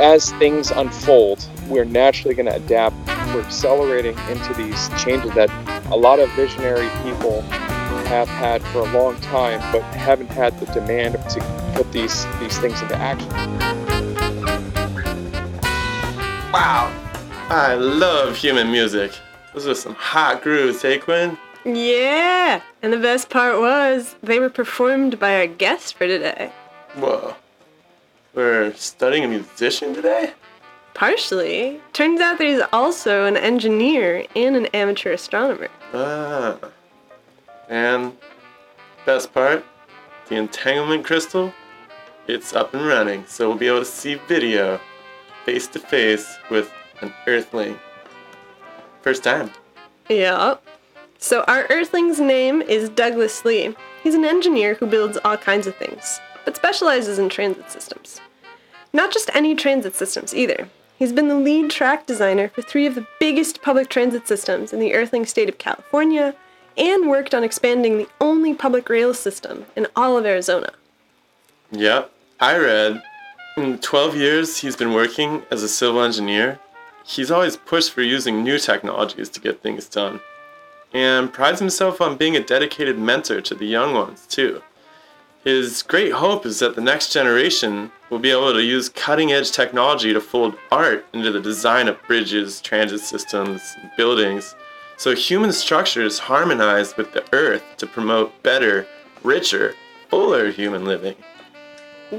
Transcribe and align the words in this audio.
as 0.00 0.32
things 0.32 0.70
unfold, 0.70 1.46
we're 1.68 1.84
naturally 1.84 2.34
going 2.34 2.46
to 2.46 2.54
adapt. 2.54 2.96
We're 3.34 3.42
accelerating 3.42 4.16
into 4.30 4.54
these 4.54 4.88
changes 5.02 5.32
that 5.34 5.50
a 5.90 5.96
lot 5.96 6.18
of 6.18 6.30
visionary 6.32 6.88
people 7.02 7.42
have 8.08 8.28
had 8.28 8.62
for 8.62 8.80
a 8.80 8.92
long 8.92 9.20
time, 9.20 9.60
but 9.72 9.82
haven't 9.94 10.30
had 10.30 10.58
the 10.60 10.66
demand 10.66 11.14
to 11.30 11.72
put 11.74 11.90
these 11.92 12.24
these 12.38 12.58
things 12.58 12.80
into 12.80 12.96
action. 12.96 13.28
Wow, 16.52 16.92
I 17.50 17.74
love 17.74 18.34
human 18.36 18.70
music. 18.70 19.12
Those 19.52 19.66
are 19.66 19.74
some 19.74 19.94
hot 19.94 20.42
grooves, 20.42 20.80
hey 20.80 20.98
Quinn? 20.98 21.36
Yeah, 21.64 22.62
and 22.82 22.92
the 22.92 22.98
best 22.98 23.28
part 23.28 23.60
was 23.60 24.16
they 24.22 24.38
were 24.38 24.48
performed 24.48 25.18
by 25.18 25.36
our 25.36 25.46
guest 25.46 25.94
for 25.94 26.06
today. 26.06 26.50
Whoa. 26.94 27.36
We're 28.38 28.72
studying 28.74 29.24
a 29.24 29.26
musician 29.26 29.92
today? 29.94 30.32
Partially. 30.94 31.80
Turns 31.92 32.20
out 32.20 32.38
that 32.38 32.46
he's 32.46 32.62
also 32.72 33.24
an 33.24 33.36
engineer 33.36 34.26
and 34.36 34.54
an 34.54 34.66
amateur 34.66 35.10
astronomer. 35.10 35.66
Ah. 35.92 36.56
And 37.68 38.16
best 39.04 39.34
part, 39.34 39.64
the 40.28 40.36
entanglement 40.36 41.04
crystal, 41.04 41.52
it's 42.28 42.54
up 42.54 42.74
and 42.74 42.86
running, 42.86 43.24
so 43.26 43.48
we'll 43.48 43.58
be 43.58 43.66
able 43.66 43.80
to 43.80 43.84
see 43.84 44.14
video 44.28 44.78
face 45.44 45.66
to 45.66 45.80
face 45.80 46.38
with 46.48 46.70
an 47.00 47.12
earthling. 47.26 47.76
First 49.02 49.24
time. 49.24 49.50
Yeah. 50.08 50.58
So 51.18 51.42
our 51.48 51.66
Earthling's 51.70 52.20
name 52.20 52.62
is 52.62 52.88
Douglas 52.88 53.44
Lee. 53.44 53.74
He's 54.04 54.14
an 54.14 54.24
engineer 54.24 54.74
who 54.74 54.86
builds 54.86 55.18
all 55.24 55.36
kinds 55.36 55.66
of 55.66 55.74
things, 55.74 56.20
but 56.44 56.54
specializes 56.54 57.18
in 57.18 57.28
transit 57.28 57.68
systems. 57.68 58.20
Not 58.92 59.12
just 59.12 59.30
any 59.34 59.54
transit 59.54 59.94
systems 59.94 60.34
either. 60.34 60.68
He's 60.98 61.12
been 61.12 61.28
the 61.28 61.36
lead 61.36 61.70
track 61.70 62.06
designer 62.06 62.48
for 62.48 62.62
three 62.62 62.86
of 62.86 62.94
the 62.94 63.06
biggest 63.20 63.62
public 63.62 63.88
transit 63.88 64.26
systems 64.26 64.72
in 64.72 64.80
the 64.80 64.94
Earthling 64.94 65.26
state 65.26 65.48
of 65.48 65.58
California, 65.58 66.34
and 66.76 67.08
worked 67.08 67.34
on 67.34 67.44
expanding 67.44 67.98
the 67.98 68.08
only 68.20 68.54
public 68.54 68.88
rail 68.88 69.12
system 69.12 69.66
in 69.76 69.86
all 69.94 70.16
of 70.16 70.24
Arizona. 70.24 70.72
Yep, 71.72 72.10
I 72.40 72.56
read. 72.56 73.02
In 73.56 73.78
12 73.78 74.16
years 74.16 74.58
he's 74.58 74.76
been 74.76 74.92
working 74.92 75.42
as 75.50 75.62
a 75.62 75.68
civil 75.68 76.02
engineer, 76.02 76.60
he's 77.04 77.30
always 77.30 77.56
pushed 77.56 77.92
for 77.92 78.02
using 78.02 78.44
new 78.44 78.58
technologies 78.58 79.28
to 79.30 79.40
get 79.40 79.62
things 79.62 79.88
done. 79.88 80.20
And 80.94 81.32
prides 81.32 81.58
himself 81.58 82.00
on 82.00 82.16
being 82.16 82.36
a 82.36 82.42
dedicated 82.42 82.98
mentor 82.98 83.40
to 83.42 83.54
the 83.54 83.66
young 83.66 83.94
ones, 83.94 84.26
too. 84.26 84.62
His 85.44 85.82
great 85.82 86.12
hope 86.12 86.44
is 86.44 86.58
that 86.58 86.74
the 86.74 86.80
next 86.80 87.12
generation 87.12 87.92
will 88.10 88.18
be 88.18 88.30
able 88.30 88.52
to 88.52 88.62
use 88.62 88.88
cutting 88.88 89.32
edge 89.32 89.52
technology 89.52 90.12
to 90.12 90.20
fold 90.20 90.56
art 90.72 91.06
into 91.12 91.30
the 91.30 91.40
design 91.40 91.86
of 91.86 92.02
bridges, 92.08 92.60
transit 92.60 93.00
systems, 93.00 93.62
buildings, 93.96 94.56
so 94.96 95.14
human 95.14 95.52
structures 95.52 96.18
harmonize 96.18 96.96
with 96.96 97.12
the 97.12 97.24
earth 97.32 97.62
to 97.76 97.86
promote 97.86 98.42
better, 98.42 98.84
richer, 99.22 99.74
fuller 100.08 100.50
human 100.50 100.84
living. 100.84 101.14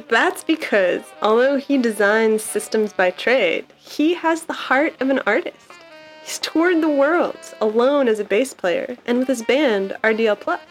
That's 0.08 0.44
because, 0.45 1.02
although 1.22 1.58
he 1.58 1.78
designs 1.78 2.42
systems 2.42 2.94
by 2.94 3.12
trade, 3.12 3.66
he 3.75 4.14
has 4.14 4.44
the 4.44 4.53
heart 4.53 4.95
of 5.02 5.09
an 5.09 5.20
artist. 5.25 5.72
He's 6.23 6.40
toured 6.40 6.81
the 6.81 6.90
world 6.90 7.38
alone 7.59 8.08
as 8.08 8.20
a 8.20 8.23
bass 8.23 8.53
player 8.53 8.95
and 9.06 9.20
with 9.20 9.28
his 9.28 9.42
band 9.42 9.97
RDL 10.03 10.40
Plus. 10.40 10.62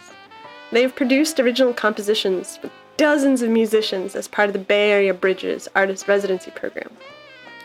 They've 0.70 0.94
produced 0.94 1.41
original 1.41 1.72
compositions 1.72 2.56
for 2.58 2.70
dozens 2.97 3.42
of 3.42 3.50
musicians 3.50 4.14
as 4.14 4.28
part 4.28 4.48
of 4.48 4.52
the 4.52 4.58
Bay 4.58 4.91
Area 4.91 5.14
Bridges 5.14 5.69
Artist 5.75 6.08
Residency 6.08 6.50
Program. 6.50 6.91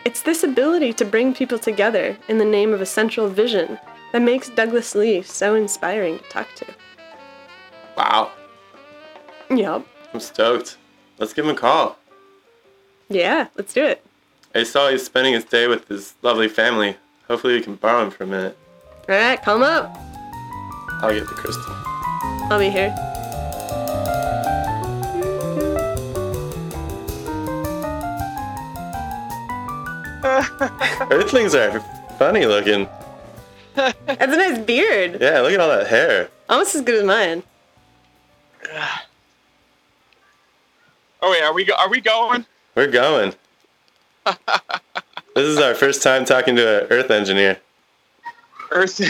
It's 0.05 0.21
this 0.21 0.43
ability 0.43 0.93
to 0.93 1.05
bring 1.05 1.33
people 1.33 1.59
together 1.59 2.17
in 2.27 2.37
the 2.37 2.45
name 2.45 2.73
of 2.73 2.81
a 2.81 2.85
central 2.85 3.29
vision 3.29 3.79
that 4.11 4.21
makes 4.21 4.49
Douglas 4.49 4.95
Lee 4.95 5.21
so 5.21 5.55
inspiring 5.55 6.19
to 6.19 6.23
talk 6.25 6.47
to. 6.55 6.65
Wow, 7.97 8.31
Yup. 9.49 9.85
I'm 10.13 10.19
stoked. 10.19 10.77
Let's 11.17 11.33
give 11.33 11.45
him 11.45 11.51
a 11.51 11.57
call. 11.57 11.97
Yeah, 13.09 13.47
let's 13.55 13.73
do 13.73 13.83
it. 13.83 14.03
I 14.55 14.63
saw 14.63 14.89
he's 14.89 15.05
spending 15.05 15.33
his 15.33 15.45
day 15.45 15.67
with 15.67 15.87
his 15.87 16.13
lovely 16.21 16.47
family. 16.47 16.97
Hopefully, 17.27 17.55
we 17.55 17.61
can 17.61 17.75
borrow 17.75 18.03
him 18.03 18.11
for 18.11 18.23
a 18.23 18.27
minute. 18.27 18.57
Alright, 19.09 19.41
call 19.43 19.57
him 19.57 19.63
up. 19.63 19.97
I'll 21.01 21.13
get 21.13 21.27
the 21.27 21.33
crystal. 21.33 21.92
I'll 22.49 22.59
be 22.59 22.69
here. 22.69 22.93
Earthlings 31.11 31.53
are 31.55 31.79
funny 32.17 32.45
looking. 32.45 32.87
That's 33.75 33.97
a 34.07 34.27
nice 34.27 34.59
beard. 34.59 35.17
Yeah, 35.19 35.41
look 35.41 35.53
at 35.53 35.59
all 35.59 35.69
that 35.69 35.87
hair. 35.87 36.29
Almost 36.49 36.75
as 36.75 36.81
good 36.81 36.95
as 36.95 37.03
mine. 37.03 37.43
Oh 41.21 41.31
wait, 41.31 41.41
are 41.43 41.53
we 41.53 41.65
go- 41.65 41.75
are 41.75 41.89
we 41.89 42.01
going? 42.01 42.45
We're 42.75 42.91
going. 42.91 43.33
this 44.25 45.45
is 45.45 45.57
our 45.57 45.73
first 45.75 46.01
time 46.03 46.25
talking 46.25 46.55
to 46.55 46.83
an 46.83 46.87
Earth 46.89 47.11
engineer. 47.11 47.57
Earth. 48.71 49.01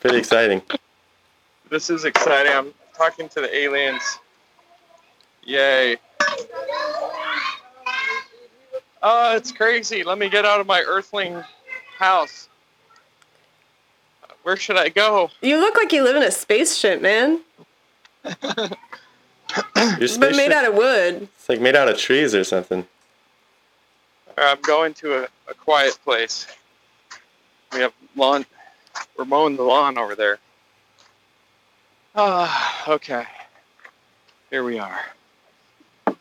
Pretty 0.00 0.18
exciting. 0.18 0.62
this 1.72 1.88
is 1.88 2.04
exciting. 2.04 2.52
I'm 2.52 2.74
talking 2.94 3.28
to 3.30 3.40
the 3.40 3.56
aliens. 3.56 4.02
Yay. 5.42 5.96
Oh, 9.02 9.34
it's 9.34 9.50
crazy. 9.50 10.04
Let 10.04 10.18
me 10.18 10.28
get 10.28 10.44
out 10.44 10.60
of 10.60 10.66
my 10.66 10.82
earthling 10.86 11.42
house. 11.98 12.48
Where 14.42 14.56
should 14.56 14.76
I 14.76 14.90
go? 14.90 15.30
You 15.40 15.58
look 15.58 15.76
like 15.76 15.92
you 15.92 16.04
live 16.04 16.14
in 16.14 16.22
a 16.22 16.30
spaceship, 16.30 17.00
man. 17.00 17.40
Your 18.24 18.68
It's 19.74 20.18
been 20.18 20.36
made 20.36 20.52
out 20.52 20.66
of 20.66 20.74
wood. 20.74 21.28
It's 21.36 21.48
like 21.48 21.60
made 21.60 21.74
out 21.74 21.88
of 21.88 21.96
trees 21.96 22.34
or 22.34 22.44
something. 22.44 22.86
Uh, 24.36 24.42
I'm 24.42 24.60
going 24.60 24.94
to 24.94 25.24
a, 25.24 25.28
a 25.48 25.54
quiet 25.54 25.98
place. 26.04 26.46
We 27.72 27.80
have 27.80 27.92
lawn. 28.14 28.44
We're 29.16 29.24
mowing 29.24 29.56
the 29.56 29.62
lawn 29.62 29.96
over 29.96 30.14
there. 30.14 30.38
Ah, 32.14 32.84
okay. 32.88 33.24
Here 34.50 34.62
we 34.62 34.78
are. 34.78 35.00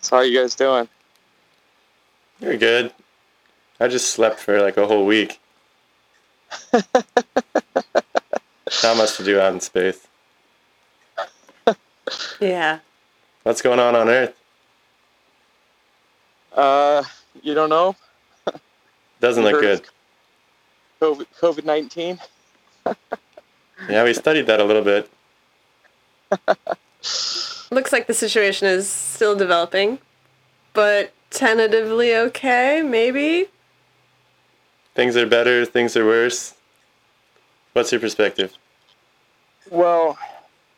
so 0.00 0.16
how 0.16 0.20
you 0.20 0.38
guys 0.38 0.54
doing? 0.54 0.88
You're 2.40 2.56
good. 2.56 2.92
I 3.80 3.88
just 3.88 4.10
slept 4.10 4.38
for 4.38 4.60
like 4.60 4.76
a 4.76 4.86
whole 4.86 5.06
week. 5.06 5.40
Not 6.72 6.86
much 8.96 9.16
to 9.16 9.24
do 9.24 9.40
out 9.40 9.54
in 9.54 9.60
space. 9.60 10.06
Yeah. 12.40 12.78
What's 13.42 13.62
going 13.62 13.80
on 13.80 13.96
on 13.96 14.08
Earth? 14.08 14.34
Uh, 16.52 17.02
you 17.42 17.54
don't 17.54 17.70
know? 17.70 17.96
Doesn't 19.20 19.44
look 19.44 19.60
good. 19.60 19.82
COVID 21.00 21.26
COVID 21.40 21.64
nineteen. 21.64 22.18
Yeah, 23.88 24.04
we 24.04 24.12
studied 24.12 24.46
that 24.46 24.60
a 24.60 24.64
little 24.64 24.82
bit. 24.82 25.10
Looks 27.70 27.92
like 27.92 28.06
the 28.06 28.14
situation 28.14 28.68
is 28.68 28.88
still 28.88 29.34
developing, 29.36 29.98
but 30.72 31.12
tentatively 31.30 32.14
okay, 32.14 32.82
maybe? 32.82 33.46
Things 34.94 35.16
are 35.16 35.26
better, 35.26 35.64
things 35.64 35.96
are 35.96 36.04
worse. 36.04 36.54
What's 37.72 37.92
your 37.92 38.00
perspective? 38.00 38.52
Well, 39.70 40.18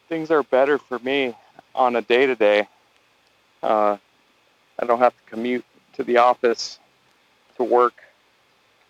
things 0.09 0.31
are 0.31 0.43
better 0.43 0.79
for 0.79 0.99
me 0.99 1.35
on 1.75 1.97
a 1.97 2.03
day 2.03 2.27
to 2.27 2.37
day. 2.37 2.69
Uh, 3.63 3.97
I 4.79 4.87
don't 4.87 4.99
have 4.99 5.17
to 5.17 5.31
commute 5.31 5.65
to 5.95 6.05
the 6.05 6.19
office 6.19 6.79
to 7.57 7.65
work. 7.65 7.95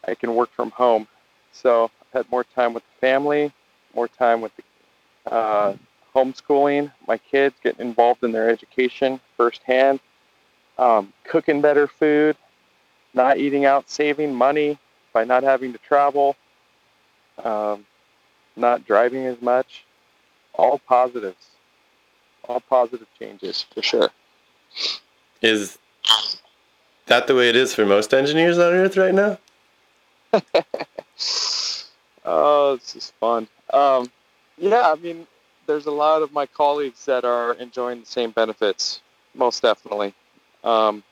I 0.07 0.15
can 0.15 0.35
work 0.35 0.51
from 0.53 0.71
home. 0.71 1.07
So 1.53 1.85
I've 1.85 2.19
had 2.19 2.31
more 2.31 2.45
time 2.45 2.75
with 2.75 2.83
the 2.83 3.01
family, 3.01 3.53
more 3.95 4.09
time 4.09 4.41
with 4.41 4.53
the, 4.57 5.33
uh, 5.33 5.77
homeschooling, 6.15 6.93
my 7.07 7.19
kids 7.19 7.55
getting 7.63 7.87
involved 7.87 8.23
in 8.23 8.33
their 8.33 8.51
education 8.51 9.21
firsthand, 9.37 10.01
um, 10.79 11.13
cooking 11.25 11.61
better 11.61 11.87
food, 11.87 12.37
not 13.15 13.39
eating 13.39 13.65
out, 13.65 13.89
saving 13.89 14.35
money 14.35 14.79
by 15.13 15.25
not 15.25 15.43
having 15.43 15.73
to 15.73 15.79
travel, 15.79 16.37
um, 17.43 17.87
not 18.57 18.87
driving 18.87 19.27
as 19.27 19.41
much 19.41 19.85
all 20.55 20.79
positives. 20.79 21.47
All 22.49 22.61
positive 22.61 23.07
changes 23.19 23.65
for 23.73 23.83
sure. 23.83 24.11
Is 25.41 25.79
that 27.07 27.27
the 27.27 27.35
way 27.35 27.49
it 27.49 27.57
is 27.57 27.75
for 27.75 27.87
most 27.87 28.13
engineers 28.13 28.59
on 28.59 28.73
Earth 28.73 28.97
right 28.97 29.15
now? 29.15 29.39
Oh, 32.25 32.77
this 32.77 32.95
is 32.97 33.13
fun. 33.21 33.49
Um, 33.73 34.11
yeah, 34.59 34.93
I 34.93 34.95
mean, 34.97 35.27
there's 35.67 35.87
a 35.87 35.91
lot 35.91 36.23
of 36.23 36.33
my 36.33 36.47
colleagues 36.47 37.05
that 37.07 37.25
are 37.25 37.55
enjoying 37.55 38.01
the 38.01 38.07
same 38.07 38.31
benefits, 38.31 39.01
most 39.35 39.63
definitely. 39.63 40.15
Um, 40.63 41.03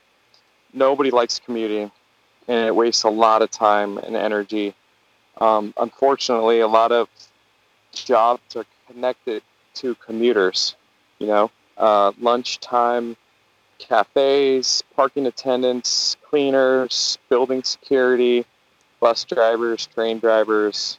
nobody 0.73 1.11
likes 1.11 1.39
commuting, 1.39 1.91
and 2.47 2.67
it 2.67 2.75
wastes 2.75 3.03
a 3.03 3.09
lot 3.09 3.41
of 3.41 3.51
time 3.51 3.97
and 3.99 4.15
energy. 4.15 4.75
Um, 5.39 5.73
unfortunately, 5.77 6.61
a 6.61 6.67
lot 6.67 6.91
of 6.91 7.09
jobs 7.93 8.55
are 8.55 8.65
connected 8.87 9.43
to 9.75 9.95
commuters. 9.95 10.75
You 11.19 11.27
know, 11.27 11.51
uh, 11.77 12.11
lunchtime 12.19 13.17
cafes, 13.79 14.83
parking 14.95 15.27
attendants, 15.27 16.17
cleaners, 16.29 17.17
building 17.29 17.63
security, 17.63 18.45
bus 19.01 19.25
drivers, 19.25 19.85
train 19.87 20.19
drivers, 20.19 20.97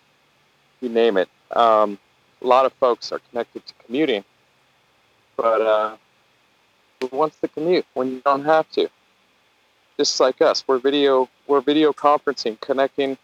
you 0.82 0.90
name 0.90 1.16
it. 1.16 1.28
Um, 1.52 1.98
a 2.42 2.46
lot 2.46 2.66
of 2.66 2.74
folks 2.74 3.12
are 3.12 3.20
connected 3.30 3.64
to 3.66 3.74
commuting, 3.86 4.24
but 5.36 5.62
uh, 5.62 5.96
who 7.00 7.16
wants 7.16 7.38
to 7.40 7.48
commute 7.48 7.86
when 7.94 8.08
you 8.08 8.20
don't 8.24 8.44
have 8.44 8.68
to? 8.72 8.88
Just 9.96 10.20
like 10.20 10.42
us, 10.42 10.64
we're 10.66 10.78
video 10.78 11.28
we're 11.46 11.60
video 11.60 11.92
conferencing, 11.92 12.60
connecting 12.60 13.16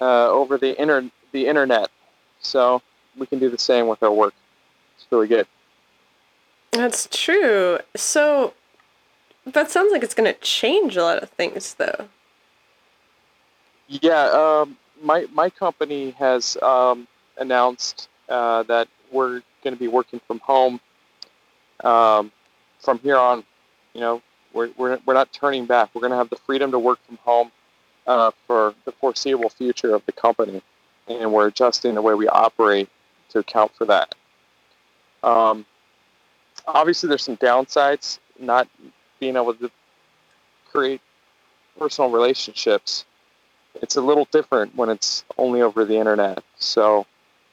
uh, 0.00 0.28
over 0.28 0.58
the 0.58 0.80
inter 0.80 1.08
the 1.32 1.46
internet, 1.46 1.88
so 2.40 2.82
we 3.16 3.26
can 3.26 3.38
do 3.38 3.48
the 3.48 3.58
same 3.58 3.86
with 3.86 4.02
our 4.02 4.12
work. 4.12 4.34
It's 4.96 5.06
really 5.10 5.28
good. 5.28 5.46
That's 6.72 7.08
true. 7.10 7.78
So 7.94 8.54
that 9.44 9.70
sounds 9.70 9.92
like 9.92 10.02
it's 10.02 10.14
going 10.14 10.32
to 10.32 10.38
change 10.40 10.96
a 10.96 11.02
lot 11.02 11.22
of 11.22 11.30
things, 11.30 11.74
though. 11.74 12.08
Yeah, 13.90 14.22
um, 14.62 14.76
my 15.02 15.26
my 15.32 15.50
company 15.50 16.12
has 16.12 16.56
um, 16.62 17.08
announced 17.38 18.08
uh, 18.28 18.62
that 18.64 18.86
we're 19.10 19.42
going 19.64 19.74
to 19.74 19.80
be 19.80 19.88
working 19.88 20.20
from 20.28 20.38
home 20.38 20.80
um, 21.82 22.30
from 22.78 23.00
here 23.00 23.16
on. 23.16 23.42
You 23.94 24.00
know, 24.00 24.22
we're, 24.52 24.70
we're, 24.76 25.00
we're 25.04 25.14
not 25.14 25.32
turning 25.32 25.66
back. 25.66 25.90
We're 25.92 26.02
going 26.02 26.12
to 26.12 26.16
have 26.16 26.30
the 26.30 26.36
freedom 26.36 26.70
to 26.70 26.78
work 26.78 27.00
from 27.04 27.16
home 27.24 27.50
uh, 28.06 28.30
for 28.46 28.74
the 28.84 28.92
foreseeable 28.92 29.50
future 29.50 29.92
of 29.92 30.06
the 30.06 30.12
company, 30.12 30.62
and 31.08 31.32
we're 31.32 31.48
adjusting 31.48 31.96
the 31.96 32.02
way 32.02 32.14
we 32.14 32.28
operate 32.28 32.88
to 33.30 33.40
account 33.40 33.74
for 33.74 33.86
that. 33.86 34.14
Um, 35.24 35.66
obviously, 36.64 37.08
there's 37.08 37.24
some 37.24 37.36
downsides 37.38 38.20
not 38.38 38.68
being 39.18 39.34
able 39.34 39.54
to 39.54 39.68
create 40.70 41.00
personal 41.76 42.10
relationships. 42.10 43.04
It's 43.76 43.96
a 43.96 44.00
little 44.00 44.26
different 44.30 44.76
when 44.76 44.88
it's 44.88 45.24
only 45.38 45.62
over 45.62 45.84
the 45.84 45.96
internet. 45.96 46.42
So 46.58 47.06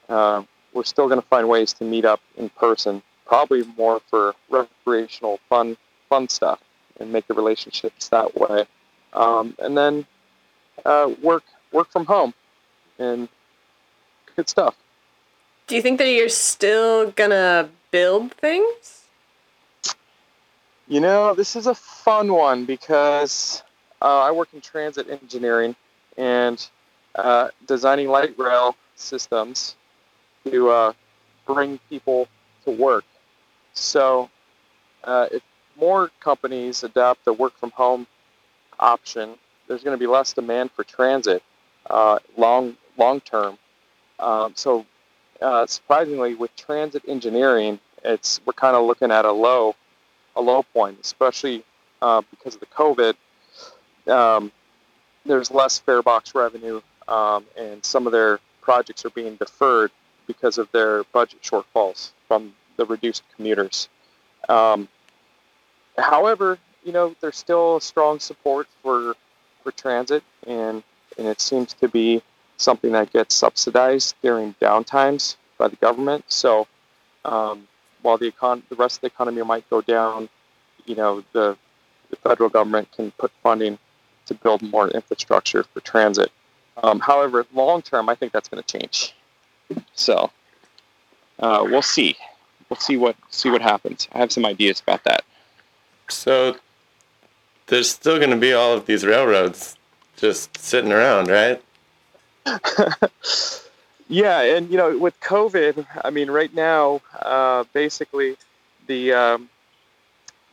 uh, 0.09 0.43
we're 0.73 0.83
still 0.83 1.07
going 1.07 1.21
to 1.21 1.27
find 1.27 1.47
ways 1.47 1.73
to 1.73 1.83
meet 1.83 2.05
up 2.05 2.21
in 2.35 2.49
person, 2.49 3.01
probably 3.25 3.63
more 3.77 4.01
for 4.09 4.35
recreational 4.49 5.39
fun, 5.49 5.77
fun 6.09 6.29
stuff, 6.29 6.59
and 6.99 7.11
make 7.11 7.27
the 7.27 7.33
relationships 7.33 8.09
that 8.09 8.35
way. 8.35 8.65
Um, 9.13 9.55
and 9.59 9.77
then 9.77 10.05
uh, 10.85 11.11
work 11.21 11.43
work 11.71 11.91
from 11.91 12.05
home, 12.05 12.33
and 12.99 13.27
good 14.35 14.47
stuff. 14.47 14.75
Do 15.67 15.75
you 15.75 15.81
think 15.81 15.97
that 15.97 16.09
you're 16.09 16.29
still 16.29 17.11
gonna 17.11 17.69
build 17.91 18.33
things? 18.33 19.03
You 20.87 21.01
know, 21.01 21.33
this 21.33 21.55
is 21.57 21.67
a 21.67 21.75
fun 21.75 22.31
one 22.31 22.63
because 22.63 23.63
uh, 24.01 24.21
I 24.21 24.31
work 24.31 24.49
in 24.53 24.61
transit 24.61 25.09
engineering 25.09 25.75
and 26.17 26.69
uh, 27.15 27.49
designing 27.65 28.07
light 28.07 28.37
rail 28.37 28.75
systems 28.95 29.75
to 30.45 30.69
uh, 30.69 30.93
bring 31.45 31.79
people 31.89 32.27
to 32.65 32.71
work. 32.71 33.05
So, 33.73 34.29
uh, 35.03 35.27
if 35.31 35.41
more 35.79 36.09
companies 36.19 36.83
adopt 36.83 37.23
the 37.25 37.33
work 37.33 37.57
from 37.57 37.71
home 37.71 38.07
option, 38.79 39.35
there's 39.67 39.83
going 39.83 39.95
to 39.95 39.99
be 39.99 40.07
less 40.07 40.33
demand 40.33 40.71
for 40.71 40.83
transit 40.83 41.43
uh, 41.89 42.19
long 42.35 42.75
long 42.97 43.19
term. 43.21 43.57
Um, 44.19 44.53
so, 44.55 44.85
uh, 45.41 45.65
surprisingly, 45.67 46.35
with 46.35 46.55
transit 46.55 47.03
engineering, 47.07 47.79
it's 48.03 48.41
we're 48.45 48.53
kind 48.53 48.75
of 48.75 48.85
looking 48.85 49.11
at 49.11 49.25
a 49.25 49.31
low 49.31 49.75
a 50.35 50.41
low 50.41 50.63
point, 50.63 50.97
especially 51.01 51.63
uh, 52.01 52.21
because 52.31 52.55
of 52.55 52.59
the 52.61 52.67
COVID. 52.67 53.15
Um, 54.11 54.51
there's 55.27 55.51
less 55.51 55.79
fare 55.79 56.01
box 56.01 56.33
revenue, 56.35 56.81
um, 57.07 57.45
and 57.57 57.83
some 57.83 58.05
of 58.07 58.13
their 58.13 58.39
projects 58.61 59.05
are 59.05 59.09
being 59.11 59.35
deferred 59.35 59.91
because 60.25 60.57
of 60.57 60.69
their 60.71 61.03
budget 61.05 61.41
shortfalls 61.41 62.11
from 62.27 62.53
the 62.77 62.85
reduced 62.85 63.23
commuters. 63.35 63.89
Um, 64.49 64.87
however, 65.97 66.57
you 66.83 66.91
know, 66.91 67.15
there's 67.21 67.37
still 67.37 67.79
strong 67.79 68.19
support 68.19 68.67
for 68.81 69.15
for 69.63 69.71
transit, 69.71 70.23
and 70.45 70.83
and 71.17 71.27
it 71.27 71.41
seems 71.41 71.73
to 71.73 71.87
be 71.87 72.21
something 72.57 72.91
that 72.91 73.11
gets 73.13 73.35
subsidized 73.35 74.15
during 74.21 74.53
downtimes 74.61 75.35
by 75.57 75.67
the 75.67 75.75
government. 75.77 76.25
So 76.27 76.67
um, 77.25 77.67
while 78.01 78.17
the 78.17 78.31
econ- 78.31 78.63
the 78.69 78.75
rest 78.75 78.97
of 78.97 79.01
the 79.01 79.07
economy 79.07 79.41
might 79.43 79.69
go 79.69 79.81
down, 79.81 80.29
you 80.85 80.95
know, 80.95 81.23
the, 81.33 81.57
the 82.09 82.15
federal 82.17 82.49
government 82.49 82.91
can 82.91 83.11
put 83.11 83.31
funding 83.43 83.77
to 84.27 84.33
build 84.33 84.61
more 84.61 84.87
infrastructure 84.89 85.63
for 85.63 85.79
transit. 85.81 86.31
Um, 86.83 86.99
however, 86.99 87.45
long 87.53 87.81
term, 87.81 88.09
I 88.09 88.15
think 88.15 88.31
that's 88.31 88.49
going 88.49 88.63
to 88.63 88.79
change. 88.79 89.13
So 89.95 90.31
uh, 91.39 91.65
we'll 91.67 91.81
see. 91.81 92.15
We'll 92.69 92.79
see 92.79 92.97
what 92.97 93.15
see 93.29 93.49
what 93.49 93.61
happens. 93.61 94.07
I 94.13 94.19
have 94.19 94.31
some 94.31 94.45
ideas 94.45 94.81
about 94.81 95.03
that. 95.05 95.23
So 96.09 96.57
there's 97.67 97.89
still 97.89 98.17
going 98.17 98.31
to 98.31 98.37
be 98.37 98.53
all 98.53 98.73
of 98.73 98.85
these 98.85 99.05
railroads 99.05 99.77
just 100.17 100.57
sitting 100.57 100.91
around, 100.91 101.27
right? 101.27 101.61
yeah, 104.07 104.41
and 104.41 104.69
you 104.69 104.77
know, 104.77 104.97
with 104.97 105.19
COVID, 105.19 105.85
I 106.03 106.09
mean, 106.09 106.31
right 106.31 106.53
now, 106.53 107.01
uh, 107.21 107.65
basically, 107.73 108.37
the 108.87 109.13
um, 109.13 109.49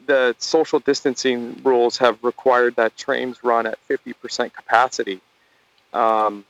the 0.06 0.35
social 0.39 0.79
distancing 0.79 1.61
rules 1.62 1.99
have 1.99 2.23
required 2.23 2.77
that 2.77 2.97
trains 2.97 3.43
run 3.43 3.67
at 3.67 3.79
50% 3.89 4.53
capacity. 4.53 5.21
Um, 5.93 6.45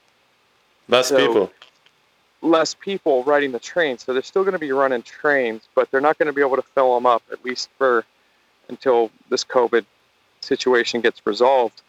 Less 0.88 1.08
so 1.08 1.16
people. 1.16 1.52
Less 2.42 2.74
people 2.74 3.24
riding 3.24 3.52
the 3.52 3.58
train, 3.58 3.96
so 3.96 4.12
they're 4.12 4.22
still 4.22 4.42
going 4.42 4.52
to 4.52 4.58
be 4.58 4.72
running 4.72 5.02
trains, 5.02 5.66
but 5.74 5.90
they're 5.90 6.00
not 6.00 6.18
going 6.18 6.26
to 6.26 6.32
be 6.32 6.42
able 6.42 6.56
to 6.56 6.62
fill 6.62 6.94
them 6.94 7.06
up 7.06 7.22
at 7.32 7.44
least 7.44 7.70
for 7.78 8.04
until 8.68 9.10
this 9.30 9.44
COVID 9.44 9.84
situation 10.40 11.00
gets 11.00 11.26
resolved. 11.26 11.80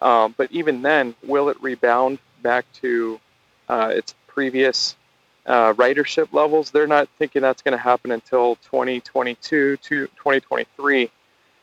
Um, 0.00 0.34
but 0.36 0.52
even 0.52 0.82
then, 0.82 1.14
will 1.24 1.48
it 1.48 1.60
rebound 1.60 2.18
back 2.42 2.64
to 2.74 3.18
uh, 3.68 3.92
its 3.94 4.14
previous 4.26 4.96
uh, 5.46 5.72
ridership 5.74 6.32
levels? 6.32 6.70
They're 6.70 6.86
not 6.86 7.08
thinking 7.18 7.42
that's 7.42 7.62
going 7.62 7.76
to 7.76 7.82
happen 7.82 8.10
until 8.10 8.56
2022 8.56 9.76
to 9.76 10.06
2023 10.06 11.10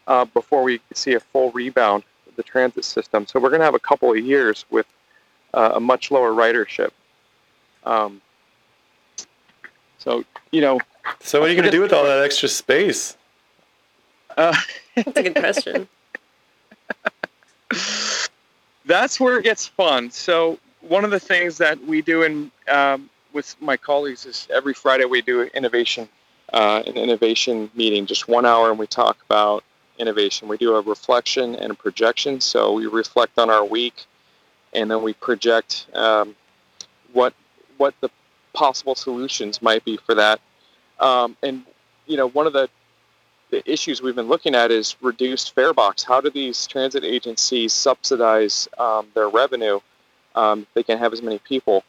uh, 0.08 0.26
before 0.26 0.64
we 0.64 0.82
see 0.94 1.14
a 1.14 1.20
full 1.20 1.52
rebound 1.52 2.04
of 2.28 2.36
the 2.36 2.44
transit 2.44 2.86
system. 2.86 3.28
So 3.28 3.40
we're 3.40 3.50
going 3.50 3.60
to 3.60 3.66
have 3.66 3.76
a 3.76 3.80
couple 3.80 4.12
of 4.12 4.18
years 4.18 4.66
with 4.70 4.88
uh, 5.54 5.74
a 5.76 5.80
much 5.80 6.12
lower 6.12 6.32
ridership. 6.32 6.92
Um, 7.84 8.22
so 9.98 10.24
you 10.52 10.62
know. 10.62 10.80
So 11.20 11.40
what 11.40 11.50
are 11.50 11.54
you 11.54 11.60
going 11.60 11.72
to 11.72 11.76
do 11.76 11.82
with 11.82 11.94
all 11.94 12.04
that 12.04 12.24
extra 12.24 12.50
space? 12.50 13.18
Uh, 14.38 14.56
That's 14.96 15.18
a 15.18 15.24
good 15.24 15.36
question. 15.36 15.88
that's 18.86 19.20
where 19.20 19.38
it 19.38 19.44
gets 19.44 19.68
fun. 19.68 20.12
So 20.12 20.60
one 20.82 21.06
of 21.06 21.12
the 21.12 21.20
things 21.20 21.58
that 21.60 21.82
we 21.86 22.02
do 22.02 22.24
in 22.24 22.52
um, 22.68 23.10
with 23.34 23.56
my 23.60 23.78
colleagues 23.78 24.26
is 24.26 24.48
every 24.54 24.74
Friday 24.74 25.06
we 25.06 25.22
do 25.22 25.44
innovation, 25.44 26.08
uh, 26.54 26.84
an 26.86 26.98
innovation 26.98 27.70
meeting, 27.76 28.06
just 28.06 28.28
one 28.28 28.46
hour, 28.46 28.70
and 28.70 28.80
we 28.80 28.88
talk 28.88 29.18
about 29.26 29.64
innovation. 29.98 30.48
We 30.48 30.58
do 30.58 30.76
a 30.76 30.82
reflection 30.82 31.56
and 31.56 31.72
a 31.72 31.76
projection. 31.76 32.42
So 32.42 32.74
we 32.74 32.88
reflect 32.88 33.38
on 33.38 33.50
our 33.50 33.64
week, 33.64 34.06
and 34.74 34.90
then 34.90 35.04
we 35.04 35.14
project 35.14 35.88
um, 35.94 36.36
what 37.14 37.34
what 37.78 37.94
the 38.02 38.10
possible 38.54 38.96
solutions 38.96 39.62
might 39.62 39.84
be 39.86 39.98
for 39.98 40.16
that. 40.16 40.40
Um, 41.00 41.38
and 41.42 41.64
you 42.06 42.18
know, 42.18 42.28
one 42.30 42.48
of 42.48 42.54
the 42.54 42.70
the 43.50 43.70
issues 43.70 44.02
we've 44.02 44.16
been 44.16 44.30
looking 44.30 44.56
at 44.56 44.72
is 44.72 44.96
reduced 45.02 45.54
fare 45.54 45.74
box. 45.74 46.04
How 46.04 46.22
do 46.22 46.30
these 46.30 46.66
transit 46.68 47.04
agencies 47.04 47.74
subsidize 47.74 48.68
um, 48.78 49.08
their 49.14 49.30
revenue? 49.30 49.82
Um, 50.36 50.66
they 50.74 50.84
can 50.84 50.98
have 50.98 51.12
as 51.12 51.22
many 51.22 51.38
people. 51.40 51.84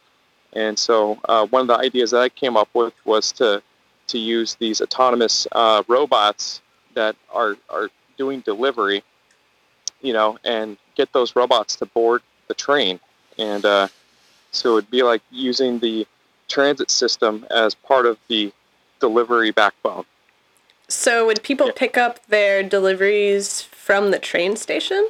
And 0.52 0.78
so 0.78 1.18
uh, 1.28 1.46
one 1.46 1.62
of 1.62 1.66
the 1.68 1.78
ideas 1.78 2.10
that 2.10 2.20
I 2.20 2.28
came 2.28 2.56
up 2.56 2.68
with 2.74 2.94
was 3.04 3.32
to 3.32 3.62
to 4.08 4.18
use 4.18 4.56
these 4.56 4.80
autonomous 4.80 5.46
uh, 5.52 5.82
robots 5.88 6.60
that 6.94 7.16
are 7.32 7.56
are 7.70 7.88
doing 8.18 8.40
delivery, 8.40 9.02
you 10.02 10.12
know, 10.12 10.38
and 10.44 10.76
get 10.94 11.12
those 11.12 11.34
robots 11.34 11.76
to 11.76 11.86
board 11.86 12.22
the 12.48 12.54
train. 12.54 13.00
And 13.38 13.64
uh, 13.64 13.88
so 14.50 14.76
it'd 14.76 14.90
be 14.90 15.02
like 15.02 15.22
using 15.30 15.78
the 15.78 16.06
transit 16.48 16.90
system 16.90 17.46
as 17.50 17.74
part 17.74 18.04
of 18.04 18.18
the 18.28 18.52
delivery 19.00 19.50
backbone. 19.50 20.04
So 20.88 21.26
would 21.26 21.42
people 21.42 21.68
Yeah. 21.68 21.72
pick 21.74 21.96
up 21.96 22.26
their 22.26 22.62
deliveries 22.62 23.62
from 23.62 24.10
the 24.10 24.18
train 24.18 24.56
station? 24.56 25.08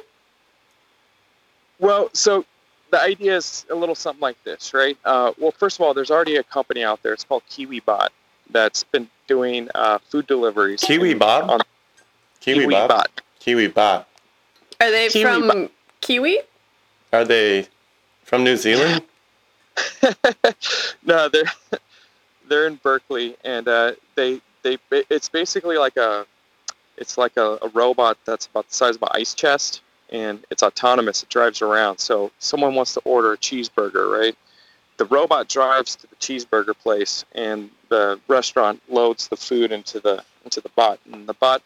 Well, 1.79 2.09
so 2.13 2.45
the 2.93 3.01
idea 3.01 3.35
is 3.35 3.65
a 3.71 3.75
little 3.75 3.95
something 3.95 4.21
like 4.21 4.41
this, 4.43 4.71
right? 4.71 4.95
Uh, 5.03 5.33
well, 5.39 5.49
first 5.49 5.79
of 5.79 5.81
all, 5.83 5.95
there's 5.95 6.11
already 6.11 6.35
a 6.35 6.43
company 6.43 6.83
out 6.83 7.01
there. 7.01 7.11
It's 7.11 7.23
called 7.23 7.41
KiwiBot 7.49 8.09
that's 8.51 8.83
been 8.83 9.09
doing 9.27 9.67
uh, 9.73 9.97
food 9.97 10.27
deliveries. 10.27 10.81
Kiwi 10.81 11.15
Bob? 11.15 11.49
On 11.49 11.59
Kiwi 12.39 12.67
Bob? 12.67 12.91
KiwiBot. 12.91 13.07
Kiwi 13.39 13.67
Bob. 13.67 14.05
Are 14.79 14.91
they 14.91 15.09
Kiwi 15.09 15.47
from 15.47 15.69
Kiwi? 16.01 16.39
Are 17.11 17.25
they 17.25 17.67
from 18.21 18.43
New 18.43 18.57
Zealand? 18.57 19.01
no, 21.03 21.29
they're 21.29 21.51
they're 22.47 22.67
in 22.67 22.75
Berkeley, 22.75 23.35
and 23.43 23.67
uh, 23.67 23.93
they 24.13 24.39
they 24.61 24.77
it's 24.91 25.29
basically 25.29 25.79
like 25.79 25.97
a 25.97 26.27
it's 26.97 27.17
like 27.17 27.37
a, 27.37 27.57
a 27.63 27.69
robot 27.69 28.19
that's 28.23 28.45
about 28.45 28.67
the 28.67 28.75
size 28.75 28.97
of 28.97 29.01
an 29.01 29.09
ice 29.13 29.33
chest, 29.33 29.81
and 30.13 30.45
it's 30.49 30.63
autonomous. 30.63 31.23
It 31.23 31.29
drives 31.29 31.61
around. 31.61 31.97
So 31.97 32.31
someone 32.39 32.75
wants 32.75 32.93
to 32.93 33.01
order 33.01 33.33
a 33.33 33.37
cheeseburger, 33.37 34.09
right? 34.09 34.37
The 34.97 35.05
robot 35.05 35.49
drives 35.49 35.95
to 35.97 36.07
the 36.07 36.15
cheeseburger 36.17 36.77
place, 36.77 37.25
and 37.33 37.69
the 37.89 38.19
restaurant 38.27 38.81
loads 38.87 39.27
the 39.27 39.35
food 39.35 39.71
into 39.71 39.99
the 39.99 40.23
into 40.45 40.61
the 40.61 40.69
bot, 40.69 40.99
and 41.11 41.27
the 41.27 41.33
bot 41.33 41.63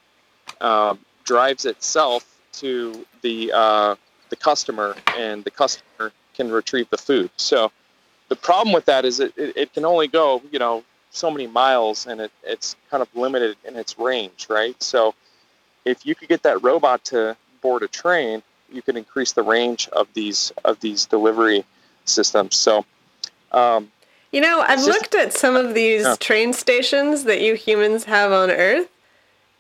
um, 0.62 1.00
drives 1.26 1.66
itself 1.66 2.26
to 2.54 3.06
the 3.22 3.52
uh, 3.54 3.96
the 4.30 4.36
customer, 4.38 4.96
and 5.18 5.44
the 5.44 5.52
customer 5.52 6.14
can 6.34 6.50
retrieve 6.50 6.90
the 6.90 6.98
food. 6.98 7.30
So 7.36 7.72
the 8.30 8.36
problem 8.36 8.74
with 8.74 8.86
that 8.86 9.06
is 9.06 9.20
it, 9.20 9.34
it, 9.38 9.58
it 9.58 9.74
can 9.74 9.86
only 9.86 10.08
go 10.08 10.42
you 10.52 10.60
know 10.60 10.84
so 11.10 11.32
many 11.32 11.48
miles 11.48 12.06
and 12.06 12.22
it, 12.22 12.32
it's 12.44 12.76
kind 12.90 13.02
of 13.02 13.08
limited 13.16 13.56
in 13.66 13.76
its 13.76 13.98
range 13.98 14.48
right 14.50 14.82
so 14.84 15.16
if 15.86 16.06
you 16.06 16.14
could 16.14 16.28
get 16.28 16.44
that 16.44 16.62
robot 16.62 17.04
to 17.06 17.36
board 17.62 17.84
a 17.84 17.88
train 17.88 18.42
you 18.72 18.82
can 18.82 18.98
increase 18.98 19.32
the 19.34 19.44
range 19.44 19.88
of 19.90 20.08
these 20.14 20.52
of 20.66 20.80
these 20.80 21.06
delivery 21.06 21.64
systems 22.06 22.56
so 22.56 22.86
um, 23.54 23.92
You 24.32 24.42
know, 24.42 24.60
I've 24.60 24.80
just- 24.80 24.90
looked 24.90 25.16
at 25.16 25.34
some 25.34 25.56
of 25.56 25.74
these 25.74 26.04
Yeah. 26.04 26.16
train 26.20 26.52
stations 26.54 27.24
that 27.24 27.40
you 27.42 27.54
humans 27.56 28.04
have 28.04 28.34
on 28.34 28.52
Earth, 28.52 28.90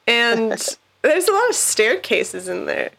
and 0.05 0.51
there's 1.03 1.27
a 1.29 1.31
lot 1.31 1.49
of 1.49 1.55
staircases 1.55 2.49
in 2.49 2.65
there. 2.65 2.91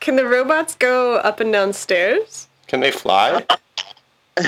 Can 0.00 0.16
the 0.16 0.26
robots 0.26 0.74
go 0.74 1.16
up 1.16 1.38
and 1.38 1.52
down 1.52 1.72
stairs? 1.72 2.48
Can 2.66 2.80
they 2.80 2.90
fly? 2.90 3.46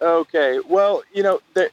okay 0.00 0.60
well 0.68 1.02
you 1.12 1.22
know 1.22 1.40
the, 1.54 1.70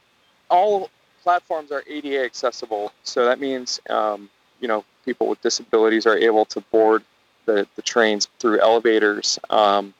all 0.48 0.90
platforms 1.22 1.70
are 1.70 1.84
ADA 1.86 2.24
accessible 2.24 2.92
so 3.04 3.24
that 3.24 3.38
means 3.40 3.80
um, 3.90 4.28
you 4.60 4.66
know 4.68 4.84
people 5.04 5.28
with 5.28 5.40
disabilities 5.42 6.06
are 6.06 6.16
able 6.16 6.44
to 6.46 6.60
board 6.60 7.02
the, 7.46 7.66
the 7.76 7.82
trains 7.82 8.28
through 8.38 8.60
elevators 8.60 9.38
um, 9.50 9.94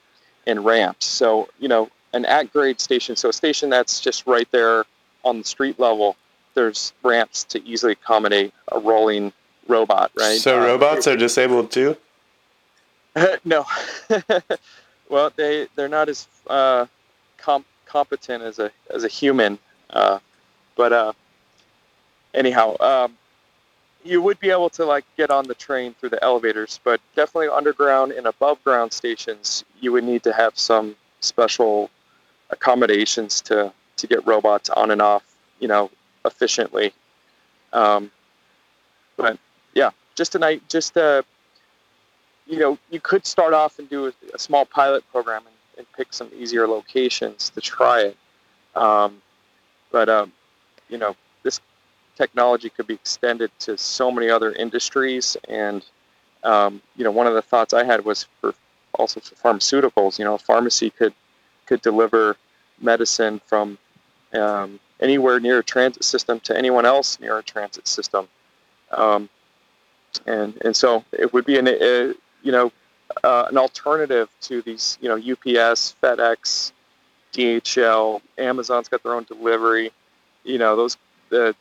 and 0.47 0.65
ramps 0.65 1.07
so 1.07 1.49
you 1.59 1.69
know 1.69 1.91
an 2.13 2.25
at 2.25 2.53
grade 2.53 2.81
station 2.81 3.17
so 3.17 3.29
a 3.29 3.33
station 3.33 3.71
that's 3.71 4.01
just 4.01 4.27
right 4.27 4.51
there 4.53 4.85
on 5.25 5.39
the 5.39 5.45
street 5.45 5.79
level 5.79 6.17
there's 6.55 6.93
ramps 7.03 7.45
to 7.45 7.65
easily 7.67 7.93
accommodate 7.93 8.53
a 8.71 8.79
rolling 8.79 9.33
robot 9.69 10.11
right 10.17 10.41
So 10.41 10.61
Uh, 10.61 10.67
robots 10.67 11.07
are 11.07 11.17
disabled 11.17 11.71
too? 11.71 11.97
no. 13.45 13.65
well, 15.09 15.33
they 15.37 15.69
they're 15.77 15.89
not 15.89 16.09
as 16.09 16.27
uh, 16.49 16.87
com- 17.39 17.65
competent 17.87 18.43
as 18.43 18.59
a 18.59 18.71
as 18.91 19.05
a 19.05 19.09
human, 19.09 19.59
uh, 19.91 20.19
but 20.77 20.93
uh, 20.93 21.13
anyhow, 22.35 22.77
um, 22.81 23.17
you 24.05 24.21
would 24.21 24.39
be 24.41 24.51
able 24.51 24.71
to 24.71 24.85
like 24.85 25.05
get 25.17 25.31
on 25.31 25.47
the 25.47 25.55
train 25.55 25.95
through 25.95 26.11
the 26.11 26.23
elevators, 26.23 26.81
but 26.83 27.01
definitely 27.15 27.49
underground 27.49 28.13
and 28.13 28.27
above 28.27 28.63
ground 28.65 28.93
stations, 28.93 29.65
you 29.81 29.93
would 29.93 30.05
need 30.05 30.23
to 30.25 30.33
have 30.33 30.59
some 30.59 30.97
special 31.21 31.91
accommodations 32.51 33.41
to 33.43 33.73
to 33.97 34.07
get 34.07 34.27
robots 34.27 34.71
on 34.71 34.91
and 34.91 35.01
off, 35.01 35.23
you 35.61 35.69
know, 35.69 35.91
efficiently. 36.25 36.93
Um, 37.73 38.11
but 39.17 39.39
yeah, 39.75 39.91
just 40.15 40.33
a 40.33 40.39
tonight, 40.39 40.63
just 40.69 40.97
uh, 40.97 41.23
you 42.47 42.59
know, 42.59 42.79
you 42.91 43.01
could 43.01 43.27
start 43.27 43.55
off 43.55 43.79
and 43.79 43.89
do 43.89 44.07
a, 44.07 44.13
a 44.35 44.39
small 44.39 44.65
pilot 44.65 45.05
program 45.11 45.43
and, 45.47 45.57
and 45.79 45.87
pick 45.97 46.13
some 46.13 46.29
easier 46.37 46.67
locations 46.67 47.51
to 47.51 47.61
try 47.61 48.03
it. 48.03 48.17
Um, 48.75 49.23
but, 49.91 50.09
um, 50.09 50.33
you 50.89 50.99
know, 50.99 51.15
technology 52.23 52.71
could 52.71 52.87
be 52.87 52.95
extended 52.95 53.50
to 53.59 53.76
so 53.76 54.11
many 54.11 54.31
other 54.31 54.52
industries. 54.52 55.37
And, 55.49 55.85
um, 56.45 56.81
you 56.97 57.05
know, 57.05 57.11
one 57.11 57.26
of 57.26 57.35
the 57.35 57.43
thoughts 57.43 57.75
I 57.75 57.85
had 57.85 58.05
was 58.05 58.26
for 58.41 58.55
also 58.95 59.21
for 59.21 59.35
pharmaceuticals, 59.35 60.19
you 60.19 60.25
know, 60.25 60.35
a 60.35 60.38
pharmacy 60.38 60.91
could, 60.91 61.14
could 61.67 61.83
deliver 61.83 62.37
medicine 62.81 63.41
from 63.47 63.79
um, 64.35 64.79
anywhere 65.00 65.41
near 65.41 65.59
a 65.59 65.64
transit 65.64 66.05
system 66.05 66.38
to 66.41 66.57
anyone 66.57 66.87
else 66.87 67.19
near 67.19 67.38
a 67.38 67.43
transit 67.43 67.88
system. 67.88 68.29
Um, 68.93 69.29
and, 70.26 70.50
and 70.64 70.76
so 70.76 71.05
it 71.12 71.33
would 71.33 71.47
be 71.47 71.59
an, 71.59 71.67
a, 71.69 72.14
you 72.43 72.52
know, 72.52 72.71
uh, 73.25 73.47
an 73.50 73.59
alternative 73.59 74.29
to 74.43 74.62
these, 74.62 74.97
you 75.00 75.09
know, 75.09 75.17
UPS, 75.17 75.97
FedEx, 76.02 76.73
DHL, 77.33 78.21
Amazon's 78.38 78.88
got 78.88 79.02
their 79.02 79.14
own 79.14 79.25
delivery. 79.25 79.91
You 80.45 80.59
know, 80.59 80.76
those 80.76 80.97
the 81.33 81.55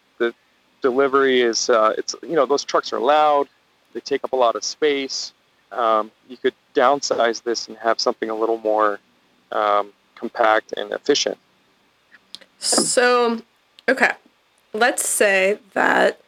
delivery 0.82 1.42
is 1.42 1.70
uh, 1.70 1.94
it's 1.98 2.16
you 2.22 2.36
know 2.36 2.46
those 2.46 2.64
trucks 2.64 2.94
are 2.94 3.00
loud, 3.00 3.48
they 3.94 4.00
take 4.00 4.24
up 4.24 4.34
a 4.34 4.36
lot 4.36 4.56
of 4.56 4.64
space. 4.64 5.34
Um, 5.72 6.12
you 6.28 6.38
could 6.38 6.54
downsize 6.76 7.44
this 7.44 7.68
and 7.68 7.78
have 7.78 8.00
something 8.00 8.30
a 8.30 8.36
little 8.36 8.58
more 8.58 9.00
um, 9.52 9.94
compact 10.16 10.74
and 10.76 10.92
efficient. 10.92 11.38
So, 12.60 13.42
okay, 13.88 14.12
let's 14.74 15.08
say 15.08 15.60
that 15.74 16.20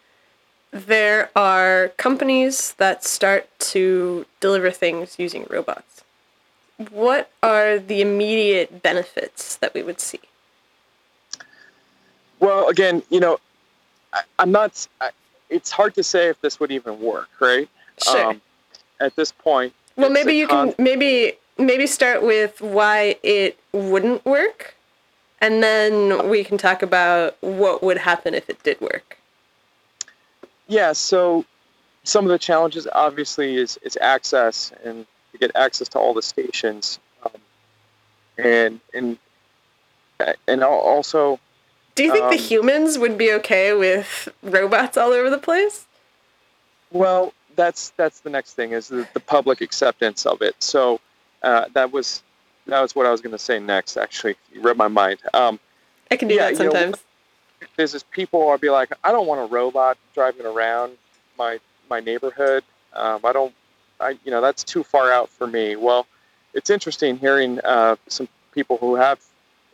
there 0.72 1.30
are 1.36 1.90
companies 1.98 2.74
that 2.74 3.04
start 3.04 3.48
to 3.60 4.26
deliver 4.40 4.72
things 4.72 5.20
using 5.20 5.46
robots. 5.50 6.04
What 6.90 7.30
are 7.44 7.78
the 7.78 8.02
immediate 8.02 8.82
benefits 8.82 9.56
that 9.58 9.74
we 9.74 9.84
would 9.84 10.00
see? 10.00 10.20
Well, 12.40 12.68
again, 12.68 13.04
you 13.10 13.20
know, 13.20 13.40
I, 14.14 14.22
I'm 14.40 14.52
not. 14.52 14.88
I, 15.02 15.10
it's 15.50 15.72
hard 15.72 15.96
to 15.96 16.04
say 16.04 16.30
if 16.30 16.40
this 16.42 16.60
would 16.60 16.72
even 16.72 17.00
work, 17.00 17.30
right? 17.40 17.68
Sure. 18.04 18.28
Um, 18.28 18.42
at 19.00 19.16
this 19.16 19.32
point. 19.32 19.74
well, 19.98 20.10
maybe 20.10 20.34
you 20.34 20.48
con- 20.48 20.74
can 20.74 20.84
maybe 20.84 21.34
maybe 21.58 21.88
start 21.88 22.24
with 22.24 22.62
why 22.62 23.18
it 23.24 23.60
wouldn't 23.74 24.26
work, 24.26 24.76
and 25.42 25.62
then 25.62 26.30
we 26.30 26.44
can 26.44 26.58
talk 26.58 26.82
about 26.82 27.38
what 27.42 27.84
would 27.84 27.98
happen 27.98 28.34
if 28.34 28.50
it 28.50 28.62
did 28.64 28.80
work. 28.82 29.18
Yeah, 30.68 30.94
so 30.94 31.46
some 32.04 32.26
of 32.26 32.32
the 32.32 32.40
challenges 32.40 32.88
obviously 32.94 33.58
is, 33.58 33.78
is 33.84 33.98
access 34.02 34.72
and 34.84 35.06
to 35.32 35.38
get 35.38 35.52
access 35.56 35.90
to 35.90 36.00
all 36.00 36.14
the 36.14 36.22
stations, 36.22 37.00
um, 37.26 37.32
and 38.38 38.80
and 38.94 39.18
and 40.48 40.62
al- 40.62 40.72
also 40.72 41.40
Do 41.96 42.04
you 42.04 42.12
think 42.12 42.30
the 42.30 42.36
Um, 42.36 42.42
humans 42.42 42.98
would 42.98 43.18
be 43.18 43.32
okay 43.34 43.74
with 43.74 44.30
robots 44.42 44.98
all 44.98 45.12
over 45.12 45.30
the 45.30 45.38
place? 45.38 45.86
well 46.92 47.34
that's 47.56 47.90
that's 47.98 48.20
the 48.22 48.30
next 48.30 48.54
thing 48.54 48.72
is 48.72 48.88
the, 48.88 49.08
the 49.14 49.20
public 49.20 49.62
acceptance 49.62 50.26
of 50.26 50.42
it. 50.42 50.56
So 50.60 51.00
uh, 51.44 51.66
that 51.74 51.92
was 51.92 52.24
that 52.68 52.82
was 52.82 52.96
what 52.96 53.06
I 53.06 53.12
was 53.12 53.22
going 53.22 53.32
to 53.34 53.40
say 53.40 53.60
next. 53.60 53.98
Actually, 53.98 54.36
you 54.52 54.62
read 54.62 54.78
my 54.78 54.88
mind. 54.88 55.20
Um, 55.34 55.60
I 56.10 56.16
can 56.16 56.28
do 56.28 56.36
Yeah, 56.36 56.50
that 56.50 56.54
you 56.54 56.60
know, 56.66 56.72
sometimes. 56.72 57.04
is 57.78 57.94
is 57.94 58.04
people 58.04 58.48
are 58.48 58.58
be 58.58 58.70
like, 58.70 58.92
I 59.04 59.12
don't 59.12 59.28
want 59.28 59.42
a 59.42 59.54
robot 59.54 59.98
driving 60.14 60.46
around 60.46 60.94
my 61.38 61.60
my 61.90 62.00
neighborhood. 62.00 62.64
Um, 62.94 63.20
I 63.24 63.34
don't, 63.34 63.54
I 64.00 64.18
you 64.24 64.32
know 64.32 64.42
that's 64.42 64.64
too 64.64 64.84
far 64.84 65.12
out 65.12 65.30
for 65.30 65.46
me. 65.48 65.76
Well, 65.76 66.08
it's 66.54 66.70
interesting 66.70 67.18
hearing 67.18 67.60
uh, 67.64 67.98
some 68.08 68.28
people 68.52 68.78
who 68.78 68.96
have 68.96 69.20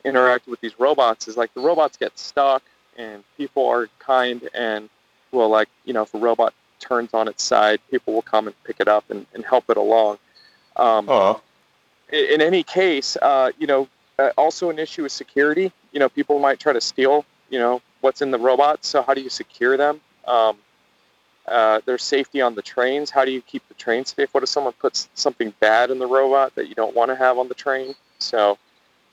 interacted 0.05 0.47
with 0.47 0.61
these 0.61 0.79
robots. 0.79 1.27
Is 1.27 1.37
like 1.37 1.53
the 1.53 1.61
robots 1.61 1.97
get 1.97 2.17
stuck, 2.17 2.63
and 2.97 3.23
people 3.37 3.67
are 3.67 3.87
kind 3.99 4.47
and 4.53 4.89
will 5.31 5.49
like 5.49 5.69
you 5.85 5.93
know 5.93 6.03
if 6.03 6.13
a 6.13 6.17
robot 6.19 6.53
turns 6.79 7.13
on 7.13 7.27
its 7.27 7.43
side, 7.43 7.79
people 7.91 8.13
will 8.13 8.21
come 8.21 8.47
and 8.47 8.63
pick 8.63 8.77
it 8.79 8.87
up 8.87 9.09
and, 9.09 9.25
and 9.33 9.43
help 9.45 9.69
it 9.69 9.77
along. 9.77 10.17
Um, 10.75 11.05
Oh, 11.09 11.41
in 12.11 12.25
in 12.35 12.41
any 12.41 12.63
case, 12.63 13.17
uh, 13.21 13.51
you 13.59 13.67
know, 13.67 13.87
uh, 14.17 14.31
also 14.37 14.69
an 14.69 14.79
issue 14.79 15.05
is 15.05 15.13
security. 15.13 15.71
You 15.91 15.99
know, 15.99 16.09
people 16.09 16.39
might 16.39 16.59
try 16.59 16.73
to 16.73 16.81
steal, 16.81 17.25
you 17.49 17.59
know, 17.59 17.81
what's 18.01 18.21
in 18.21 18.31
the 18.31 18.39
robots. 18.39 18.87
So 18.87 19.01
how 19.01 19.13
do 19.13 19.21
you 19.21 19.29
secure 19.29 19.77
them? 19.77 20.01
Um, 20.27 20.57
uh, 21.47 21.81
there's 21.85 22.03
safety 22.03 22.41
on 22.41 22.53
the 22.55 22.61
trains. 22.61 23.09
How 23.09 23.25
do 23.25 23.31
you 23.31 23.41
keep 23.41 23.67
the 23.67 23.73
train 23.73 24.05
safe? 24.05 24.33
What 24.33 24.43
if 24.43 24.49
someone 24.49 24.73
puts 24.73 25.09
something 25.15 25.53
bad 25.59 25.89
in 25.89 25.97
the 25.97 26.05
robot 26.07 26.53
that 26.55 26.67
you 26.67 26.75
don't 26.75 26.95
want 26.95 27.09
to 27.09 27.15
have 27.15 27.37
on 27.39 27.47
the 27.47 27.55
train? 27.55 27.95
So 28.19 28.57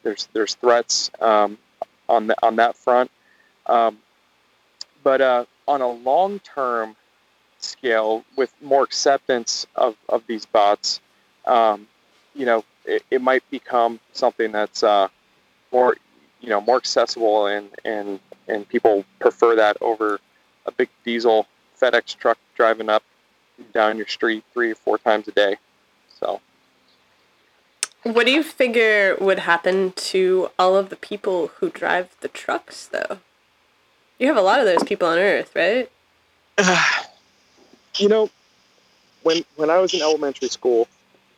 there's 0.07 0.29
there's 0.33 0.55
threats 0.55 1.11
um, 1.21 1.59
on 2.09 2.29
the, 2.29 2.37
on 2.41 2.57
that 2.57 2.77
front. 2.77 3.11
Um, 3.67 3.99
but 5.03 5.21
uh, 5.21 5.45
on 5.67 5.81
a 5.81 5.89
long-term 5.89 6.95
scale, 7.59 8.25
with 8.37 8.53
more 8.63 8.85
acceptance 8.85 9.67
of, 9.75 9.97
of 10.09 10.23
these 10.29 10.47
bots, 10.47 11.01
um, 11.45 11.89
you 12.35 12.47
know, 12.47 12.65
it, 12.85 13.03
it 13.11 13.21
might 13.21 13.43
become 13.51 13.99
something 14.13 14.53
that's 14.53 14.85
uh, 14.85 15.09
more, 15.73 15.97
you 16.41 16.51
know, 16.51 16.61
more 16.61 16.77
accessible, 16.77 17.47
and 17.47 17.69
and 17.85 18.21
and 18.47 18.69
people 18.69 19.05
prefer 19.19 19.57
that 19.57 19.77
over 19.81 20.21
a 20.67 20.73
big 20.73 20.89
diesel 21.05 21.49
FedEx 21.81 22.17
truck 22.17 22.39
driving 22.55 22.89
up 22.89 23.03
down 23.75 23.97
your 23.97 24.07
street 24.07 24.45
three 24.53 24.71
or 24.71 24.77
four 24.77 24.99
times 24.99 25.27
a 25.27 25.33
day. 25.33 25.57
So. 26.21 26.41
What 28.07 28.25
do 28.25 28.31
you 28.31 28.45
figure 28.45 29.17
would 29.21 29.41
happen 29.41 29.91
to 29.97 30.51
all 30.61 30.77
of 30.77 30.91
the 30.91 30.97
people 30.97 31.49
who 31.57 31.71
drive 31.71 32.15
the 32.21 32.29
trucks, 32.29 32.87
though? 32.87 33.19
You 34.21 34.29
have 34.29 34.37
a 34.37 34.43
lot 34.43 34.61
of 34.61 34.65
those 34.65 34.85
people 34.85 35.09
on 35.09 35.19
Earth, 35.19 35.51
right? 35.57 35.91
you 37.99 38.09
know, 38.09 38.31
when 39.25 39.45
when 39.57 39.71
I 39.71 39.79
was 39.79 39.93
in 39.93 40.03
elementary 40.03 40.47
school, 40.47 40.87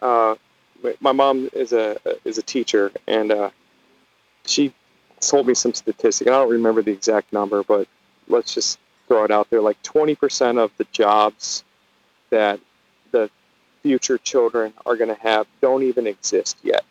uh, 0.02 0.34
my 1.00 1.12
mom 1.12 1.48
is 1.54 1.72
a 1.72 1.96
is 2.26 2.36
a 2.36 2.42
teacher, 2.42 2.92
and 3.06 3.32
uh, 3.32 3.48
she 4.44 4.74
told 5.20 5.46
me 5.46 5.54
some 5.54 5.72
statistic. 5.72 6.28
I 6.28 6.32
don't 6.32 6.50
remember 6.50 6.82
the 6.82 6.92
exact 6.92 7.32
number, 7.32 7.62
but 7.62 7.88
let's 8.28 8.52
just 8.52 8.78
throw 9.06 9.24
it 9.24 9.30
out 9.30 9.48
there. 9.48 9.62
Like 9.62 9.82
20% 9.84 10.62
of 10.62 10.70
the 10.76 10.84
jobs 10.92 11.64
that 12.28 12.60
the 13.10 13.30
future 13.88 14.18
children 14.18 14.74
are 14.84 14.96
going 14.96 15.08
to 15.08 15.20
have 15.22 15.46
don't 15.62 15.82
even 15.82 16.06
exist 16.06 16.58
yet. 16.62 16.84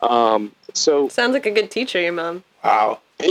Um, 0.00 0.52
so 0.72 1.08
sounds 1.08 1.34
like 1.34 1.44
a 1.44 1.50
good 1.50 1.70
teacher, 1.70 2.00
your 2.00 2.12
mom. 2.12 2.42
Wow. 2.64 3.00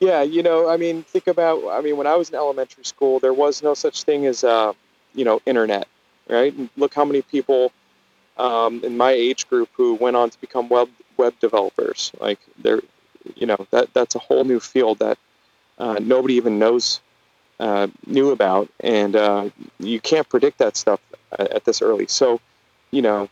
Yeah, 0.00 0.22
you 0.22 0.44
know, 0.44 0.68
I 0.68 0.76
mean, 0.76 1.02
think 1.02 1.26
about. 1.26 1.60
I 1.72 1.80
mean, 1.80 1.96
when 1.96 2.06
I 2.06 2.14
was 2.14 2.28
in 2.28 2.36
elementary 2.36 2.84
school, 2.84 3.18
there 3.18 3.34
was 3.34 3.64
no 3.64 3.74
such 3.74 4.04
thing 4.04 4.26
as, 4.26 4.44
uh, 4.44 4.72
you 5.12 5.24
know, 5.24 5.40
internet, 5.44 5.88
right? 6.28 6.54
And 6.56 6.70
look 6.76 6.94
how 6.94 7.04
many 7.04 7.20
people 7.20 7.72
um, 8.36 8.84
in 8.84 8.96
my 8.96 9.10
age 9.10 9.48
group 9.48 9.68
who 9.72 9.94
went 9.94 10.14
on 10.14 10.30
to 10.30 10.40
become 10.40 10.68
web 10.68 10.88
web 11.16 11.34
developers. 11.40 12.12
Like, 12.20 12.38
they're, 12.62 12.80
you 13.34 13.48
know, 13.48 13.66
that 13.72 13.92
that's 13.92 14.14
a 14.14 14.20
whole 14.20 14.44
new 14.44 14.60
field 14.60 15.00
that 15.00 15.18
uh, 15.78 15.98
nobody 16.00 16.34
even 16.34 16.60
knows 16.60 17.00
uh, 17.58 17.88
knew 18.06 18.30
about, 18.30 18.68
and 18.78 19.16
uh, 19.16 19.50
you 19.80 19.98
can't 20.00 20.28
predict 20.28 20.58
that 20.58 20.76
stuff 20.76 21.00
at, 21.32 21.50
at 21.50 21.64
this 21.64 21.82
early. 21.82 22.06
So, 22.06 22.40
you 22.90 23.02
know, 23.02 23.28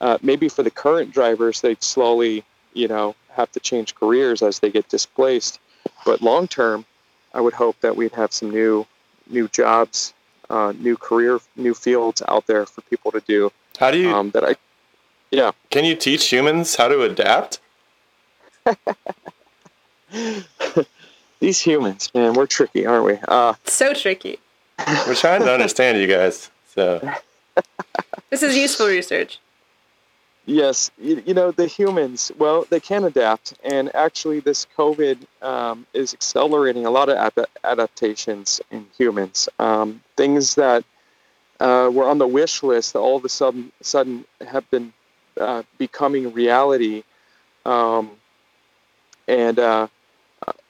uh, 0.00 0.18
maybe 0.22 0.48
for 0.48 0.62
the 0.62 0.70
current 0.70 1.12
drivers, 1.12 1.60
they'd 1.60 1.82
slowly, 1.82 2.44
you 2.72 2.88
know, 2.88 3.14
have 3.30 3.50
to 3.52 3.60
change 3.60 3.94
careers 3.94 4.42
as 4.42 4.60
they 4.60 4.70
get 4.70 4.88
displaced. 4.88 5.60
But 6.04 6.22
long 6.22 6.48
term, 6.48 6.84
I 7.34 7.40
would 7.40 7.54
hope 7.54 7.80
that 7.80 7.96
we'd 7.96 8.12
have 8.12 8.32
some 8.32 8.50
new, 8.50 8.86
new 9.28 9.48
jobs, 9.48 10.14
uh, 10.50 10.72
new 10.78 10.96
career, 10.96 11.40
new 11.56 11.74
fields 11.74 12.22
out 12.28 12.46
there 12.46 12.66
for 12.66 12.80
people 12.82 13.12
to 13.12 13.20
do. 13.20 13.50
How 13.78 13.90
do 13.90 13.98
you? 13.98 14.10
Um, 14.10 14.30
that 14.30 14.44
I, 14.44 14.56
yeah. 15.30 15.52
Can 15.70 15.84
you 15.84 15.94
teach 15.94 16.30
humans 16.30 16.76
how 16.76 16.88
to 16.88 17.02
adapt? 17.02 17.60
These 21.40 21.60
humans, 21.60 22.10
man, 22.14 22.32
we're 22.32 22.46
tricky, 22.46 22.86
aren't 22.86 23.04
we? 23.04 23.18
Uh, 23.28 23.54
so 23.64 23.94
tricky. 23.94 24.40
We're 25.06 25.14
trying 25.14 25.42
to 25.42 25.52
understand 25.52 25.98
you 25.98 26.06
guys. 26.08 26.50
So 26.74 27.00
this 28.30 28.42
is 28.42 28.56
useful 28.56 28.86
research. 28.86 29.38
Yes, 30.46 30.90
you, 30.96 31.22
you, 31.26 31.34
know 31.34 31.50
the 31.50 31.66
humans. 31.66 32.32
Well, 32.38 32.66
they 32.70 32.80
can 32.80 33.04
adapt, 33.04 33.52
and 33.64 33.94
actually, 33.94 34.40
this 34.40 34.66
COVID 34.78 35.18
um, 35.42 35.86
is 35.92 36.14
accelerating 36.14 36.86
a 36.86 36.90
lot 36.90 37.10
of 37.10 37.18
ad- 37.18 37.46
adaptations 37.64 38.58
in 38.70 38.86
humans. 38.96 39.50
Um, 39.58 40.00
things 40.16 40.54
that 40.54 40.84
uh, 41.60 41.90
were 41.92 42.08
on 42.08 42.16
the 42.16 42.26
wish 42.26 42.62
list 42.62 42.96
all 42.96 43.16
of 43.16 43.26
a 43.26 43.28
sudden, 43.28 43.72
sudden 43.82 44.24
have 44.46 44.68
been 44.70 44.94
uh, 45.38 45.64
becoming 45.76 46.32
reality, 46.32 47.02
um, 47.66 48.10
and 49.26 49.58
uh, 49.58 49.86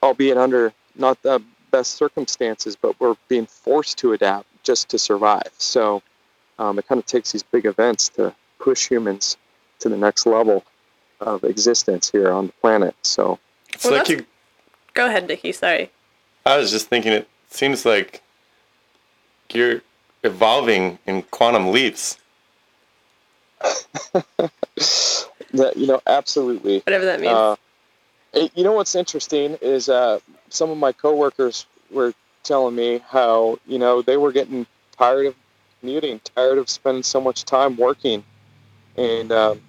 albeit 0.03 0.37
under 0.37 0.73
not 0.95 1.21
the 1.21 1.41
best 1.71 1.91
circumstances, 1.91 2.75
but 2.75 2.99
we're 2.99 3.15
being 3.27 3.45
forced 3.45 3.97
to 3.99 4.11
adapt 4.11 4.45
just 4.63 4.89
to 4.89 4.99
survive. 4.99 5.51
So 5.57 6.01
um, 6.59 6.77
it 6.77 6.87
kind 6.87 6.99
of 6.99 7.05
takes 7.05 7.31
these 7.31 7.43
big 7.43 7.65
events 7.65 8.09
to 8.09 8.35
push 8.59 8.87
humans 8.87 9.37
to 9.79 9.89
the 9.89 9.97
next 9.97 10.25
level 10.25 10.63
of 11.21 11.43
existence 11.43 12.11
here 12.11 12.31
on 12.31 12.47
the 12.47 12.53
planet. 12.53 12.95
So 13.01 13.39
it's 13.73 13.85
well, 13.85 13.95
like 13.95 14.09
you. 14.09 14.25
Go 14.93 15.07
ahead, 15.07 15.27
Nikki. 15.27 15.53
Sorry. 15.53 15.89
I 16.45 16.57
was 16.57 16.71
just 16.71 16.87
thinking. 16.87 17.13
It 17.13 17.27
seems 17.49 17.85
like 17.85 18.21
you're 19.53 19.81
evolving 20.23 20.99
in 21.07 21.23
quantum 21.23 21.71
leaps. 21.71 22.17
that 23.61 25.73
you 25.75 25.87
know, 25.87 26.01
absolutely. 26.07 26.79
Whatever 26.79 27.05
that 27.05 27.21
means. 27.21 27.33
Uh, 27.33 27.55
it, 28.33 28.51
you 28.55 28.63
know 28.63 28.73
what's 28.73 28.95
interesting 28.95 29.57
is 29.61 29.89
uh, 29.89 30.19
some 30.49 30.69
of 30.69 30.77
my 30.77 30.91
coworkers 30.91 31.65
were 31.89 32.13
telling 32.43 32.75
me 32.75 33.01
how 33.07 33.57
you 33.65 33.79
know 33.79 34.01
they 34.01 34.17
were 34.17 34.31
getting 34.31 34.65
tired 34.97 35.27
of 35.27 35.35
commuting, 35.79 36.19
tired 36.35 36.57
of 36.57 36.69
spending 36.69 37.03
so 37.03 37.21
much 37.21 37.45
time 37.45 37.77
working, 37.77 38.23
and 38.97 39.31
um, 39.31 39.61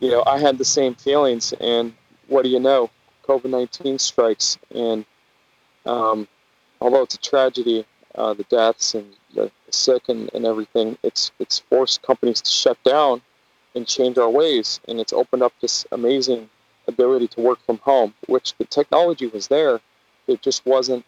you 0.00 0.10
know 0.10 0.22
I 0.26 0.38
had 0.38 0.58
the 0.58 0.64
same 0.64 0.94
feelings. 0.94 1.52
And 1.60 1.92
what 2.28 2.44
do 2.44 2.48
you 2.48 2.60
know? 2.60 2.90
COVID 3.26 3.50
nineteen 3.50 3.98
strikes, 3.98 4.58
and 4.74 5.04
um, 5.86 6.26
although 6.80 7.02
it's 7.02 7.14
a 7.14 7.20
tragedy, 7.20 7.86
uh, 8.14 8.34
the 8.34 8.44
deaths 8.44 8.94
and 8.94 9.14
the 9.34 9.50
sick 9.70 10.08
and, 10.08 10.30
and 10.34 10.44
everything, 10.44 10.98
it's 11.02 11.32
it's 11.38 11.58
forced 11.58 12.02
companies 12.02 12.40
to 12.42 12.50
shut 12.50 12.82
down 12.84 13.22
and 13.74 13.86
change 13.86 14.18
our 14.18 14.30
ways, 14.30 14.80
and 14.88 15.00
it's 15.00 15.12
opened 15.12 15.42
up 15.42 15.52
this 15.60 15.86
amazing 15.92 16.48
ability 16.88 17.28
to 17.28 17.40
work 17.40 17.60
from 17.64 17.78
home, 17.78 18.12
which 18.26 18.54
the 18.58 18.64
technology 18.64 19.28
was 19.28 19.46
there. 19.48 19.80
It 20.26 20.42
just 20.42 20.66
wasn't 20.66 21.04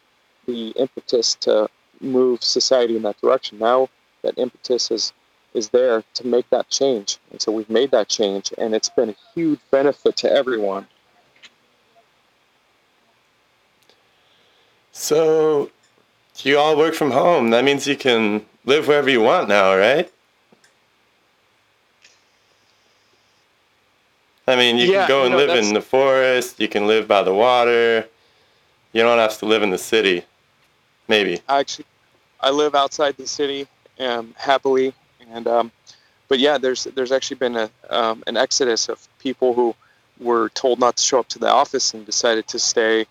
the 0.46 0.68
impetus 0.70 1.34
to 1.40 1.68
move 2.02 2.42
society 2.42 2.96
in 2.96 3.02
that 3.02 3.20
direction. 3.20 3.58
Now 3.58 3.88
that 4.22 4.34
impetus 4.36 4.90
is 4.90 5.12
is 5.54 5.68
there 5.68 6.02
to 6.14 6.26
make 6.26 6.48
that 6.48 6.70
change. 6.70 7.18
And 7.30 7.40
so 7.40 7.52
we've 7.52 7.68
made 7.68 7.90
that 7.90 8.08
change 8.08 8.52
and 8.56 8.74
it's 8.74 8.88
been 8.88 9.10
a 9.10 9.16
huge 9.34 9.60
benefit 9.70 10.16
to 10.18 10.32
everyone. 10.32 10.86
So 14.92 15.70
you 16.38 16.58
all 16.58 16.76
work 16.76 16.94
from 16.94 17.10
home. 17.10 17.50
That 17.50 17.64
means 17.64 17.86
you 17.86 17.96
can 17.96 18.46
live 18.64 18.88
wherever 18.88 19.10
you 19.10 19.20
want 19.20 19.48
now, 19.48 19.76
right? 19.76 20.10
I 24.46 24.56
mean, 24.56 24.76
you 24.76 24.92
yeah, 24.92 25.06
can 25.06 25.08
go 25.08 25.24
and 25.24 25.32
you 25.32 25.38
know, 25.38 25.46
live 25.46 25.64
in 25.64 25.74
the 25.74 25.80
forest. 25.80 26.58
You 26.58 26.68
can 26.68 26.86
live 26.86 27.06
by 27.06 27.22
the 27.22 27.32
water. 27.32 28.08
You 28.92 29.02
don't 29.02 29.18
have 29.18 29.38
to 29.38 29.46
live 29.46 29.62
in 29.62 29.70
the 29.70 29.78
city. 29.78 30.24
Maybe. 31.08 31.40
Actually, 31.48 31.86
I 32.42 32.50
live 32.50 32.74
outside 32.74 33.16
the 33.16 33.26
city 33.26 33.66
um, 34.00 34.34
happily, 34.36 34.92
and 35.30 35.46
um, 35.46 35.72
but 36.28 36.38
yeah, 36.38 36.58
there's 36.58 36.84
there's 36.84 37.12
actually 37.12 37.36
been 37.36 37.56
a 37.56 37.70
um, 37.90 38.22
an 38.26 38.36
exodus 38.36 38.88
of 38.88 39.06
people 39.18 39.54
who 39.54 39.74
were 40.18 40.48
told 40.50 40.78
not 40.78 40.96
to 40.96 41.02
show 41.02 41.20
up 41.20 41.28
to 41.28 41.38
the 41.38 41.48
office 41.48 41.94
and 41.94 42.04
decided 42.06 42.46
to 42.48 42.58
stay 42.58 43.06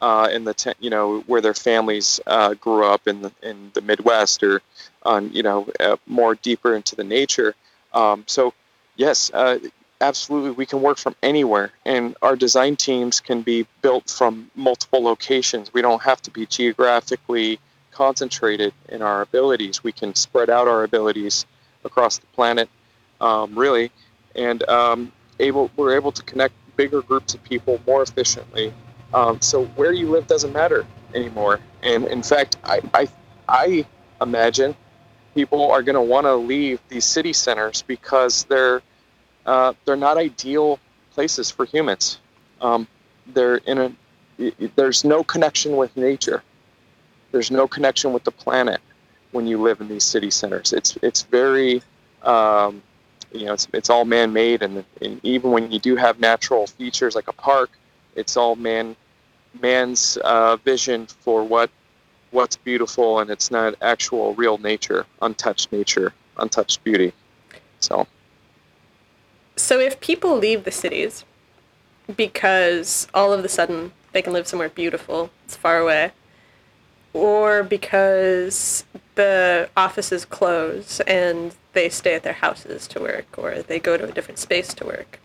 uh, 0.00 0.28
in 0.32 0.44
the 0.44 0.54
tent, 0.54 0.76
you 0.80 0.90
know, 0.90 1.20
where 1.26 1.40
their 1.40 1.54
families 1.54 2.20
uh, 2.26 2.54
grew 2.54 2.84
up 2.84 3.06
in 3.06 3.22
the 3.22 3.32
in 3.42 3.70
the 3.74 3.80
Midwest 3.80 4.42
or 4.42 4.60
on 5.02 5.32
you 5.32 5.42
know 5.42 5.68
uh, 5.80 5.96
more 6.06 6.34
deeper 6.34 6.74
into 6.74 6.96
the 6.96 7.04
nature. 7.04 7.54
Um, 7.92 8.24
so 8.26 8.52
yes, 8.96 9.30
uh, 9.32 9.58
absolutely 10.00 10.50
we 10.50 10.66
can 10.66 10.82
work 10.82 10.98
from 10.98 11.14
anywhere 11.22 11.70
and 11.86 12.16
our 12.20 12.36
design 12.36 12.76
teams 12.76 13.20
can 13.20 13.42
be 13.42 13.66
built 13.80 14.10
from 14.10 14.50
multiple 14.54 15.02
locations 15.02 15.72
we 15.72 15.80
don't 15.80 16.02
have 16.02 16.20
to 16.20 16.30
be 16.30 16.44
geographically 16.46 17.58
concentrated 17.94 18.72
in 18.88 19.02
our 19.02 19.22
abilities 19.22 19.82
we 19.84 19.92
can 19.92 20.14
spread 20.14 20.50
out 20.50 20.68
our 20.68 20.84
abilities 20.84 21.46
across 21.84 22.18
the 22.18 22.26
planet 22.28 22.68
um, 23.20 23.56
really 23.58 23.90
and 24.34 24.68
um, 24.68 25.12
able 25.40 25.70
we're 25.76 25.94
able 25.96 26.12
to 26.12 26.22
connect 26.24 26.54
bigger 26.76 27.02
groups 27.02 27.34
of 27.34 27.42
people 27.44 27.80
more 27.86 28.02
efficiently 28.02 28.72
um, 29.14 29.40
so 29.40 29.64
where 29.76 29.92
you 29.92 30.10
live 30.10 30.26
doesn't 30.26 30.52
matter 30.52 30.86
anymore 31.14 31.60
and 31.82 32.04
in 32.08 32.22
fact 32.22 32.56
i 32.64 32.80
i, 32.94 33.08
I 33.48 33.86
imagine 34.20 34.76
people 35.34 35.70
are 35.70 35.82
going 35.82 35.96
to 35.96 36.02
want 36.02 36.26
to 36.26 36.34
leave 36.34 36.80
these 36.88 37.04
city 37.04 37.32
centers 37.32 37.82
because 37.82 38.44
they're 38.44 38.82
uh, 39.46 39.74
they're 39.84 39.96
not 39.96 40.16
ideal 40.16 40.78
places 41.12 41.50
for 41.50 41.66
humans. 41.66 42.18
Um, 42.60 42.86
they're 43.26 43.56
in 43.56 43.78
a 43.78 43.92
there's 44.74 45.04
no 45.04 45.22
connection 45.22 45.76
with 45.76 45.96
nature. 45.96 46.42
There's 47.34 47.50
no 47.50 47.66
connection 47.66 48.12
with 48.12 48.22
the 48.22 48.30
planet 48.30 48.80
when 49.32 49.44
you 49.48 49.60
live 49.60 49.80
in 49.80 49.88
these 49.88 50.04
city 50.04 50.30
centers. 50.30 50.72
It's 50.72 50.96
it's 51.02 51.22
very 51.22 51.82
um, 52.22 52.80
you 53.32 53.46
know 53.46 53.54
it's, 53.54 53.66
it's 53.72 53.90
all 53.90 54.04
man-made 54.04 54.62
and, 54.62 54.84
and 55.02 55.18
even 55.24 55.50
when 55.50 55.72
you 55.72 55.80
do 55.80 55.96
have 55.96 56.20
natural 56.20 56.68
features 56.68 57.16
like 57.16 57.26
a 57.26 57.32
park, 57.32 57.70
it's 58.14 58.36
all 58.36 58.54
man 58.54 58.94
man's 59.60 60.16
uh, 60.18 60.54
vision 60.58 61.06
for 61.06 61.42
what 61.42 61.70
what's 62.30 62.54
beautiful 62.54 63.18
and 63.18 63.28
it's 63.30 63.50
not 63.50 63.74
actual 63.82 64.32
real 64.34 64.58
nature, 64.58 65.04
untouched 65.20 65.72
nature, 65.72 66.12
untouched 66.38 66.84
beauty. 66.84 67.12
So 67.80 68.06
So 69.56 69.80
if 69.80 69.98
people 69.98 70.38
leave 70.38 70.62
the 70.62 70.70
cities 70.70 71.24
because 72.16 73.08
all 73.12 73.32
of 73.32 73.44
a 73.44 73.48
sudden 73.48 73.90
they 74.12 74.22
can 74.22 74.32
live 74.32 74.46
somewhere 74.46 74.68
beautiful, 74.68 75.30
it's 75.44 75.56
far 75.56 75.80
away, 75.80 76.12
or 77.14 77.62
because 77.62 78.84
the 79.14 79.70
offices 79.76 80.24
close 80.24 81.00
and 81.00 81.54
they 81.72 81.88
stay 81.88 82.14
at 82.14 82.24
their 82.24 82.34
houses 82.34 82.86
to 82.88 83.00
work 83.00 83.26
or 83.38 83.62
they 83.62 83.78
go 83.78 83.96
to 83.96 84.04
a 84.04 84.12
different 84.12 84.38
space 84.38 84.74
to 84.74 84.84
work, 84.84 85.20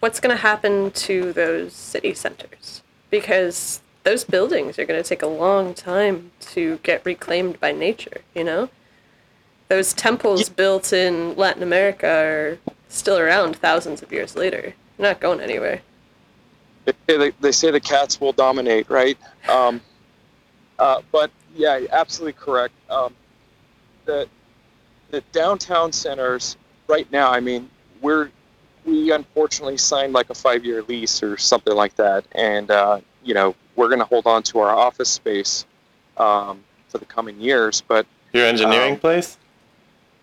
what's 0.00 0.20
going 0.20 0.34
to 0.34 0.42
happen 0.42 0.90
to 0.90 1.32
those 1.32 1.72
city 1.72 2.12
centers? 2.12 2.82
Because 3.10 3.80
those 4.02 4.24
buildings 4.24 4.78
are 4.78 4.84
going 4.84 5.02
to 5.02 5.08
take 5.08 5.22
a 5.22 5.26
long 5.26 5.72
time 5.72 6.32
to 6.40 6.78
get 6.82 7.06
reclaimed 7.06 7.58
by 7.60 7.72
nature, 7.72 8.20
you 8.34 8.44
know? 8.44 8.68
Those 9.68 9.94
temples 9.94 10.48
built 10.50 10.92
in 10.92 11.34
Latin 11.36 11.62
America 11.62 12.06
are 12.06 12.58
still 12.88 13.18
around 13.18 13.56
thousands 13.56 14.02
of 14.02 14.12
years 14.12 14.36
later. 14.36 14.74
They're 14.96 15.08
not 15.08 15.20
going 15.20 15.40
anywhere. 15.40 15.80
they, 16.84 16.92
they, 17.06 17.30
they 17.40 17.52
say 17.52 17.70
the 17.70 17.80
cats 17.80 18.20
will 18.20 18.32
dominate, 18.32 18.90
right? 18.90 19.16
Um, 19.48 19.80
uh, 20.78 21.00
but 21.12 21.30
yeah, 21.54 21.80
absolutely 21.92 22.32
correct. 22.34 22.74
Um, 22.90 23.14
the 24.04 24.28
the 25.10 25.20
downtown 25.32 25.92
centers 25.92 26.56
right 26.88 27.10
now. 27.12 27.30
I 27.30 27.40
mean, 27.40 27.70
we're 28.00 28.30
we 28.84 29.12
unfortunately 29.12 29.76
signed 29.78 30.12
like 30.12 30.30
a 30.30 30.34
five 30.34 30.64
year 30.64 30.82
lease 30.82 31.22
or 31.22 31.36
something 31.38 31.74
like 31.74 31.94
that, 31.96 32.24
and 32.32 32.70
uh, 32.70 33.00
you 33.22 33.34
know 33.34 33.54
we're 33.76 33.88
going 33.88 34.00
to 34.00 34.04
hold 34.04 34.26
on 34.26 34.42
to 34.44 34.58
our 34.60 34.74
office 34.74 35.08
space 35.10 35.64
um, 36.16 36.62
for 36.88 36.98
the 36.98 37.04
coming 37.06 37.40
years. 37.40 37.80
But 37.80 38.06
Your 38.32 38.46
engineering 38.46 38.94
Um, 38.94 39.00
place? 39.00 39.36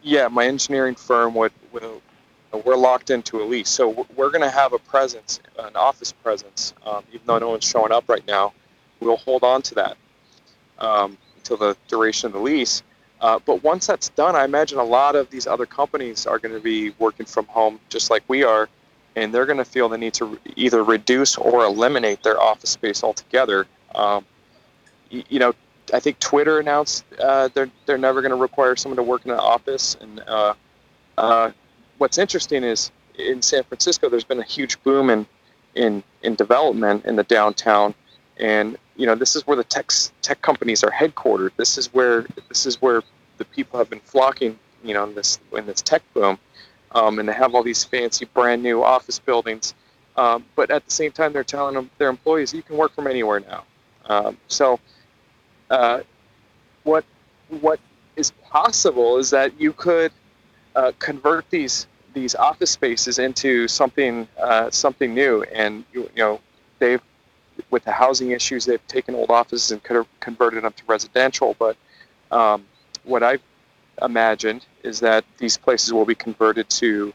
yeah, 0.03 0.27
my 0.29 0.45
engineering 0.45 0.95
firm 0.95 1.33
would, 1.35 1.51
we're 2.65 2.75
locked 2.75 3.09
into 3.09 3.41
a 3.41 3.45
lease, 3.45 3.69
so 3.69 3.89
we're- 3.89 4.07
we're 4.15 4.29
going 4.29 4.41
to 4.41 4.49
have 4.49 4.71
a 4.73 4.79
presence, 4.79 5.39
an 5.59 5.75
office 5.75 6.11
presence, 6.11 6.73
um, 6.85 7.03
even 7.11 7.25
though 7.27 7.39
no 7.39 7.49
one's 7.49 7.65
showing 7.65 7.91
up 7.91 8.07
right 8.07 8.25
now. 8.25 8.53
We'll 9.01 9.17
hold 9.17 9.43
on 9.43 9.61
to 9.63 9.75
that 9.75 9.97
um, 10.82 11.17
until 11.38 11.58
the 11.58 11.78
duration 11.88 12.28
of 12.28 12.34
the 12.34 12.39
lease. 12.39 12.84
Uh, 13.22 13.39
but 13.46 13.63
once 13.63 13.88
that's 13.88 14.10
done, 14.10 14.36
I 14.36 14.46
imagine 14.46 14.80
a 14.80 14.84
lot 14.84 15.15
of 15.15 15.30
these 15.30 15.48
other 15.48 15.67
companies 15.67 16.26
are 16.26 16.39
going 16.39 16.56
to 16.56 16.60
be 16.62 16.89
working 17.00 17.26
from 17.26 17.46
home 17.46 17.80
just 17.88 18.10
like 18.10 18.24
we 18.28 18.44
are, 18.44 18.67
and 19.15 19.34
they're 19.34 19.46
going 19.46 19.60
to 19.60 19.65
feel 19.65 19.88
the 19.89 19.98
need 19.98 20.15
to 20.15 20.39
either 20.56 20.84
reduce 20.84 21.38
or 21.38 21.63
eliminate 21.63 22.24
their 22.24 22.41
office 22.41 22.72
space 22.72 23.04
altogether. 23.04 23.67
Um, 23.94 24.26
y- 25.12 25.24
you 25.30 25.39
know, 25.39 25.54
I 25.94 26.00
think 26.00 26.20
Twitter 26.20 26.60
announced 26.60 27.06
uh, 27.20 27.50
they're 27.54 27.70
they're 27.86 27.98
never 28.00 28.22
going 28.22 28.32
to 28.32 28.38
require 28.38 28.76
someone 28.76 28.98
to 28.98 29.04
work 29.04 29.26
in 29.26 29.32
an 29.32 29.39
office. 29.39 29.96
And 30.02 30.22
uh, 30.22 30.54
uh, 31.17 31.52
what's 32.00 32.17
interesting 32.17 32.63
is 32.63 32.91
in 33.17 33.41
San 33.41 33.63
Francisco, 33.63 34.10
there's 34.10 34.24
been 34.24 34.39
a 34.39 34.44
huge 34.44 34.82
boom 34.84 35.10
in 35.12 35.28
in 35.76 36.04
in 36.24 36.36
development 36.36 37.06
in 37.06 37.15
the 37.15 37.24
downtown, 37.24 37.94
and 38.38 38.78
you 39.01 39.07
know 39.07 39.15
this 39.15 39.35
is 39.35 39.47
where 39.47 39.57
the 39.57 39.63
tech 39.63 39.89
tech 40.21 40.43
companies 40.43 40.83
are 40.83 40.91
headquartered. 40.91 41.49
This 41.57 41.79
is 41.79 41.91
where 41.91 42.27
this 42.49 42.67
is 42.67 42.79
where 42.83 43.01
the 43.39 43.45
people 43.45 43.79
have 43.79 43.89
been 43.89 43.99
flocking. 44.01 44.59
You 44.83 44.93
know, 44.93 45.05
in 45.05 45.15
this 45.15 45.39
in 45.57 45.65
this 45.65 45.81
tech 45.81 46.03
boom, 46.13 46.37
um, 46.91 47.17
and 47.17 47.27
they 47.27 47.33
have 47.33 47.55
all 47.55 47.63
these 47.63 47.83
fancy 47.83 48.25
brand 48.25 48.61
new 48.61 48.83
office 48.83 49.17
buildings. 49.17 49.73
Um, 50.17 50.45
but 50.55 50.69
at 50.69 50.85
the 50.85 50.91
same 50.91 51.11
time, 51.11 51.33
they're 51.33 51.43
telling 51.43 51.73
them 51.73 51.89
their 51.97 52.09
employees 52.09 52.53
you 52.53 52.61
can 52.61 52.77
work 52.77 52.93
from 52.93 53.07
anywhere 53.07 53.39
now. 53.39 53.63
Um, 54.05 54.37
so 54.47 54.79
uh, 55.71 56.01
what 56.83 57.03
what 57.61 57.79
is 58.15 58.29
possible 58.51 59.17
is 59.17 59.31
that 59.31 59.59
you 59.59 59.73
could 59.73 60.11
uh, 60.75 60.91
convert 60.99 61.49
these 61.49 61.87
these 62.13 62.35
office 62.35 62.69
spaces 62.69 63.17
into 63.17 63.67
something 63.67 64.27
uh, 64.39 64.69
something 64.69 65.15
new, 65.15 65.41
and 65.43 65.85
you, 65.91 66.01
you 66.15 66.23
know 66.23 66.39
they've 66.77 67.01
with 67.71 67.84
the 67.86 67.91
housing 67.91 68.31
issues 68.31 68.65
they've 68.65 68.86
taken 68.88 69.15
old 69.15 69.31
offices 69.31 69.71
and 69.71 69.81
could 69.84 69.95
have 69.95 70.07
converted 70.19 70.63
them 70.63 70.73
to 70.73 70.84
residential. 70.88 71.55
But 71.57 71.77
um, 72.31 72.65
what 73.03 73.23
I've 73.23 73.41
imagined 74.01 74.65
is 74.84 74.99
that 74.99 75.25
these 75.38 75.57
places 75.57 75.93
will 75.93 76.05
be 76.05 76.15
converted 76.15 76.69
to 76.69 77.13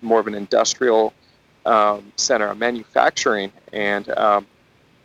more 0.00 0.20
of 0.20 0.26
an 0.26 0.34
industrial 0.34 1.12
um, 1.66 2.12
center, 2.16 2.48
a 2.48 2.54
manufacturing, 2.54 3.52
and 3.72 4.08
um, 4.10 4.46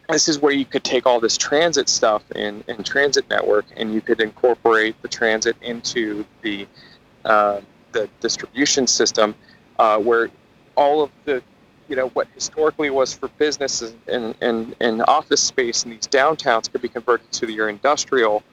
this 0.10 0.28
is 0.28 0.40
where 0.40 0.54
you 0.54 0.66
could 0.66 0.84
take 0.84 1.06
all 1.06 1.20
this 1.20 1.38
transit 1.38 1.90
stuff 1.90 2.24
in 2.36 2.64
transit 2.84 3.30
network 3.30 3.66
and 3.78 3.94
you 3.94 4.02
could 4.02 4.20
incorporate 4.22 5.02
the 5.02 5.08
transit 5.08 5.56
into 5.62 6.26
the 6.42 6.68
uh, 7.26 7.62
the 7.94 8.10
distribution 8.20 8.86
system 8.86 9.34
uh, 9.80 9.98
where 9.98 10.30
all 10.76 11.02
of 11.02 11.12
the 11.26 11.42
you 11.88 11.96
know 11.96 12.10
what 12.10 12.28
historically 12.34 12.90
was 12.90 13.14
for 13.14 13.28
businesses 13.38 13.94
and, 14.08 14.36
and, 14.42 14.76
and 14.80 15.04
office 15.08 15.42
space 15.42 15.84
in 15.84 15.92
these 15.92 16.08
downtowns 16.08 16.72
could 16.72 16.82
be 16.82 16.90
converted 16.90 17.32
to 17.32 17.52
your 17.52 17.70
industrial 17.70 18.44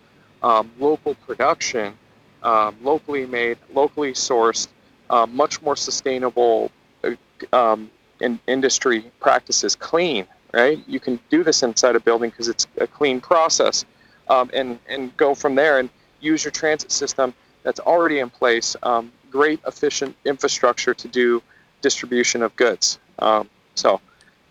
um, 0.42 0.70
local 0.78 1.14
production 1.14 1.94
um, 2.42 2.76
locally 2.82 3.26
made 3.26 3.58
locally 3.72 4.12
sourced 4.12 4.68
uh, 5.10 5.26
much 5.26 5.60
more 5.62 5.76
sustainable 5.76 6.70
uh, 7.04 7.10
um, 7.52 7.90
in 8.20 8.38
industry 8.46 9.10
practices 9.20 9.76
clean 9.76 10.26
right? 10.52 10.82
You 10.86 11.00
can 11.00 11.18
do 11.30 11.44
this 11.44 11.62
inside 11.62 11.96
a 11.96 12.00
building 12.00 12.30
because 12.30 12.48
it's 12.48 12.66
a 12.78 12.86
clean 12.86 13.20
process, 13.20 13.84
um, 14.28 14.50
and 14.52 14.78
and 14.88 15.16
go 15.16 15.34
from 15.34 15.54
there 15.54 15.78
and 15.78 15.90
use 16.20 16.44
your 16.44 16.50
transit 16.50 16.92
system 16.92 17.34
that's 17.62 17.80
already 17.80 18.18
in 18.18 18.30
place. 18.30 18.76
Um, 18.82 19.12
great, 19.30 19.60
efficient 19.66 20.16
infrastructure 20.24 20.94
to 20.94 21.08
do 21.08 21.42
distribution 21.82 22.42
of 22.42 22.54
goods. 22.56 22.98
Um, 23.20 23.48
so 23.74 24.00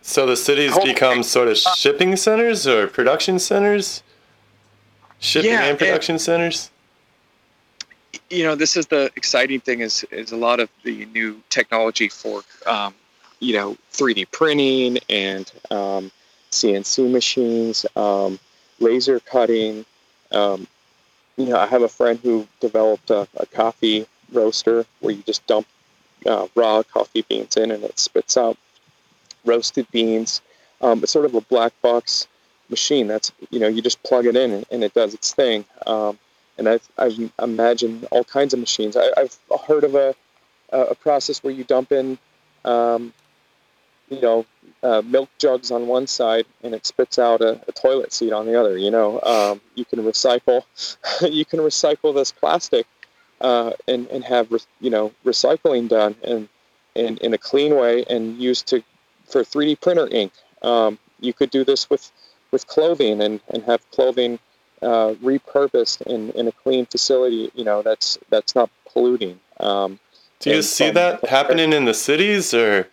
So 0.02 0.26
the 0.26 0.38
cities 0.38 0.78
become 0.80 1.24
sort 1.24 1.48
of 1.48 1.58
shipping 1.58 2.16
centers 2.16 2.66
or 2.68 2.88
production 2.88 3.40
centers? 3.40 4.02
Shipping 5.20 5.52
Yeah, 5.52 5.62
and 5.62 5.70
and- 5.72 5.80
production 5.80 6.20
centers? 6.20 6.70
you 8.32 8.44
know 8.44 8.56
this 8.56 8.76
is 8.78 8.86
the 8.88 9.12
exciting 9.16 9.60
thing 9.60 9.80
is 9.82 10.04
is 10.12 10.32
a 10.32 10.36
lot 10.36 10.60
of 10.60 10.70
the 10.84 11.06
new 11.08 11.42
technology 11.50 12.08
for 12.10 12.42
um, 12.68 12.94
you 13.40 13.54
know 13.56 13.76
3D 13.94 14.30
printing 14.32 14.98
and 15.10 15.52
um, 15.72 16.12
CNC 16.52 17.12
machines, 17.12 17.86
um, 17.96 18.40
laser 18.80 19.20
cutting. 19.20 19.86
Um, 20.32 20.68
you 21.38 21.46
know, 21.46 21.58
I 21.58 21.68
have 21.68 21.82
a 21.84 21.88
friend 21.88 22.20
who 22.22 22.48
developed 22.60 23.10
a, 23.12 23.28
a 23.38 23.46
coffee 23.48 24.06
roaster 24.32 24.86
where 25.00 25.14
you 25.14 25.22
just 25.24 25.46
dump 25.48 25.68
uh, 26.26 26.48
raw 26.56 26.84
coffee 26.84 27.26
beans 27.28 27.58
in 27.58 27.72
and 27.72 27.84
it 27.84 28.00
spits 28.00 28.38
out 28.38 28.58
roasted 29.46 29.90
beans. 29.92 30.42
Um, 30.82 31.04
it's 31.04 31.12
sort 31.12 31.26
of 31.26 31.36
a 31.36 31.42
black 31.42 31.74
box 31.82 32.28
machine. 32.70 33.08
That's 33.08 33.32
you 33.50 33.60
know 33.60 33.68
you 33.68 33.82
just 33.82 34.02
plug 34.04 34.26
it 34.26 34.36
in 34.36 34.66
and, 34.72 34.84
it 34.84 34.94
does 34.94 35.14
its 35.14 35.34
thing. 35.34 35.66
Um, 35.86 36.18
and 36.58 36.68
I've, 36.68 36.88
I've 36.98 37.32
imagined 37.42 38.08
all 38.12 38.24
kinds 38.24 38.54
of 38.54 38.60
machines. 38.60 38.98
I, 38.98 39.10
I've 39.18 39.38
heard 39.66 39.84
of 39.84 39.96
a, 39.96 40.14
a 40.72 40.94
process 40.96 41.42
where 41.42 41.54
you 41.54 41.64
dump 41.64 41.92
in, 41.94 42.18
um, 42.66 43.14
you 44.10 44.20
know, 44.20 44.46
uh, 44.84 45.02
milk 45.06 45.30
jugs 45.38 45.72
on 45.72 45.88
one 45.88 46.08
side 46.08 46.46
and 46.64 46.74
it 46.74 46.86
spits 46.86 47.18
out 47.18 47.42
a, 47.42 47.62
a 47.68 47.72
toilet 47.72 48.14
seat 48.14 48.34
on 48.34 48.46
the 48.46 48.60
other. 48.60 48.78
You 48.78 48.92
know, 48.92 49.22
um, 49.22 49.62
you 49.76 49.86
can 49.86 50.00
recycle, 50.00 50.64
you 51.32 51.46
can 51.46 51.60
recycle 51.60 52.14
this 52.14 52.32
plastic 52.32 52.86
uh, 53.42 53.72
and 53.88 54.08
and 54.08 54.24
have 54.24 54.52
re- 54.52 54.60
you 54.82 54.90
know 54.90 55.12
recycling 55.26 55.88
done 55.88 56.16
and 56.24 56.48
and 56.96 57.18
in 57.20 57.34
a 57.34 57.38
clean 57.38 57.76
way 57.76 58.04
and 58.10 58.38
used 58.38 58.68
to 58.68 58.84
for 59.26 59.44
3D 59.44 59.80
printer 59.80 60.08
ink. 60.12 60.32
Um, 60.62 60.98
you 61.20 61.34
could 61.34 61.50
do 61.52 61.64
this 61.64 61.90
with 61.90 62.12
with 62.52 62.68
clothing 62.68 63.22
and, 63.22 63.40
and 63.50 63.64
have 63.64 63.90
clothing 63.92 64.40
uh, 64.82 65.14
repurposed 65.24 66.02
in, 66.04 66.32
in 66.32 66.48
a 66.48 66.52
clean 66.52 66.86
facility, 66.86 67.52
you 67.54 67.64
know, 67.64 67.82
that's 67.82 68.18
that's 68.30 68.56
not 68.56 68.70
polluting. 68.92 69.40
Um, 69.60 70.00
Do 70.40 70.50
you 70.52 70.62
see 70.62 70.86
from- 70.86 70.96
that 70.96 71.26
happening 71.26 71.74
in 71.74 71.86
the 71.86 71.94
cities 71.94 72.54
or 72.54 72.88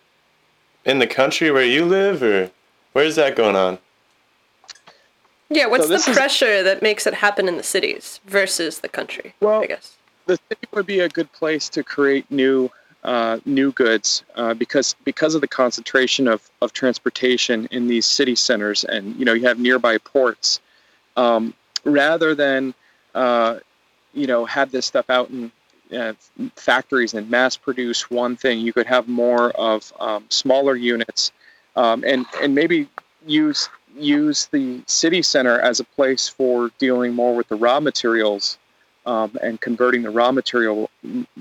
in 0.85 0.99
the 0.99 1.07
country 1.07 1.49
where 1.51 1.65
you 1.65 1.85
live 1.85 2.21
or 2.21 2.51
where's 2.93 3.15
that 3.15 3.35
going 3.35 3.55
on? 3.55 3.79
Yeah, 5.49 5.67
what's 5.67 5.87
the 5.87 5.93
this 5.93 6.07
is- 6.07 6.15
pressure 6.15 6.61
that 6.63 6.81
makes 6.81 7.07
it 7.07 7.15
happen 7.15 7.47
in 7.47 7.57
the 7.57 7.63
cities 7.63 8.19
versus 8.25 8.79
the 8.79 8.89
country? 8.89 9.33
Well, 9.39 9.61
I 9.63 9.67
guess. 9.67 9.95
The 10.27 10.37
city 10.49 10.67
would 10.73 10.85
be 10.85 10.99
a 10.99 11.09
good 11.09 11.31
place 11.31 11.69
to 11.69 11.83
create 11.83 12.29
new 12.29 12.69
uh, 13.03 13.39
new 13.45 13.71
goods 13.71 14.23
uh, 14.35 14.53
because 14.53 14.95
because 15.05 15.33
of 15.33 15.41
the 15.41 15.47
concentration 15.47 16.27
of, 16.27 16.47
of 16.61 16.73
transportation 16.73 17.67
in 17.71 17.87
these 17.87 18.05
city 18.05 18.35
centers, 18.35 18.83
and 18.83 19.15
you 19.15 19.25
know 19.25 19.33
you 19.33 19.47
have 19.47 19.59
nearby 19.59 19.97
ports. 19.97 20.59
Um, 21.15 21.53
rather 21.83 22.35
than 22.35 22.73
uh, 23.15 23.59
you 24.13 24.27
know 24.27 24.45
have 24.45 24.71
this 24.71 24.85
stuff 24.85 25.09
out 25.09 25.29
in 25.29 25.51
uh, 25.97 26.13
factories 26.55 27.13
and 27.13 27.29
mass 27.29 27.55
produce 27.55 28.11
one 28.11 28.35
thing, 28.35 28.59
you 28.59 28.73
could 28.73 28.87
have 28.87 29.07
more 29.07 29.51
of 29.51 29.91
um, 29.99 30.25
smaller 30.29 30.75
units, 30.75 31.31
um, 31.75 32.03
and 32.05 32.25
and 32.41 32.53
maybe 32.53 32.89
use 33.25 33.69
use 33.97 34.47
the 34.47 34.81
city 34.85 35.21
center 35.21 35.59
as 35.59 35.79
a 35.79 35.83
place 35.83 36.27
for 36.27 36.71
dealing 36.77 37.13
more 37.13 37.35
with 37.35 37.47
the 37.47 37.55
raw 37.55 37.79
materials 37.79 38.57
um, 39.07 39.31
and 39.41 39.59
converting 39.59 40.03
the 40.03 40.11
raw 40.11 40.31
material 40.31 40.91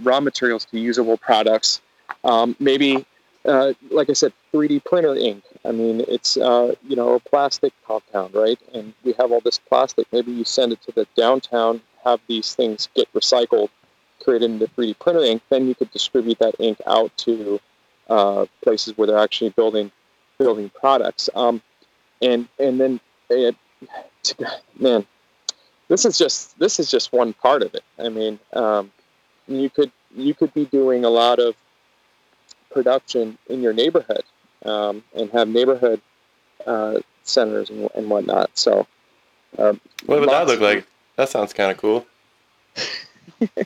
raw 0.02 0.20
materials 0.20 0.64
to 0.66 0.78
usable 0.78 1.18
products. 1.18 1.82
Um, 2.24 2.56
maybe, 2.60 3.04
uh, 3.44 3.74
like 3.90 4.08
I 4.08 4.12
said, 4.14 4.32
3D 4.54 4.84
printer 4.84 5.14
ink. 5.16 5.42
I 5.64 5.72
mean, 5.72 6.04
it's 6.08 6.36
uh, 6.36 6.74
you 6.86 6.96
know 6.96 7.14
a 7.14 7.20
plastic 7.20 7.74
compound, 7.86 8.34
right? 8.34 8.58
And 8.72 8.94
we 9.04 9.12
have 9.18 9.32
all 9.32 9.40
this 9.40 9.58
plastic. 9.58 10.06
Maybe 10.12 10.32
you 10.32 10.44
send 10.44 10.72
it 10.72 10.80
to 10.82 10.92
the 10.92 11.06
downtown, 11.16 11.82
have 12.04 12.20
these 12.28 12.54
things 12.54 12.88
get 12.94 13.12
recycled, 13.12 13.68
created 14.22 14.50
into 14.52 14.66
3D 14.68 14.98
printer 15.00 15.24
ink. 15.24 15.42
Then 15.50 15.66
you 15.66 15.74
could 15.74 15.90
distribute 15.90 16.38
that 16.38 16.54
ink 16.60 16.78
out 16.86 17.14
to 17.18 17.60
uh, 18.08 18.46
places 18.62 18.96
where 18.96 19.08
they're 19.08 19.18
actually 19.18 19.50
building 19.50 19.90
building 20.38 20.70
products. 20.70 21.28
Um, 21.34 21.60
and 22.22 22.46
and 22.60 22.80
then 22.80 23.00
it, 23.28 23.56
man, 24.78 25.04
this 25.88 26.04
is 26.04 26.18
just 26.18 26.58
this 26.58 26.80
is 26.80 26.90
just 26.90 27.12
one 27.12 27.32
part 27.32 27.62
of 27.62 27.74
it. 27.74 27.84
I 27.98 28.08
mean, 28.08 28.38
um, 28.52 28.90
you 29.46 29.70
could 29.70 29.90
you 30.14 30.34
could 30.34 30.52
be 30.54 30.64
doing 30.66 31.04
a 31.04 31.10
lot 31.10 31.38
of 31.38 31.54
production 32.70 33.38
in 33.48 33.62
your 33.62 33.72
neighborhood 33.72 34.24
um, 34.64 35.02
and 35.14 35.30
have 35.30 35.48
neighborhood 35.48 36.00
uh, 36.66 37.00
centers 37.22 37.70
and, 37.70 37.88
and, 37.94 38.10
whatnot. 38.10 38.50
So, 38.54 38.86
um, 39.58 39.80
what 40.06 40.20
would 40.20 40.28
that 40.30 40.46
look 40.46 40.60
like? 40.60 40.86
That 41.16 41.28
sounds 41.28 41.52
kind 41.52 41.70
of 41.70 41.76
cool. 41.78 42.06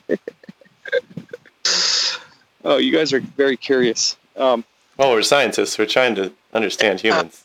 oh, 2.64 2.76
you 2.78 2.92
guys 2.92 3.12
are 3.12 3.20
very 3.20 3.56
curious. 3.56 4.16
Um, 4.36 4.64
well, 4.96 5.12
we're 5.12 5.22
scientists. 5.22 5.78
We're 5.78 5.86
trying 5.86 6.14
to 6.16 6.32
understand 6.52 7.00
humans. 7.04 7.44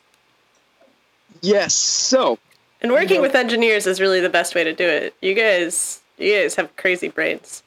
Yes. 1.41 1.73
So, 1.73 2.37
and 2.85 2.93
working 2.93 3.19
with 3.19 3.33
engineers 3.33 3.87
is 3.87 3.99
really 3.99 4.19
the 4.19 4.29
best 4.29 4.53
way 4.53 4.63
to 4.63 4.71
do 4.71 4.87
it. 4.87 5.15
You 5.19 5.33
guys, 5.33 6.01
you 6.19 6.39
guys 6.39 6.53
have 6.53 6.75
crazy 6.75 7.09
brains. 7.09 7.63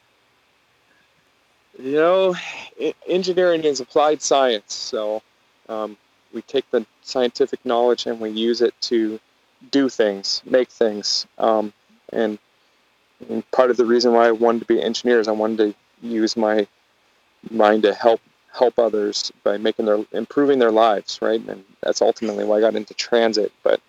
You 1.77 1.93
know, 1.93 2.37
engineering 3.09 3.65
is 3.65 3.81
applied 3.81 4.23
science. 4.23 4.73
So, 4.75 5.21
um, 5.69 5.97
we 6.33 6.43
take 6.43 6.71
the 6.71 6.87
scientific 7.03 7.65
knowledge 7.65 8.07
and 8.07 8.21
we 8.21 8.31
use 8.31 8.61
it 8.61 8.81
to 8.83 9.19
do 9.73 9.89
things, 9.89 10.41
make 10.45 10.69
things. 10.69 11.27
Um, 11.37 11.73
and, 12.13 12.39
and 13.29 13.51
part 13.51 13.73
of 13.73 13.77
the 13.77 13.87
reason 13.87 14.13
why 14.13 14.29
I 14.29 14.31
wanted 14.31 14.61
to 14.61 14.67
be 14.67 14.79
an 14.79 14.85
engineer 14.85 15.19
is 15.19 15.27
I 15.27 15.33
wanted 15.33 15.59
to 15.59 16.07
use 16.07 16.37
my 16.37 16.65
mind 17.51 17.83
to 17.83 17.93
help 17.93 18.21
help 18.53 18.79
others 18.79 19.33
by 19.43 19.57
making 19.57 19.87
their 19.87 20.05
improving 20.13 20.61
their 20.61 20.71
lives, 20.71 21.19
right? 21.21 21.45
And 21.49 21.65
that's 21.83 22.03
ultimately 22.03 22.45
why 22.45 22.59
I 22.59 22.61
got 22.61 22.77
into 22.77 22.95
transit. 22.95 23.53
But 23.65 23.81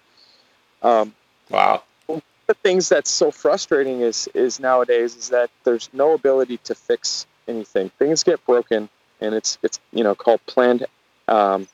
um, 0.81 1.13
wow, 1.49 1.83
the 2.07 2.53
things 2.63 2.89
that's 2.89 3.09
so 3.09 3.31
frustrating 3.31 4.01
is 4.01 4.27
is 4.33 4.59
nowadays 4.59 5.15
is 5.15 5.29
that 5.29 5.49
there's 5.63 5.89
no 5.93 6.13
ability 6.13 6.57
to 6.63 6.75
fix 6.75 7.27
anything. 7.47 7.89
Things 7.99 8.23
get 8.23 8.43
broken, 8.45 8.89
and 9.21 9.35
it's 9.35 9.57
it's 9.62 9.79
you 9.91 10.03
know 10.03 10.15
called 10.15 10.43
planned 10.47 10.85
um, 11.27 11.67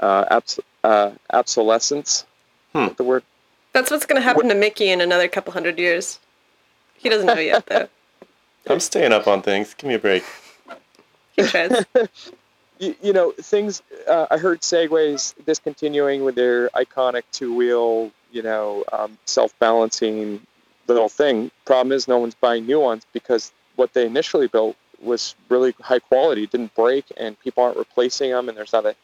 uh, 0.00 0.24
abs- 0.30 0.60
uh, 0.84 1.12
obsolescence. 1.32 2.26
Hmm. 2.74 2.88
The 2.96 3.04
word. 3.04 3.22
That's 3.72 3.90
what's 3.90 4.06
going 4.06 4.20
to 4.20 4.24
happen 4.24 4.46
what? 4.46 4.52
to 4.52 4.58
Mickey 4.58 4.90
in 4.90 5.00
another 5.00 5.28
couple 5.28 5.52
hundred 5.52 5.78
years. 5.78 6.18
He 6.94 7.08
doesn't 7.08 7.26
know 7.26 7.34
yet, 7.34 7.66
though. 7.66 7.88
I'm 8.68 8.80
staying 8.80 9.12
up 9.12 9.26
on 9.26 9.40
things. 9.40 9.74
Give 9.74 9.88
me 9.88 9.94
a 9.94 9.98
break. 9.98 10.24
He 11.36 11.42
you, 12.78 12.94
you, 13.02 13.12
know, 13.12 13.32
things. 13.40 13.82
Uh, 14.08 14.26
I 14.30 14.36
heard 14.36 14.60
Segways 14.60 15.34
discontinuing 15.46 16.24
with 16.24 16.34
their 16.34 16.68
iconic 16.70 17.22
two-wheel, 17.32 18.10
you 18.32 18.42
know, 18.42 18.84
um, 18.92 19.18
self-balancing 19.24 20.40
little 20.86 21.08
thing. 21.08 21.50
Problem 21.64 21.92
is, 21.92 22.08
no 22.08 22.18
one's 22.18 22.34
buying 22.34 22.66
new 22.66 22.80
ones 22.80 23.06
because 23.12 23.52
what 23.76 23.92
they 23.94 24.06
initially 24.06 24.48
built 24.48 24.76
was 25.00 25.34
really 25.48 25.74
high 25.80 25.98
quality, 25.98 26.46
didn't 26.46 26.74
break, 26.74 27.04
and 27.16 27.38
people 27.40 27.62
aren't 27.62 27.76
replacing 27.76 28.30
them, 28.30 28.48
and 28.48 28.58
there's 28.58 28.72
not 28.72 28.84
a, 28.84 28.94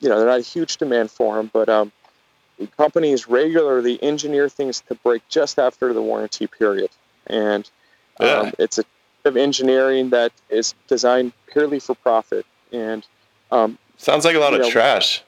you 0.00 0.08
know, 0.08 0.16
there's 0.18 0.28
not 0.28 0.38
a 0.38 0.42
huge 0.42 0.76
demand 0.76 1.10
for 1.10 1.36
them. 1.36 1.50
But 1.52 1.68
um, 1.68 1.90
companies 2.76 3.28
regularly 3.28 4.02
engineer 4.02 4.48
things 4.48 4.80
to 4.82 4.94
break 4.94 5.26
just 5.28 5.58
after 5.58 5.92
the 5.92 6.02
warranty 6.02 6.46
period, 6.46 6.90
and 7.26 7.68
um, 8.20 8.26
yeah. 8.26 8.50
it's 8.58 8.78
a 8.78 8.84
of 9.26 9.36
engineering 9.36 10.10
that 10.10 10.32
is 10.48 10.74
designed 10.86 11.32
purely 11.52 11.80
for 11.80 11.94
profit. 11.96 12.46
And 12.72 13.06
um, 13.50 13.78
sounds 13.96 14.24
like 14.24 14.36
a 14.36 14.38
lot 14.38 14.54
of 14.54 14.60
know, 14.60 14.70
trash. 14.70 15.22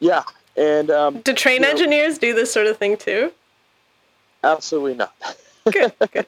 Yeah, 0.00 0.22
and 0.56 0.90
um, 0.90 1.20
do 1.20 1.32
train 1.32 1.64
engineers 1.64 2.14
know, 2.14 2.28
do 2.28 2.34
this 2.34 2.52
sort 2.52 2.66
of 2.66 2.76
thing 2.76 2.96
too? 2.96 3.32
Absolutely 4.42 4.94
not. 4.94 5.14
Good. 5.70 5.92
good. 6.12 6.26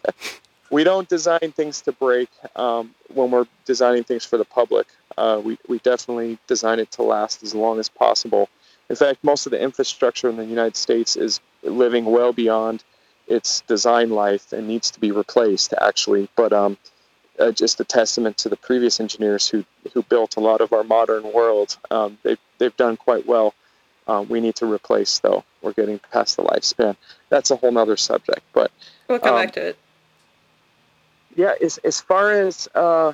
we 0.70 0.84
don't 0.84 1.08
design 1.08 1.52
things 1.52 1.82
to 1.82 1.92
break 1.92 2.28
um, 2.56 2.94
when 3.12 3.30
we're 3.30 3.46
designing 3.64 4.04
things 4.04 4.24
for 4.24 4.36
the 4.38 4.44
public. 4.44 4.86
Uh, 5.16 5.40
we, 5.42 5.58
we 5.68 5.78
definitely 5.80 6.38
design 6.46 6.78
it 6.78 6.90
to 6.92 7.02
last 7.02 7.42
as 7.42 7.54
long 7.54 7.78
as 7.78 7.88
possible. 7.88 8.48
In 8.88 8.96
fact, 8.96 9.22
most 9.22 9.46
of 9.46 9.50
the 9.50 9.60
infrastructure 9.60 10.28
in 10.28 10.36
the 10.36 10.44
United 10.44 10.76
States 10.76 11.16
is 11.16 11.40
living 11.62 12.04
well 12.04 12.32
beyond 12.32 12.84
its 13.26 13.62
design 13.62 14.10
life 14.10 14.52
and 14.52 14.66
needs 14.68 14.90
to 14.90 15.00
be 15.00 15.10
replaced 15.10 15.74
actually 15.80 16.28
but 16.36 16.52
um, 16.52 16.76
uh, 17.38 17.50
just 17.50 17.80
a 17.80 17.84
testament 17.84 18.38
to 18.38 18.48
the 18.48 18.56
previous 18.56 19.00
engineers 19.00 19.48
who 19.48 19.64
who 19.92 20.02
built 20.04 20.36
a 20.36 20.40
lot 20.40 20.60
of 20.60 20.72
our 20.72 20.84
modern 20.84 21.32
world 21.32 21.76
um, 21.90 22.18
they've, 22.22 22.38
they've 22.58 22.76
done 22.76 22.96
quite 22.96 23.26
well 23.26 23.54
um, 24.08 24.28
we 24.28 24.40
need 24.40 24.54
to 24.54 24.70
replace 24.70 25.18
though 25.20 25.44
we're 25.62 25.72
getting 25.72 25.98
past 26.12 26.36
the 26.36 26.42
lifespan 26.42 26.96
that's 27.28 27.50
a 27.50 27.56
whole 27.56 27.72
nother 27.72 27.96
subject 27.96 28.42
but 28.52 28.70
we'll 29.08 29.18
come 29.18 29.34
back 29.34 29.48
um, 29.48 29.52
to 29.52 29.66
it 29.68 29.78
yeah 31.34 31.54
as, 31.62 31.78
as 31.78 32.00
far 32.00 32.32
as 32.32 32.68
uh, 32.74 33.12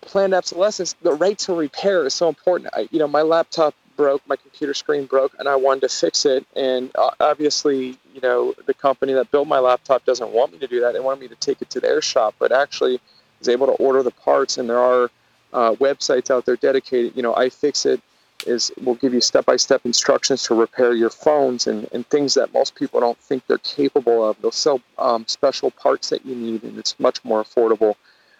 planned 0.00 0.34
obsolescence 0.34 0.94
the 1.02 1.12
right 1.12 1.38
to 1.38 1.54
repair 1.54 2.06
is 2.06 2.14
so 2.14 2.28
important 2.28 2.68
I, 2.74 2.88
you 2.90 2.98
know 2.98 3.08
my 3.08 3.22
laptop 3.22 3.74
broke, 4.00 4.26
my 4.26 4.36
computer 4.36 4.72
screen 4.72 5.04
broke, 5.04 5.34
and 5.38 5.46
I 5.46 5.56
wanted 5.56 5.82
to 5.82 5.88
fix 5.90 6.24
it. 6.24 6.46
And 6.56 6.90
uh, 6.94 7.10
obviously, 7.20 7.98
you 8.14 8.20
know, 8.22 8.54
the 8.64 8.72
company 8.72 9.12
that 9.12 9.30
built 9.30 9.46
my 9.46 9.58
laptop 9.58 10.06
doesn't 10.06 10.30
want 10.30 10.52
me 10.52 10.58
to 10.58 10.66
do 10.66 10.80
that. 10.80 10.94
They 10.94 11.00
wanted 11.00 11.20
me 11.20 11.28
to 11.28 11.34
take 11.34 11.60
it 11.60 11.68
to 11.68 11.80
their 11.80 12.00
shop, 12.00 12.34
but 12.38 12.50
actually 12.50 12.98
was 13.38 13.48
able 13.48 13.66
to 13.66 13.74
order 13.74 14.02
the 14.02 14.10
parts, 14.10 14.56
and 14.56 14.70
there 14.70 14.78
are 14.78 15.10
uh, 15.52 15.72
websites 15.74 16.30
out 16.30 16.46
there 16.46 16.56
dedicated. 16.56 17.14
You 17.14 17.22
know, 17.22 17.34
iFixit 17.34 18.00
is 18.46 18.72
we'll 18.82 18.94
give 18.96 19.14
you 19.14 19.20
step-by-step 19.20 19.82
instructions 19.84 20.42
to 20.44 20.54
repair 20.54 20.94
your 20.94 21.10
phones 21.10 21.66
and, 21.66 21.88
and 21.92 22.06
things 22.08 22.34
that 22.34 22.52
most 22.52 22.74
people 22.74 23.00
don't 23.00 23.18
think 23.18 23.46
they're 23.46 23.58
capable 23.58 24.28
of. 24.28 24.40
They'll 24.40 24.50
sell 24.50 24.80
um, 24.98 25.26
special 25.26 25.70
parts 25.70 26.10
that 26.10 26.24
you 26.24 26.34
need, 26.34 26.62
and 26.62 26.78
it's 26.78 26.98
much 26.98 27.24
more 27.24 27.42
affordable. 27.42 27.94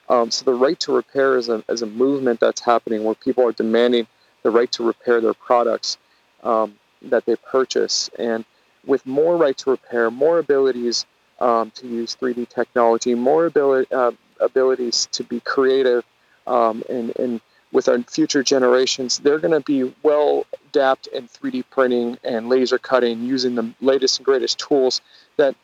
Um, 0.09 0.31
so 0.31 0.45
the 0.45 0.55
right 0.55 0.79
to 0.81 0.93
repair 0.93 1.37
is 1.37 1.49
a, 1.49 1.65
is 1.69 1.83
a 1.83 1.87
movement 1.87 2.41
that's 2.41 2.61
happening 2.61 3.05
where 3.05 3.15
people 3.15 3.47
are 3.47 3.53
demanding– 3.53 4.07
the 4.43 4.51
right 4.51 4.71
to 4.73 4.85
repair 4.85 5.21
their 5.21 5.35
products 5.35 5.99
um, 6.43 6.75
that 7.03 7.27
they 7.27 7.37
purchase. 7.37 8.11
And 8.19 8.45
with 8.87 9.05
more 9.07 9.37
right 9.37 9.57
to 9.59 9.71
repair, 9.71 10.11
more 10.11 10.39
abilities 10.39 11.07
um, 11.41 11.71
to 11.73 11.87
use 11.87 12.17
3D 12.21 12.49
technology, 12.49 13.15
more 13.15 13.51
uh, 13.91 14.13
abilities 14.41 15.09
to 15.13 15.25
be 15.25 15.41
creative, 15.41 16.05
um, 16.47 16.83
and, 16.89 17.17
and 17.19 17.41
with 17.73 17.89
our 17.89 18.01
future 18.03 18.43
generations, 18.43 19.19
they're 19.19 19.39
going 19.39 19.53
to 19.53 19.61
be 19.61 19.95
well 20.03 20.47
adapted 20.67 21.13
in 21.13 21.29
3D 21.29 21.65
printing 21.71 22.19
and 22.25 22.49
laser 22.49 22.79
cutting 22.79 23.23
using 23.23 23.55
the 23.55 23.73
latest 23.81 24.19
and 24.19 24.27
greatest 24.27 24.59
tools 24.59 25.01
that 25.37 25.55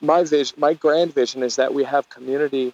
my 0.00 0.24
vision, 0.24 0.54
my 0.58 0.74
grand 0.74 1.14
vision 1.14 1.42
is 1.42 1.56
that 1.56 1.72
we 1.72 1.84
have 1.84 2.08
community, 2.08 2.72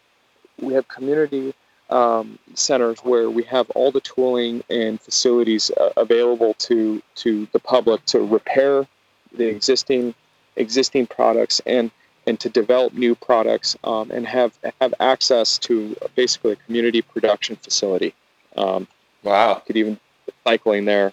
we 0.61 0.75
have 0.75 0.89
community 0.89 1.55
um, 1.91 2.39
centers 2.55 2.99
where 3.01 3.31
we 3.31 3.43
have 3.45 3.71
all 3.71 3.91
the 3.91 4.01
tooling 4.01 4.63
and 4.69 5.01
facilities 5.01 5.71
uh, 5.71 5.91
available 5.97 6.55
to 6.55 7.03
to 7.17 7.47
the 7.53 7.59
public 7.59 8.05
to 8.07 8.21
repair 8.21 8.87
the 9.33 9.47
existing 9.47 10.15
existing 10.57 11.07
products 11.07 11.61
and 11.65 11.91
and 12.27 12.39
to 12.41 12.51
develop 12.51 12.93
new 12.93 13.15
products 13.15 13.77
um, 13.85 14.11
and 14.11 14.27
have 14.27 14.59
have 14.81 14.93
access 15.01 15.57
to 15.59 15.97
basically 16.15 16.53
a 16.53 16.57
community 16.57 17.01
production 17.01 17.57
facility. 17.57 18.15
Um, 18.57 18.87
wow, 19.23 19.63
could 19.67 19.77
even 19.77 19.99
cycling 20.45 20.85
there, 20.85 21.13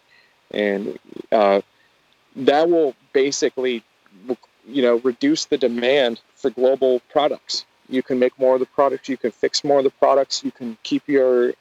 and 0.51 0.97
uh, 1.31 1.61
that 2.35 2.69
will 2.69 2.95
basically 3.13 3.83
you 4.67 4.81
know 4.81 4.97
reduce 4.97 5.45
the 5.45 5.57
demand 5.57 6.21
for 6.35 6.49
global 6.49 7.01
products. 7.11 7.65
You 7.87 8.01
can 8.01 8.17
make 8.17 8.37
more 8.39 8.55
of 8.55 8.59
the 8.59 8.65
products. 8.65 9.09
You 9.09 9.17
can 9.17 9.31
fix 9.31 9.63
more 9.63 9.77
of 9.77 9.83
the 9.83 9.91
products. 9.91 10.43
You 10.43 10.51
can 10.51 10.77
keep 10.83 11.07
your 11.07 11.53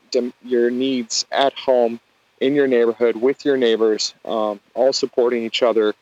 your 0.42 0.70
needs 0.70 1.26
at 1.30 1.52
home 1.54 2.00
in 2.40 2.54
your 2.54 2.66
neighborhood 2.66 3.16
with 3.16 3.44
your 3.44 3.56
neighbors 3.56 4.14
um, 4.24 4.60
all 4.74 4.92
supporting 4.92 5.42
each 5.44 5.62
other 5.62 5.94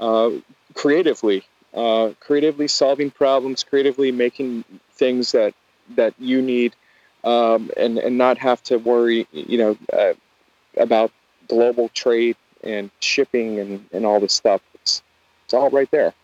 uh, 0.00 0.30
creatively 0.74 1.44
uh, 1.74 2.10
creatively 2.20 2.68
solving 2.68 3.10
problems 3.10 3.64
creatively 3.64 4.12
making 4.12 4.64
things 4.92 5.32
that 5.32 5.54
that 5.96 6.14
you 6.18 6.42
need 6.42 6.74
um, 7.24 7.70
and 7.76 7.98
and 7.98 8.16
not 8.18 8.38
have 8.38 8.62
to 8.64 8.76
worry 8.78 9.26
you 9.32 9.58
know 9.58 9.76
uh, 9.92 10.14
about 10.76 11.10
global 11.48 11.88
trade 11.90 12.36
and 12.62 12.90
shipping 13.00 13.58
and, 13.58 13.86
and 13.92 14.04
all 14.04 14.20
this 14.20 14.32
stuff. 14.32 14.60
It's, 14.74 15.02
it's 15.44 15.54
all 15.54 15.70
right 15.70 15.90
there. 15.90 16.14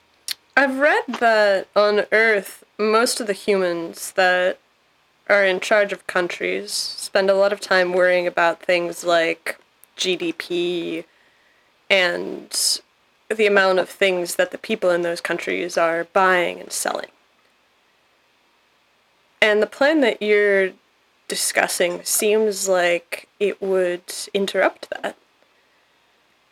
I've 0.56 0.78
read 0.78 1.04
that 1.20 1.68
on 1.74 2.04
Earth, 2.12 2.62
most 2.78 3.20
of 3.20 3.26
the 3.26 3.32
humans 3.32 4.12
that 4.12 4.58
are 5.28 5.44
in 5.44 5.58
charge 5.58 5.92
of 5.92 6.06
countries 6.06 6.70
spend 6.72 7.30
a 7.30 7.34
lot 7.34 7.52
of 7.52 7.60
time 7.60 7.92
worrying 7.92 8.26
about 8.26 8.62
things 8.62 9.04
like 9.04 9.58
GDP 9.96 11.04
and 11.90 12.80
the 13.34 13.46
amount 13.46 13.78
of 13.78 13.88
things 13.88 14.36
that 14.36 14.50
the 14.50 14.58
people 14.58 14.90
in 14.90 15.02
those 15.02 15.20
countries 15.20 15.78
are 15.78 16.04
buying 16.12 16.60
and 16.60 16.70
selling. 16.70 17.08
And 19.40 19.62
the 19.62 19.66
plan 19.66 20.00
that 20.00 20.22
you're 20.22 20.72
discussing 21.34 22.00
seems 22.04 22.68
like 22.68 23.28
it 23.40 23.60
would 23.60 24.04
interrupt 24.32 24.88
that. 24.90 25.16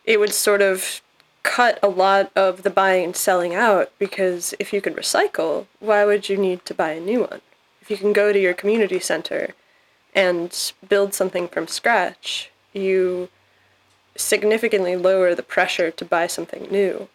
It 0.04 0.18
would 0.18 0.32
sort 0.32 0.60
of 0.60 1.00
cut 1.44 1.78
a 1.84 1.88
lot 1.88 2.32
of 2.34 2.64
the 2.64 2.70
buying 2.70 3.04
and 3.04 3.16
selling 3.16 3.54
out 3.54 3.92
because 4.00 4.54
if 4.58 4.72
you 4.72 4.80
could 4.80 4.96
recycle, 4.96 5.66
why 5.78 6.04
would 6.04 6.28
you 6.28 6.36
need 6.36 6.64
to 6.64 6.74
buy 6.74 6.90
a 6.90 7.00
new 7.00 7.20
one? 7.20 7.42
If 7.80 7.92
you 7.92 7.96
can 7.96 8.12
go 8.12 8.32
to 8.32 8.40
your 8.40 8.54
community 8.54 8.98
center 8.98 9.54
and 10.16 10.72
build 10.88 11.14
something 11.14 11.46
from 11.46 11.68
scratch, 11.68 12.50
you 12.72 13.28
significantly 14.16 14.96
lower 14.96 15.32
the 15.32 15.44
pressure 15.44 15.92
to 15.92 16.04
buy 16.04 16.26
something 16.26 16.64
new. 16.72 17.08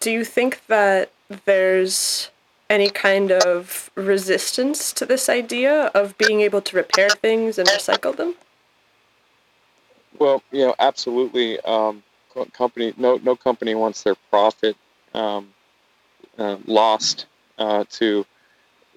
Do 0.00 0.10
you 0.10 0.24
think 0.24 0.66
that 0.66 1.12
there's 1.44 2.30
any 2.68 2.90
kind 2.90 3.30
of 3.30 3.90
resistance 3.94 4.92
to 4.92 5.06
this 5.06 5.28
idea 5.28 5.86
of 5.94 6.16
being 6.18 6.40
able 6.40 6.60
to 6.62 6.76
repair 6.76 7.08
things 7.08 7.58
and 7.58 7.68
recycle 7.68 8.16
them? 8.16 8.34
Well, 10.18 10.42
you 10.50 10.66
know, 10.66 10.74
absolutely. 10.78 11.60
Um, 11.60 12.02
company, 12.52 12.92
no, 12.96 13.18
no 13.22 13.36
company 13.36 13.74
wants 13.74 14.02
their 14.02 14.16
profit 14.30 14.76
um, 15.14 15.48
uh, 16.38 16.56
lost 16.66 17.26
uh, 17.58 17.84
to 17.90 18.26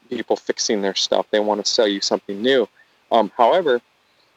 people 0.10 0.36
fixing 0.36 0.82
their 0.82 0.96
stuff. 0.96 1.28
They 1.32 1.40
want 1.40 1.64
to 1.64 1.72
sell 1.72 1.88
you 1.88 2.02
something 2.02 2.42
new. 2.42 2.68
Um, 3.12 3.32
however, 3.38 3.82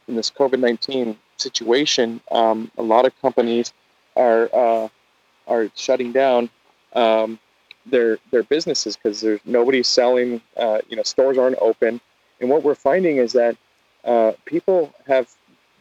in 0.08 0.16
this 0.16 0.30
COVID 0.30 0.60
nineteen 0.60 1.16
situation, 1.36 2.20
um, 2.30 2.70
a 2.76 2.82
lot 2.82 3.06
of 3.06 3.20
companies 3.20 3.72
are 4.16 4.48
uh, 4.52 4.88
are 5.46 5.70
shutting 5.74 6.12
down 6.12 6.50
um, 6.94 7.38
their 7.86 8.18
their 8.30 8.42
businesses 8.42 8.96
because 8.96 9.20
there's 9.20 9.40
nobody 9.44 9.82
selling. 9.82 10.40
Uh, 10.56 10.80
you 10.88 10.96
know, 10.96 11.02
stores 11.02 11.38
aren't 11.38 11.58
open, 11.60 12.00
and 12.40 12.50
what 12.50 12.62
we're 12.62 12.74
finding 12.74 13.16
is 13.16 13.32
that 13.32 13.56
uh, 14.04 14.32
people 14.44 14.92
have 15.06 15.28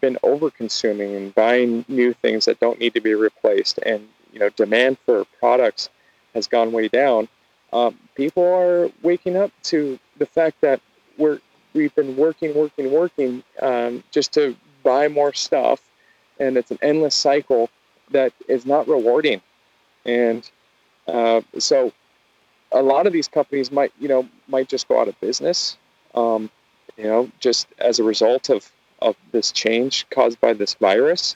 been 0.01 0.17
over 0.23 0.49
consuming 0.49 1.15
and 1.15 1.33
buying 1.35 1.85
new 1.87 2.13
things 2.13 2.45
that 2.45 2.59
don't 2.59 2.79
need 2.79 2.93
to 2.93 3.01
be 3.01 3.13
replaced, 3.13 3.77
and 3.79 4.07
you 4.31 4.39
know, 4.39 4.49
demand 4.49 4.97
for 5.05 5.25
products 5.39 5.89
has 6.33 6.47
gone 6.47 6.71
way 6.71 6.87
down. 6.87 7.27
Um, 7.73 7.97
people 8.15 8.43
are 8.43 8.89
waking 9.01 9.37
up 9.37 9.51
to 9.63 9.97
the 10.17 10.25
fact 10.25 10.61
that 10.61 10.81
we're 11.17 11.39
we've 11.73 11.93
been 11.95 12.17
working, 12.17 12.53
working, 12.53 12.91
working 12.91 13.43
um, 13.61 14.03
just 14.11 14.33
to 14.33 14.55
buy 14.83 15.07
more 15.07 15.33
stuff, 15.33 15.81
and 16.39 16.57
it's 16.57 16.71
an 16.71 16.79
endless 16.81 17.15
cycle 17.15 17.69
that 18.11 18.33
is 18.47 18.65
not 18.65 18.87
rewarding. 18.87 19.41
And 20.05 20.49
uh, 21.07 21.41
so, 21.57 21.91
a 22.71 22.81
lot 22.81 23.05
of 23.05 23.13
these 23.13 23.27
companies 23.27 23.71
might, 23.71 23.91
you 23.99 24.07
know, 24.07 24.27
might 24.47 24.69
just 24.69 24.87
go 24.87 24.99
out 24.99 25.07
of 25.07 25.19
business, 25.19 25.77
um, 26.15 26.49
you 26.97 27.03
know, 27.03 27.29
just 27.39 27.67
as 27.79 27.99
a 27.99 28.03
result 28.03 28.49
of 28.49 28.71
of 29.01 29.15
this 29.31 29.51
change 29.51 30.05
caused 30.09 30.39
by 30.39 30.53
this 30.53 30.75
virus. 30.75 31.35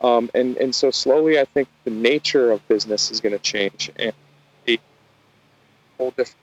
Um, 0.00 0.30
and 0.34 0.56
and 0.56 0.74
so 0.74 0.90
slowly, 0.90 1.38
I 1.38 1.44
think 1.44 1.68
the 1.84 1.90
nature 1.90 2.50
of 2.50 2.66
business 2.68 3.10
is 3.10 3.20
going 3.20 3.32
to 3.32 3.38
change, 3.38 3.90
and 3.96 4.12
a 4.66 4.78
whole 5.98 6.10
different 6.10 6.36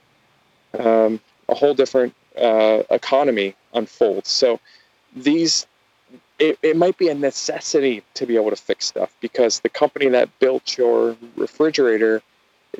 um, 0.79 1.19
a 1.49 1.55
whole 1.55 1.73
different 1.73 2.13
uh, 2.37 2.83
economy 2.89 3.55
unfolds. 3.73 4.29
So 4.29 4.59
these 5.15 5.67
it, 6.37 6.57
it 6.63 6.77
might 6.77 6.97
be 6.97 7.09
a 7.09 7.15
necessity 7.15 8.01
to 8.13 8.25
be 8.25 8.35
able 8.35 8.49
to 8.49 8.55
fix 8.55 8.85
stuff 8.85 9.13
because 9.19 9.59
the 9.59 9.69
company 9.69 10.07
that 10.09 10.29
built 10.39 10.77
your 10.77 11.17
refrigerator 11.35 12.21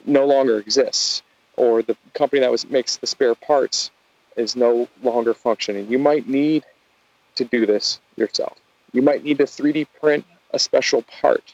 no 0.06 0.26
longer 0.26 0.60
exists 0.60 1.22
or 1.58 1.82
the 1.82 1.96
company 2.14 2.40
that 2.40 2.52
was 2.52 2.68
makes 2.70 2.98
the 2.98 3.08
spare 3.08 3.36
parts 3.36 3.92
is 4.38 4.56
no 4.56 4.88
longer 5.04 5.34
functioning. 5.34 5.88
You 5.90 6.00
might 6.00 6.28
need 6.28 6.64
to 7.36 7.44
do 7.44 7.66
this 7.66 8.00
yourself. 8.16 8.58
You 8.94 9.02
might 9.02 9.24
need 9.24 9.38
to 9.40 9.44
3d 9.44 9.88
print 10.00 10.26
a 10.52 10.60
special 10.60 11.04
part 11.04 11.46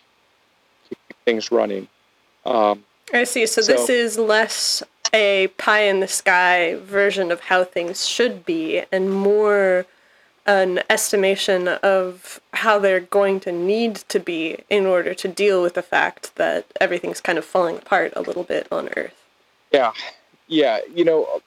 to 0.89 0.95
keep 1.07 1.17
things 1.25 1.51
running. 1.51 1.87
Um, 2.45 2.83
i 3.13 3.23
see. 3.23 3.45
So, 3.47 3.61
so 3.61 3.71
this 3.71 3.89
is 3.89 4.17
less 4.17 4.83
a 5.13 5.47
pie 5.57 5.83
in 5.83 5.99
the 5.99 6.07
sky 6.07 6.75
version 6.75 7.31
of 7.31 7.41
how 7.41 7.63
things 7.63 8.07
should 8.07 8.45
be 8.45 8.83
and 8.91 9.11
more 9.11 9.85
an 10.45 10.81
estimation 10.89 11.67
of 11.67 12.39
how 12.53 12.77
they're 12.77 12.99
going 12.99 13.39
to 13.41 13.51
need 13.51 13.95
to 13.95 14.19
be 14.19 14.57
in 14.69 14.85
order 14.85 15.13
to 15.13 15.27
deal 15.27 15.61
with 15.61 15.73
the 15.73 15.81
fact 15.81 16.35
that 16.35 16.65
everything's 16.79 17.21
kind 17.21 17.37
of 17.37 17.45
falling 17.45 17.77
apart 17.77 18.13
a 18.15 18.21
little 18.21 18.43
bit 18.43 18.67
on 18.71 18.89
Earth. 18.95 19.15
Yeah, 19.71 19.91
yeah. 20.47 20.79
You 20.93 21.05
know, 21.05 21.41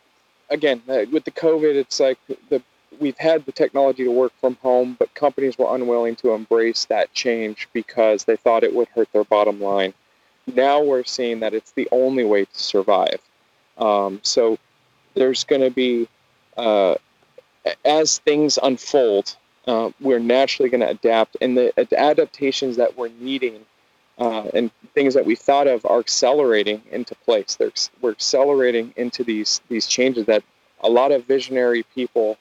again, 0.50 0.82
uh, 0.88 1.04
with 1.12 1.24
the 1.24 1.30
COVID, 1.30 1.74
it's 1.74 2.00
like 2.00 2.18
the 2.48 2.62
we've 3.00 3.18
had 3.18 3.44
the 3.46 3.52
technology 3.52 4.04
to 4.04 4.10
work 4.10 4.32
from 4.40 4.56
home, 4.56 4.96
but 4.98 5.12
companies 5.14 5.56
were 5.58 5.74
unwilling 5.74 6.16
to 6.16 6.32
embrace 6.32 6.84
that 6.86 7.12
change 7.14 7.68
because 7.72 8.24
they 8.24 8.36
thought 8.36 8.64
it 8.64 8.74
would 8.74 8.88
hurt 8.88 9.12
their 9.12 9.24
bottom 9.24 9.60
line. 9.60 9.94
Now 10.46 10.82
we're 10.82 11.04
seeing 11.04 11.40
that 11.40 11.54
it's 11.54 11.72
the 11.72 11.88
only 11.92 12.24
way 12.24 12.44
to 12.44 12.58
survive. 12.58 13.20
Um, 13.76 14.20
so 14.22 14.58
there's 15.14 15.44
going 15.44 15.62
to 15.62 15.70
be 15.70 16.08
uh, 16.56 16.96
as 17.84 18.18
things 18.18 18.58
unfold, 18.62 19.36
uh, 19.66 19.90
we're 20.00 20.18
naturally 20.20 20.70
going 20.70 20.80
to 20.80 20.90
adapt, 20.90 21.36
and 21.40 21.56
the 21.56 21.72
adaptations 21.98 22.76
that 22.76 22.96
we're 22.96 23.10
needing 23.20 23.64
uh, 24.18 24.44
and 24.54 24.70
things 24.94 25.14
that 25.14 25.24
we 25.24 25.34
thought 25.36 25.66
of 25.66 25.84
are 25.86 25.98
accelerating 26.00 26.82
into 26.90 27.14
place. 27.16 27.56
They're, 27.56 27.72
we're 28.00 28.12
accelerating 28.12 28.92
into 28.96 29.24
these 29.24 29.60
these 29.68 29.86
changes 29.86 30.26
that 30.26 30.42
a 30.80 30.88
lot 30.88 31.12
of 31.12 31.26
visionary 31.26 31.84
people 31.94 32.38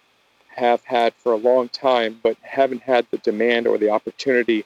have 0.49 0.83
had 0.85 1.13
for 1.15 1.33
a 1.33 1.37
long 1.37 1.69
time, 1.69 2.19
but 2.23 2.37
haven't 2.41 2.81
had 2.81 3.05
the 3.11 3.17
demand 3.19 3.67
or 3.67 3.77
the 3.77 3.89
opportunity 3.91 4.65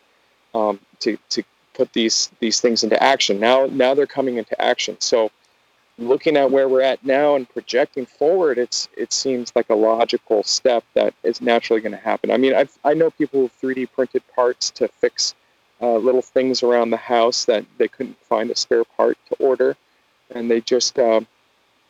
um, 0.55 0.79
to 0.99 1.17
to 1.29 1.43
put 1.73 1.93
these 1.93 2.31
these 2.39 2.61
things 2.61 2.83
into 2.83 3.01
action. 3.01 3.39
Now 3.39 3.67
now 3.67 3.93
they're 3.93 4.07
coming 4.07 4.37
into 4.37 4.59
action. 4.61 4.97
So 4.99 5.31
looking 5.97 6.37
at 6.37 6.51
where 6.51 6.67
we're 6.67 6.81
at 6.81 7.03
now 7.05 7.35
and 7.35 7.47
projecting 7.49 8.05
forward, 8.05 8.57
it's 8.57 8.89
it 8.97 9.13
seems 9.13 9.51
like 9.55 9.69
a 9.69 9.75
logical 9.75 10.43
step 10.43 10.83
that 10.93 11.13
is 11.23 11.41
naturally 11.41 11.81
going 11.81 11.91
to 11.91 11.97
happen. 11.97 12.31
I 12.31 12.37
mean, 12.37 12.55
i 12.55 12.67
I 12.83 12.93
know 12.93 13.11
people 13.11 13.41
who've 13.41 13.61
3D 13.61 13.91
printed 13.91 14.23
parts 14.35 14.71
to 14.71 14.87
fix 14.87 15.35
uh, 15.81 15.95
little 15.97 16.21
things 16.21 16.63
around 16.63 16.91
the 16.91 16.97
house 16.97 17.45
that 17.45 17.65
they 17.77 17.87
couldn't 17.87 18.17
find 18.25 18.51
a 18.51 18.55
spare 18.55 18.83
part 18.83 19.17
to 19.29 19.35
order, 19.35 19.75
and 20.29 20.49
they 20.49 20.61
just 20.61 20.97
uh, 20.97 21.21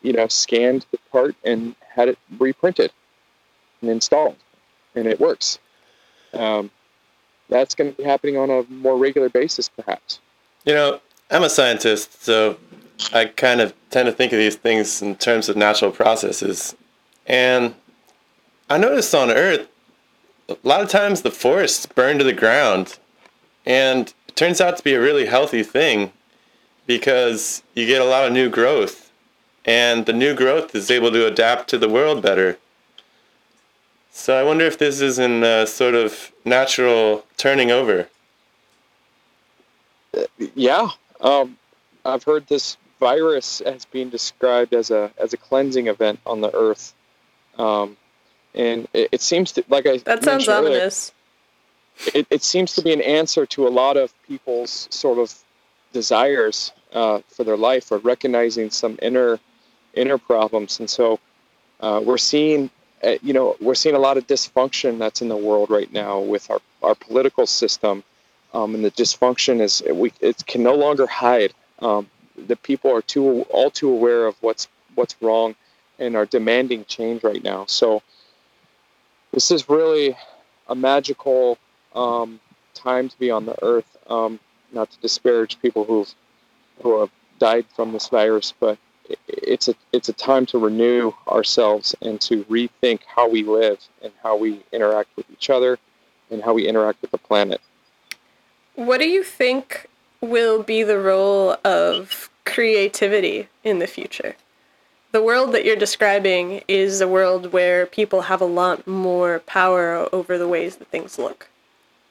you 0.02 0.12
know 0.12 0.28
scanned 0.28 0.86
the 0.90 0.98
part 1.10 1.34
and 1.44 1.74
had 1.94 2.08
it 2.08 2.18
reprinted 2.38 2.92
and 3.80 3.90
installed, 3.90 4.36
and 4.94 5.06
it 5.06 5.20
works. 5.20 5.58
Um, 6.34 6.70
that's 7.48 7.74
going 7.74 7.90
to 7.90 7.96
be 7.96 8.04
happening 8.04 8.38
on 8.38 8.50
a 8.50 8.62
more 8.70 8.96
regular 8.96 9.28
basis, 9.28 9.68
perhaps. 9.68 10.20
You 10.64 10.74
know, 10.74 11.00
I'm 11.30 11.42
a 11.42 11.50
scientist, 11.50 12.22
so 12.22 12.56
I 13.12 13.26
kind 13.26 13.60
of 13.60 13.74
tend 13.90 14.06
to 14.06 14.12
think 14.12 14.32
of 14.32 14.38
these 14.38 14.56
things 14.56 15.02
in 15.02 15.16
terms 15.16 15.48
of 15.48 15.56
natural 15.56 15.90
processes. 15.90 16.74
And 17.26 17.74
I 18.68 18.78
noticed 18.78 19.14
on 19.14 19.30
Earth, 19.30 19.68
a 20.48 20.56
lot 20.62 20.80
of 20.80 20.88
times 20.88 21.22
the 21.22 21.30
forests 21.30 21.86
burn 21.86 22.18
to 22.18 22.24
the 22.24 22.32
ground. 22.32 22.98
And 23.64 24.12
it 24.28 24.36
turns 24.36 24.60
out 24.60 24.76
to 24.76 24.82
be 24.82 24.94
a 24.94 25.00
really 25.00 25.26
healthy 25.26 25.62
thing 25.62 26.12
because 26.86 27.62
you 27.74 27.86
get 27.86 28.02
a 28.02 28.06
lot 28.06 28.26
of 28.26 28.32
new 28.32 28.48
growth. 28.48 29.12
And 29.64 30.06
the 30.06 30.12
new 30.12 30.34
growth 30.34 30.74
is 30.74 30.90
able 30.90 31.12
to 31.12 31.26
adapt 31.26 31.68
to 31.70 31.78
the 31.78 31.88
world 31.88 32.22
better. 32.22 32.58
So 34.10 34.38
I 34.38 34.42
wonder 34.42 34.64
if 34.64 34.78
this 34.78 35.00
is 35.00 35.18
in 35.18 35.42
a 35.44 35.66
sort 35.66 35.94
of 35.94 36.32
natural 36.44 37.24
turning 37.36 37.70
over. 37.70 38.08
Yeah. 40.54 40.88
Um, 41.20 41.56
I've 42.04 42.24
heard 42.24 42.46
this 42.48 42.76
virus 43.02 43.60
has 43.66 43.84
been 43.86 44.08
described 44.10 44.72
as 44.72 44.92
a 44.92 45.10
as 45.18 45.32
a 45.32 45.36
cleansing 45.36 45.88
event 45.88 46.20
on 46.24 46.40
the 46.40 46.54
earth, 46.54 46.94
um, 47.58 47.96
and 48.54 48.86
it, 48.92 49.08
it, 49.10 49.20
seems 49.20 49.50
to 49.52 49.64
like 49.68 49.86
I 49.86 49.96
that 49.98 50.22
sounds 50.22 50.48
earlier, 50.48 50.76
ominous. 50.76 51.12
It, 52.14 52.26
it 52.30 52.42
seems 52.44 52.74
to 52.76 52.82
be 52.82 52.92
an 52.92 53.02
answer 53.02 53.44
to 53.54 53.66
a 53.66 53.72
lot 53.82 53.96
of 53.96 54.14
people's 54.30 54.86
sort 54.90 55.18
of 55.18 55.28
desires 55.92 56.72
uh, 56.92 57.18
for 57.26 57.42
their 57.44 57.56
life 57.56 57.90
or 57.90 57.98
recognizing 57.98 58.70
some 58.70 58.94
inner 59.02 59.40
inner 59.94 60.18
problems, 60.18 60.78
and 60.78 60.88
so 60.88 61.18
uh, 61.80 62.00
we're 62.02 62.24
seeing. 62.32 62.70
Uh, 63.04 63.18
you 63.20 63.32
know, 63.32 63.56
we're 63.60 63.80
seeing 63.82 63.96
a 63.96 64.04
lot 64.08 64.16
of 64.16 64.24
dysfunction 64.28 64.96
that's 64.96 65.22
in 65.22 65.28
the 65.28 65.36
world 65.48 65.68
right 65.70 65.92
now 65.92 66.20
with 66.20 66.48
our, 66.52 66.60
our 66.84 66.94
political 66.94 67.48
system, 67.48 68.04
um, 68.54 68.76
and 68.76 68.84
the 68.84 68.92
dysfunction 68.92 69.60
is 69.60 69.82
we 69.92 70.12
it 70.20 70.46
can 70.46 70.62
no 70.62 70.76
longer 70.76 71.08
hide. 71.08 71.52
Um, 71.80 72.06
the 72.36 72.56
people 72.56 72.94
are 72.94 73.02
too 73.02 73.42
all 73.50 73.70
too 73.70 73.90
aware 73.90 74.26
of 74.26 74.36
what's 74.40 74.68
what's 74.94 75.16
wrong, 75.20 75.54
and 75.98 76.16
are 76.16 76.26
demanding 76.26 76.84
change 76.86 77.24
right 77.24 77.42
now. 77.42 77.66
So 77.66 78.02
this 79.32 79.50
is 79.50 79.68
really 79.68 80.16
a 80.68 80.74
magical 80.74 81.58
um, 81.94 82.40
time 82.74 83.08
to 83.08 83.18
be 83.18 83.30
on 83.30 83.46
the 83.46 83.56
earth. 83.64 83.96
Um, 84.08 84.38
not 84.72 84.90
to 84.90 85.00
disparage 85.00 85.60
people 85.60 85.84
who've 85.84 86.12
who 86.82 87.00
have 87.00 87.10
died 87.38 87.66
from 87.74 87.92
this 87.92 88.08
virus, 88.08 88.52
but 88.58 88.78
it's 89.28 89.68
a 89.68 89.74
it's 89.92 90.08
a 90.08 90.12
time 90.12 90.46
to 90.46 90.58
renew 90.58 91.12
ourselves 91.28 91.94
and 92.02 92.20
to 92.22 92.44
rethink 92.44 93.00
how 93.06 93.28
we 93.28 93.42
live 93.42 93.78
and 94.02 94.12
how 94.22 94.36
we 94.36 94.62
interact 94.72 95.10
with 95.16 95.30
each 95.30 95.50
other 95.50 95.78
and 96.30 96.42
how 96.42 96.54
we 96.54 96.66
interact 96.66 97.02
with 97.02 97.10
the 97.10 97.18
planet. 97.18 97.60
What 98.74 98.98
do 98.98 99.08
you 99.08 99.22
think 99.22 99.88
will 100.22 100.62
be 100.62 100.82
the 100.82 100.98
role 100.98 101.56
of 101.64 102.30
creativity 102.46 103.48
in 103.62 103.80
the 103.80 103.86
future? 103.86 104.36
The 105.10 105.22
world 105.22 105.52
that 105.52 105.66
you're 105.66 105.76
describing 105.76 106.62
is 106.66 107.02
a 107.02 107.08
world 107.08 107.52
where 107.52 107.84
people 107.84 108.22
have 108.22 108.40
a 108.40 108.46
lot 108.46 108.86
more 108.86 109.40
power 109.40 110.08
over 110.10 110.38
the 110.38 110.48
ways 110.48 110.76
that 110.76 110.88
things 110.88 111.18
look. 111.18 111.48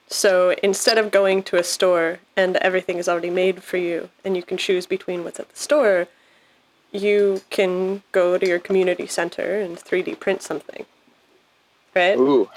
So 0.08 0.54
instead 0.62 0.98
of 1.00 1.10
going 1.10 1.42
to 1.44 1.58
a 1.58 1.64
store 1.64 2.20
and 2.36 2.58
everything 2.58 2.98
is 2.98 3.10
already 3.10 3.30
made 3.32 3.64
for 3.64 3.78
you 3.78 4.10
and 4.24 4.36
you 4.36 4.44
can 4.44 4.58
choose 4.58 4.86
between 4.86 5.24
what's 5.24 5.40
at 5.40 5.50
the 5.50 5.58
store, 5.58 6.08
you 6.92 7.42
can 7.50 8.04
go 8.12 8.38
to 8.38 8.46
your 8.48 8.60
community 8.60 9.08
center 9.08 9.60
and 9.60 9.78
3D 9.78 10.20
print 10.20 10.44
something. 10.44 10.86
Right? 11.96 12.18
Ooh. 12.18 12.50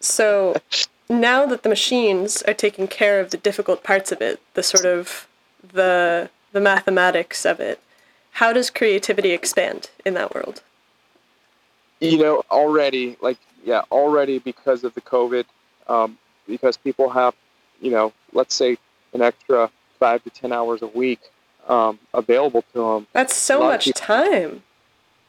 So 0.00 0.56
now 1.10 1.46
that 1.46 1.62
the 1.62 1.68
machines 1.68 2.42
are 2.42 2.54
taking 2.54 2.86
care 2.86 3.20
of 3.20 3.30
the 3.30 3.36
difficult 3.36 3.82
parts 3.82 4.12
of 4.12 4.20
it, 4.20 4.40
the 4.54 4.62
sort 4.62 4.84
of 4.84 5.26
the 5.72 6.30
the 6.52 6.60
mathematics 6.60 7.44
of 7.44 7.60
it, 7.60 7.80
how 8.32 8.52
does 8.52 8.70
creativity 8.70 9.32
expand 9.32 9.90
in 10.04 10.14
that 10.14 10.34
world? 10.34 10.62
You 12.00 12.18
know, 12.18 12.42
already, 12.50 13.16
like, 13.20 13.38
yeah, 13.64 13.82
already 13.90 14.38
because 14.38 14.84
of 14.84 14.94
the 14.94 15.00
COVID, 15.00 15.44
um, 15.88 16.16
because 16.46 16.76
people 16.76 17.10
have, 17.10 17.34
you 17.80 17.90
know, 17.90 18.12
let's 18.32 18.54
say 18.54 18.78
an 19.12 19.22
extra 19.22 19.70
five 19.98 20.22
to 20.22 20.30
10 20.30 20.52
hours 20.52 20.82
a 20.82 20.86
week 20.86 21.20
um, 21.68 21.98
available 22.14 22.62
to 22.72 22.78
them. 22.78 23.06
That's 23.12 23.34
so 23.34 23.60
much 23.60 23.86
people, 23.86 24.00
time. 24.00 24.62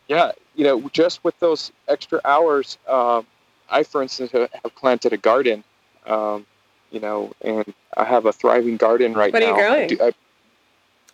Yeah, 0.07 0.31
you 0.55 0.63
know, 0.63 0.89
just 0.93 1.23
with 1.23 1.37
those 1.39 1.71
extra 1.87 2.21
hours, 2.23 2.77
um, 2.87 3.25
I, 3.69 3.83
for 3.83 4.01
instance, 4.01 4.31
have 4.31 4.75
planted 4.75 5.13
a 5.13 5.17
garden, 5.17 5.63
um, 6.09 6.45
you 6.91 6.99
know, 6.99 7.31
and 7.41 7.73
I 7.95 8.03
have 8.03 8.25
a 8.25 8.33
thriving 8.33 8.77
garden 8.77 9.13
right 9.13 9.31
what 9.31 9.39
now. 9.39 9.53
What 9.53 9.61
are 9.61 9.81
you 9.81 9.97
growing? 9.97 10.13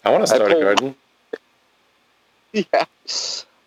I, 0.04 0.10
I 0.10 0.12
want 0.12 0.24
to 0.24 0.28
start 0.28 0.52
pull, 0.52 0.60
a 0.60 0.64
garden. 0.64 0.96
Yeah, 2.54 2.86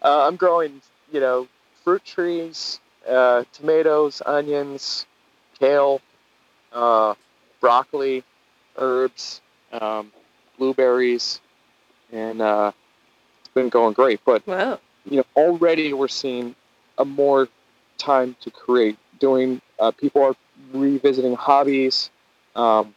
uh, 0.03 0.27
I'm 0.27 0.37
growing, 0.37 0.81
you 1.13 1.21
know, 1.21 1.47
fruit 1.85 2.03
trees, 2.07 2.81
uh, 3.07 3.45
tomatoes, 3.53 4.23
onions, 4.25 5.05
kale, 5.61 6.01
uh, 6.73 7.13
broccoli, 7.61 8.25
herbs, 8.79 9.43
um, 9.73 10.11
blueberries, 10.57 11.41
and 12.13 12.41
uh, 12.41 12.73
it's 13.41 13.49
been 13.53 13.69
going 13.69 13.93
great. 13.93 14.21
But 14.25 14.47
wow. 14.47 14.81
you 15.05 15.19
know, 15.19 15.25
already 15.37 15.93
we're 15.93 16.09
seeing 16.09 16.55
a 16.97 17.05
more 17.05 17.47
time 17.99 18.37
to 18.41 18.51
create. 18.51 18.97
Doing 19.19 19.61
uh, 19.79 19.91
people 19.91 20.23
are 20.23 20.35
revisiting 20.73 21.35
hobbies, 21.35 22.11
um, 22.57 22.95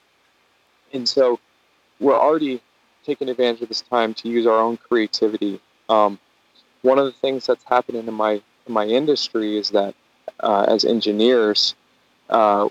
and 0.93 1.07
so 1.07 1.39
we're 1.99 2.19
already 2.19 2.61
taking 3.05 3.29
advantage 3.29 3.61
of 3.61 3.69
this 3.69 3.81
time 3.81 4.13
to 4.13 4.29
use 4.29 4.45
our 4.45 4.57
own 4.57 4.77
creativity. 4.77 5.59
Um, 5.89 6.19
one 6.81 6.99
of 6.99 7.05
the 7.05 7.11
things 7.11 7.45
that's 7.45 7.63
happening 7.63 8.07
in 8.07 8.13
my 8.13 8.41
in 8.67 8.73
my 8.73 8.85
industry 8.85 9.57
is 9.57 9.69
that 9.71 9.95
uh, 10.39 10.65
as 10.67 10.85
engineers, 10.85 11.75
uh, 12.29 12.67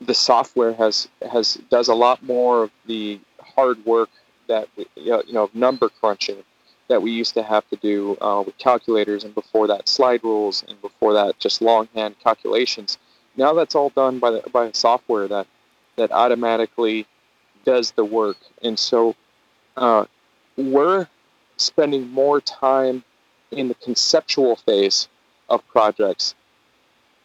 the 0.00 0.14
software 0.14 0.72
has 0.74 1.08
has 1.30 1.54
does 1.70 1.88
a 1.88 1.94
lot 1.94 2.22
more 2.22 2.64
of 2.64 2.70
the 2.86 3.20
hard 3.40 3.84
work 3.84 4.10
that 4.48 4.68
we, 4.76 4.86
you 4.96 5.22
know 5.32 5.50
number 5.54 5.88
crunching 5.88 6.42
that 6.88 7.00
we 7.00 7.12
used 7.12 7.34
to 7.34 7.42
have 7.42 7.66
to 7.70 7.76
do 7.76 8.16
uh, 8.20 8.42
with 8.44 8.58
calculators, 8.58 9.22
and 9.24 9.34
before 9.34 9.68
that 9.68 9.88
slide 9.88 10.22
rules, 10.24 10.64
and 10.68 10.80
before 10.82 11.12
that 11.14 11.38
just 11.38 11.62
longhand 11.62 12.16
calculations. 12.18 12.98
Now 13.40 13.54
that's 13.54 13.74
all 13.74 13.88
done 13.88 14.18
by 14.18 14.32
the, 14.32 14.50
by 14.52 14.70
software 14.72 15.26
that 15.28 15.46
that 15.96 16.12
automatically 16.12 17.06
does 17.64 17.92
the 17.92 18.04
work, 18.04 18.36
and 18.62 18.78
so 18.78 19.16
uh, 19.78 20.04
we're 20.58 21.08
spending 21.56 22.10
more 22.10 22.42
time 22.42 23.02
in 23.50 23.68
the 23.68 23.74
conceptual 23.76 24.56
phase 24.56 25.08
of 25.48 25.66
projects, 25.68 26.34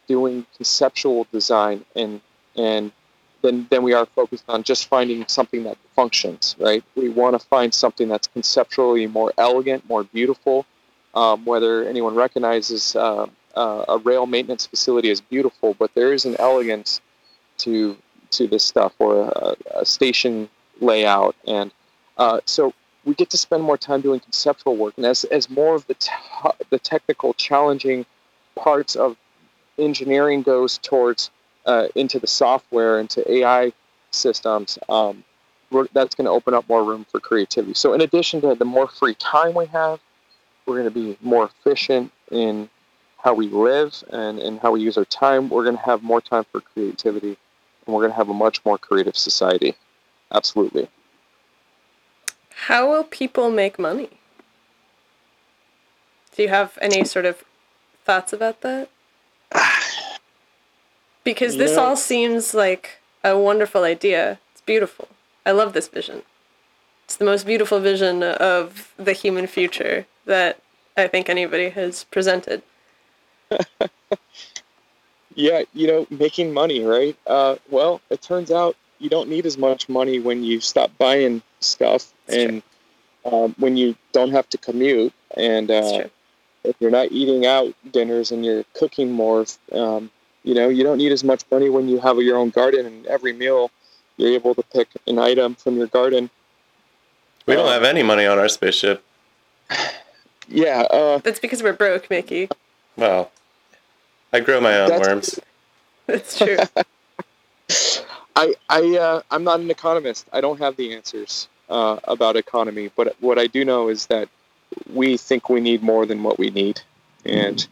doing 0.08 0.46
conceptual 0.56 1.28
design 1.34 1.84
and 1.98 2.22
and 2.56 2.94
than, 3.42 3.68
than 3.70 3.84
we 3.84 3.94
are 3.94 4.06
focused 4.06 4.46
on 4.48 4.64
just 4.64 4.88
finding 4.88 5.28
something 5.28 5.64
that 5.64 5.78
functions, 5.98 6.56
right? 6.58 6.82
We 6.96 7.10
want 7.10 7.38
to 7.40 7.46
find 7.46 7.74
something 7.74 8.08
that's 8.08 8.28
conceptually 8.28 9.06
more 9.06 9.34
elegant, 9.38 9.88
more 9.90 10.06
beautiful. 10.06 10.66
Um, 11.14 11.46
whether 11.46 11.88
anyone 11.88 12.16
recognizes 12.16 12.96
uh, 12.96 13.28
uh, 13.56 13.86
a 13.88 13.98
rail 14.00 14.26
maintenance 14.26 14.66
facility 14.66 15.10
is 15.10 15.22
beautiful, 15.22 15.76
but 15.78 15.94
there 15.94 16.14
is 16.14 16.26
an 16.26 16.36
elegance 16.40 17.02
to 17.60 17.98
to 18.32 18.48
this 18.48 18.64
stuff, 18.64 18.94
or 19.00 19.30
a, 19.30 19.56
a 19.76 19.86
station 19.86 20.50
layout, 20.82 21.36
and 21.48 21.72
uh, 22.18 22.42
so 22.46 22.74
we 23.06 23.14
get 23.14 23.30
to 23.30 23.38
spend 23.38 23.64
more 23.64 23.78
time 23.78 24.02
doing 24.02 24.20
conceptual 24.20 24.76
work. 24.76 24.96
And 24.98 25.06
as 25.06 25.24
as 25.26 25.50
more 25.50 25.76
of 25.76 25.88
the 25.88 25.96
the 26.70 26.80
technical, 26.80 27.34
challenging 27.34 28.06
parts 28.56 28.96
of 28.96 29.16
engineering 29.78 30.42
goes 30.42 30.78
towards 30.80 31.30
uh, 31.66 31.88
into 31.96 32.20
the 32.20 32.28
software, 32.28 33.00
into 33.00 33.30
AI 33.32 33.72
systems, 34.12 34.78
um, 34.90 35.24
that's 35.94 36.16
going 36.16 36.26
to 36.26 36.32
open 36.32 36.54
up 36.54 36.68
more 36.70 36.84
room 36.84 37.06
for 37.12 37.20
creativity. 37.20 37.74
So, 37.74 37.94
in 37.94 38.02
addition 38.02 38.42
to 38.42 38.56
the 38.56 38.66
more 38.66 38.88
free 38.88 39.16
time 39.16 39.54
we 39.54 39.66
have, 39.68 40.00
we're 40.66 40.82
going 40.82 40.94
to 40.94 41.00
be 41.00 41.18
more 41.22 41.46
efficient 41.46 42.12
in 42.32 42.70
how 43.26 43.34
we 43.34 43.48
live 43.48 44.04
and, 44.12 44.38
and 44.38 44.60
how 44.60 44.72
we 44.72 44.80
use 44.80 44.98
our 45.00 45.06
time. 45.06 45.50
We're 45.50 45.64
going 45.64 45.78
to 45.78 45.82
have 45.82 46.04
more 46.04 46.22
time 46.22 46.46
for 46.52 46.62
creativity, 46.62 47.36
and 47.86 47.96
we're 47.96 48.02
going 48.02 48.12
to 48.12 48.16
have 48.18 48.30
a 48.30 48.36
much 48.36 48.64
more 48.64 48.78
creative 48.78 49.18
society. 49.18 49.74
Absolutely. 50.32 50.88
How 52.68 52.88
will 52.88 53.04
people 53.04 53.50
make 53.50 53.80
money? 53.80 54.12
Do 56.36 56.44
you 56.44 56.50
have 56.50 56.78
any 56.80 57.04
sort 57.04 57.26
of 57.26 57.44
thoughts 58.06 58.32
about 58.32 58.62
that? 58.62 58.90
Because 61.24 61.58
this 61.58 61.76
all 61.76 61.96
seems 61.96 62.54
like 62.54 63.00
a 63.24 63.36
wonderful 63.36 63.84
idea. 63.84 64.38
It's 64.52 64.62
beautiful. 64.62 65.08
I 65.48 65.52
love 65.52 65.74
this 65.74 65.88
vision. 65.88 66.22
It's 67.06 67.18
the 67.18 67.26
most 67.26 67.48
beautiful 67.48 67.80
vision 67.80 68.22
of 68.22 68.94
the 68.98 69.14
human 69.14 69.48
future 69.48 70.06
that 70.26 70.60
I 70.96 71.08
think 71.08 71.28
anybody 71.28 71.70
has 71.70 72.04
presented. 72.04 72.62
yeah, 75.36 75.64
you 75.74 75.88
know, 75.88 76.08
making 76.10 76.54
money, 76.54 76.84
right? 76.84 77.18
Uh, 77.28 77.56
well, 77.70 78.02
it 78.10 78.22
turns 78.22 78.52
out 78.52 78.76
you 79.00 79.10
don't 79.10 79.30
need 79.30 79.46
as 79.46 79.58
much 79.58 79.90
money 79.90 80.20
when 80.20 80.44
you 80.44 80.60
stop 80.60 80.92
buying 80.98 81.42
stuff 81.60 82.14
That's 82.28 82.40
and 82.40 82.64
um, 83.26 83.56
when 83.58 83.76
you 83.76 83.96
don't 84.12 84.32
have 84.32 84.48
to 84.50 84.58
commute 84.58 85.14
and 85.36 85.70
uh, 85.70 86.08
if 86.66 86.76
you're 86.80 86.92
not 86.92 87.12
eating 87.12 87.46
out 87.46 87.74
dinners 87.92 88.32
and 88.32 88.46
you're 88.46 88.64
cooking 88.74 89.12
more, 89.12 89.46
um, 89.72 90.10
you 90.44 90.54
know, 90.54 90.70
you 90.70 90.84
don't 90.84 90.98
need 90.98 91.12
as 91.12 91.24
much 91.24 91.44
money 91.52 91.70
when 91.70 91.88
you 91.88 92.00
have 92.00 92.18
your 92.18 92.38
own 92.38 92.50
garden, 92.50 92.86
and 92.86 93.06
every 93.08 93.34
meal 93.34 93.72
you're 94.18 94.34
able 94.34 94.56
to 94.56 94.64
pick 94.64 94.88
an 95.08 95.20
item 95.20 95.56
from 95.56 95.76
your 95.78 95.88
garden. 95.88 96.30
We 97.46 97.56
don't 97.56 97.68
uh, 97.68 97.72
have 97.72 97.84
any 97.84 98.04
money 98.04 98.26
on 98.26 98.40
our 98.40 98.50
spaceship. 98.50 99.04
Yeah. 100.48 100.82
Uh, 100.92 101.18
that's 101.18 101.40
because 101.40 101.64
we're 101.64 101.74
broke, 101.74 102.08
Mickey. 102.12 102.50
Well, 102.98 103.32
I 104.32 104.40
grow 104.40 104.62
my 104.62 104.80
own 104.80 104.90
that's, 104.90 105.08
worms. 105.08 105.40
That's 106.08 106.38
true. 106.38 106.58
I 108.36 108.54
I 108.70 108.98
uh, 108.98 109.22
I'm 109.32 109.44
not 109.44 109.60
an 109.60 109.72
economist. 109.72 110.28
I 110.32 110.42
don't 110.42 110.60
have 110.60 110.76
the 110.76 110.94
answers 110.94 111.48
uh, 111.70 112.00
about 112.04 112.36
economy, 112.36 112.92
but 112.96 113.16
what 113.22 113.40
I 113.40 113.48
do 113.48 113.66
know 113.66 113.90
is 113.90 114.06
that 114.08 114.30
we 114.94 115.18
think 115.18 115.50
we 115.50 115.62
need 115.62 115.82
more 115.82 116.06
than 116.06 116.22
what 116.22 116.38
we 116.38 116.52
need, 116.52 116.82
and 117.26 117.66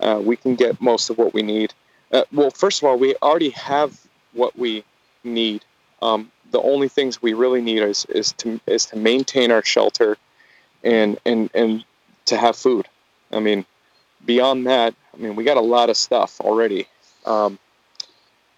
uh, 0.00 0.20
we 0.22 0.36
can 0.36 0.56
get 0.56 0.80
most 0.80 1.10
of 1.10 1.18
what 1.18 1.32
we 1.32 1.42
need 1.42 1.72
uh, 2.12 2.22
well, 2.32 2.50
first 2.50 2.82
of 2.82 2.88
all, 2.88 2.98
we 2.98 3.14
already 3.16 3.50
have 3.50 3.98
what 4.32 4.56
we 4.58 4.84
need. 5.24 5.64
Um, 6.02 6.30
the 6.50 6.60
only 6.60 6.88
things 6.88 7.20
we 7.20 7.34
really 7.34 7.60
need 7.60 7.82
is, 7.82 8.04
is 8.06 8.32
to 8.34 8.60
is 8.66 8.86
to 8.86 8.96
maintain 8.96 9.50
our 9.50 9.64
shelter, 9.64 10.16
and 10.84 11.18
and 11.24 11.50
and 11.54 11.84
to 12.26 12.36
have 12.36 12.56
food. 12.56 12.88
I 13.32 13.40
mean, 13.40 13.64
beyond 14.26 14.66
that, 14.66 14.94
I 15.14 15.16
mean, 15.16 15.36
we 15.36 15.44
got 15.44 15.56
a 15.56 15.62
lot 15.62 15.88
of 15.88 15.96
stuff 15.96 16.40
already. 16.40 16.86
Um, 17.24 17.58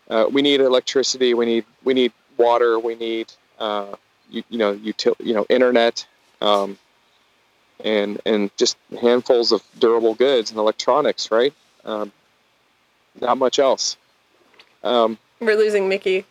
uh, 0.09 0.27
we 0.31 0.43
need 0.43 0.61
electricity. 0.61 1.35
We 1.35 1.47
need 1.47 1.65
we 1.85 1.95
need 1.95 2.13
water. 2.37 2.79
We 2.79 2.95
need 2.95 3.33
uh, 3.59 3.95
you, 4.31 4.43
you 4.49 4.59
know 4.59 4.75
util, 4.77 5.15
you 5.21 5.35
know 5.35 5.47
internet, 5.49 6.07
um, 6.41 6.79
and 7.85 8.21
and 8.25 8.51
just 8.57 8.77
handfuls 9.01 9.53
of 9.53 9.63
durable 9.79 10.15
goods 10.15 10.51
and 10.51 10.59
electronics. 10.59 11.31
Right. 11.31 11.53
Um, 11.85 12.11
not 13.21 13.39
much 13.39 13.59
else. 13.59 13.97
Um, 14.83 15.19
We're 15.41 15.57
losing 15.57 15.89
Mickey. 15.89 16.25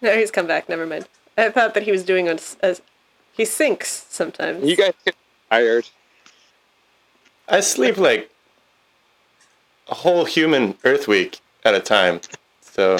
No, 0.00 0.16
he's 0.16 0.30
come 0.30 0.46
back. 0.46 0.68
Never 0.68 0.86
mind. 0.86 1.06
I 1.36 1.50
thought 1.50 1.74
that 1.74 1.84
he 1.84 1.92
was 1.92 2.04
doing 2.04 2.28
a, 2.28 2.38
a 2.62 2.76
he 3.32 3.44
sinks 3.44 4.06
sometimes. 4.08 4.64
you 4.64 4.76
guys 4.76 4.92
get 5.04 5.14
tired. 5.50 5.88
I 7.48 7.60
sleep 7.60 7.96
like 7.98 8.30
a 9.88 9.94
whole 9.94 10.24
human 10.24 10.76
Earth 10.84 11.08
week 11.08 11.40
at 11.64 11.74
a 11.74 11.80
time. 11.80 12.20
So, 12.60 12.98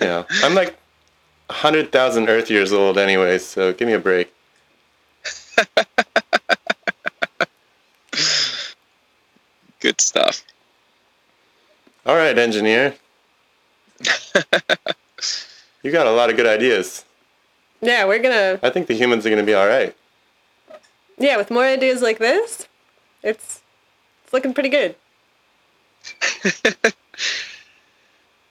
yeah, 0.00 0.24
I'm 0.42 0.54
like 0.54 0.76
a 1.50 1.52
hundred 1.52 1.92
thousand 1.92 2.28
Earth 2.28 2.50
years 2.50 2.72
old 2.72 2.96
anyway. 2.98 3.38
So 3.38 3.72
give 3.72 3.86
me 3.88 3.94
a 3.94 3.98
break. 3.98 4.32
Good 9.80 10.00
stuff. 10.00 10.42
All 12.06 12.16
right, 12.16 12.38
engineer. 12.38 12.94
you 15.82 15.90
got 15.90 16.06
a 16.06 16.10
lot 16.10 16.30
of 16.30 16.36
good 16.36 16.46
ideas. 16.46 17.04
yeah, 17.80 18.04
we're 18.06 18.18
gonna 18.18 18.58
I 18.62 18.70
think 18.70 18.86
the 18.86 18.94
humans 18.94 19.26
are 19.26 19.30
gonna 19.30 19.42
be 19.42 19.54
all 19.54 19.66
right. 19.66 19.94
Yeah 21.18 21.36
with 21.36 21.50
more 21.50 21.64
ideas 21.64 22.02
like 22.02 22.18
this, 22.18 22.68
it's 23.22 23.62
it's 24.24 24.32
looking 24.32 24.54
pretty 24.54 24.68
good. 24.70 24.94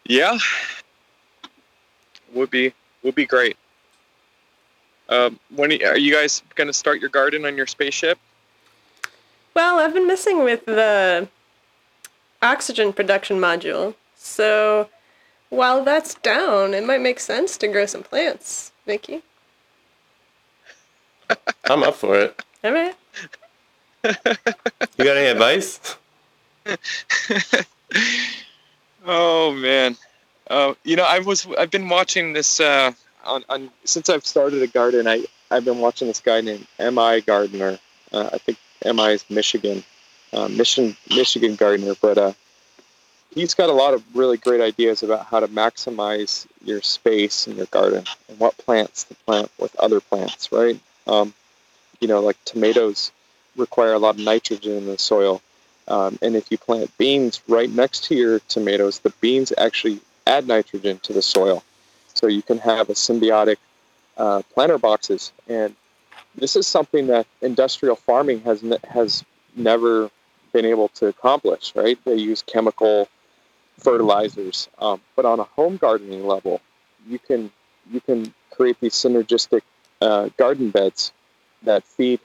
Yeah, 0.06 0.38
would 2.34 2.50
be 2.50 2.74
would 3.04 3.16
be 3.16 3.26
great. 3.26 3.56
Um, 5.08 5.40
when 5.56 5.72
are 5.72 5.76
you- 5.76 5.88
are 5.88 5.98
you 5.98 6.14
guys 6.14 6.42
going 6.56 6.68
to 6.68 6.74
start 6.74 7.00
your 7.00 7.10
garden 7.10 7.46
on 7.46 7.56
your 7.56 7.68
spaceship? 7.68 8.18
Well, 9.54 9.80
I've 9.80 9.94
been 9.94 10.08
messing 10.08 10.44
with 10.44 10.66
the 10.66 11.28
oxygen 12.42 12.92
production 12.92 13.40
module, 13.40 13.96
so 14.18 14.90
while 15.50 15.84
that's 15.86 16.16
down, 16.16 16.74
it 16.74 16.84
might 16.86 17.02
make 17.02 17.20
sense 17.20 17.56
to 17.58 17.68
grow 17.70 17.86
some 17.86 18.04
plants, 18.04 18.72
Mickey. 18.86 19.22
I'm 21.66 21.84
up 21.84 21.96
for 21.96 22.20
it. 22.20 22.42
All 22.64 22.72
right. 22.72 22.96
You 24.04 25.06
got 25.06 25.18
any 25.18 25.28
advice? 25.28 25.98
Oh 29.06 29.52
man, 29.54 29.98
uh, 30.50 30.74
you 30.84 30.96
know 30.96 31.04
I 31.04 31.20
was 31.20 31.46
I've 31.60 31.72
been 31.72 31.90
watching 31.90 32.32
this 32.34 32.60
uh, 32.60 32.92
on, 33.26 33.44
on 33.50 33.70
since 33.84 34.10
I've 34.10 34.26
started 34.26 34.62
a 34.62 34.68
garden. 34.68 35.08
I 35.08 35.26
I've 35.52 35.66
been 35.66 35.80
watching 35.80 36.08
this 36.08 36.22
guy 36.22 36.40
named 36.42 36.66
Mi 36.80 37.22
Gardener. 37.22 37.80
Uh, 38.14 38.30
I 38.32 38.38
think 38.38 38.58
Mi 38.86 39.12
is 39.12 39.26
Michigan, 39.30 39.84
uh, 40.32 40.48
Mission 40.48 40.96
Michigan 41.10 41.56
gardener, 41.56 41.96
but 42.02 42.18
uh, 42.18 42.34
he's 43.36 43.54
got 43.54 43.70
a 43.70 43.74
lot 43.74 43.94
of 43.94 44.04
really 44.16 44.38
great 44.38 44.62
ideas 44.62 45.04
about 45.04 45.26
how 45.26 45.42
to 45.42 45.50
maximize 45.50 46.48
your 46.64 46.82
space 46.82 47.46
in 47.46 47.58
your 47.58 47.66
garden 47.68 48.06
and 48.30 48.40
what 48.40 48.58
plants 48.58 49.04
to 49.04 49.16
plant 49.16 49.52
with 49.60 49.76
other 49.76 50.00
plants. 50.00 50.50
Right? 50.50 50.80
Um, 51.08 51.34
you 52.00 52.08
know, 52.08 52.20
like 52.22 52.38
tomatoes 52.46 53.12
require 53.56 53.94
a 53.94 54.00
lot 54.00 54.16
of 54.16 54.22
nitrogen 54.22 54.78
in 54.78 54.86
the 54.86 54.98
soil. 54.98 55.42
Um, 55.88 56.18
and 56.22 56.36
if 56.36 56.52
you 56.52 56.58
plant 56.58 56.96
beans 56.98 57.42
right 57.48 57.70
next 57.70 58.06
to 58.06 58.16
your 58.16 58.40
tomatoes, 58.40 59.00
the 59.00 59.12
beans 59.22 59.52
actually 59.58 60.00
add 60.26 60.48
nitrogen 60.48 61.00
to 61.00 61.14
the 61.14 61.22
soil. 61.22 61.64
So 62.14 62.28
you 62.28 62.42
can 62.42 62.58
have 62.60 62.90
a 62.90 62.94
symbiotic 62.94 63.58
uh, 64.18 64.42
planter 64.54 64.78
boxes. 64.78 65.32
And 65.48 65.76
this 66.36 66.56
is 66.56 66.68
something 66.68 67.08
that 67.08 67.28
industrial 67.42 67.96
farming 67.96 68.42
has 68.42 68.64
ne- 68.64 68.78
has 68.88 69.24
never 69.56 70.10
been 70.52 70.66
able 70.66 70.88
to 70.90 71.08
accomplish. 71.08 71.74
Right? 71.76 71.98
They 72.06 72.16
use 72.16 72.42
chemical 72.42 73.10
fertilizers, 73.80 74.70
um, 74.80 75.02
but 75.16 75.26
on 75.26 75.40
a 75.40 75.44
home 75.44 75.78
gardening 75.78 76.26
level, 76.26 76.62
you 77.08 77.20
can 77.20 77.52
you 77.92 78.00
can 78.02 78.34
create 78.52 78.80
these 78.80 78.94
synergistic 78.94 79.62
uh, 80.02 80.30
garden 80.38 80.70
beds 80.70 81.12
that 81.64 81.84
feed 81.84 82.20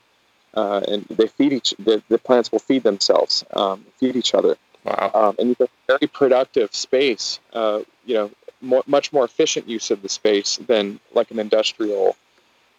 uh, 0.54 0.80
and 0.88 1.04
they 1.10 1.26
feed 1.26 1.52
each 1.52 1.74
the, 1.78 2.02
the 2.08 2.18
plants 2.18 2.50
will 2.52 2.58
feed 2.58 2.82
themselves 2.82 3.44
um, 3.54 3.84
feed 3.98 4.16
each 4.16 4.34
other 4.34 4.56
Wow. 4.84 5.10
um, 5.12 5.36
and 5.38 5.50
it's 5.50 5.60
a 5.60 5.68
very 5.86 6.06
productive 6.08 6.74
space 6.74 7.40
uh, 7.52 7.80
you 8.06 8.14
know 8.14 8.30
more, 8.60 8.82
much 8.86 9.12
more 9.12 9.24
efficient 9.24 9.68
use 9.68 9.90
of 9.90 10.02
the 10.02 10.08
space 10.08 10.56
than 10.66 10.98
like 11.14 11.30
an 11.30 11.38
industrial 11.38 12.16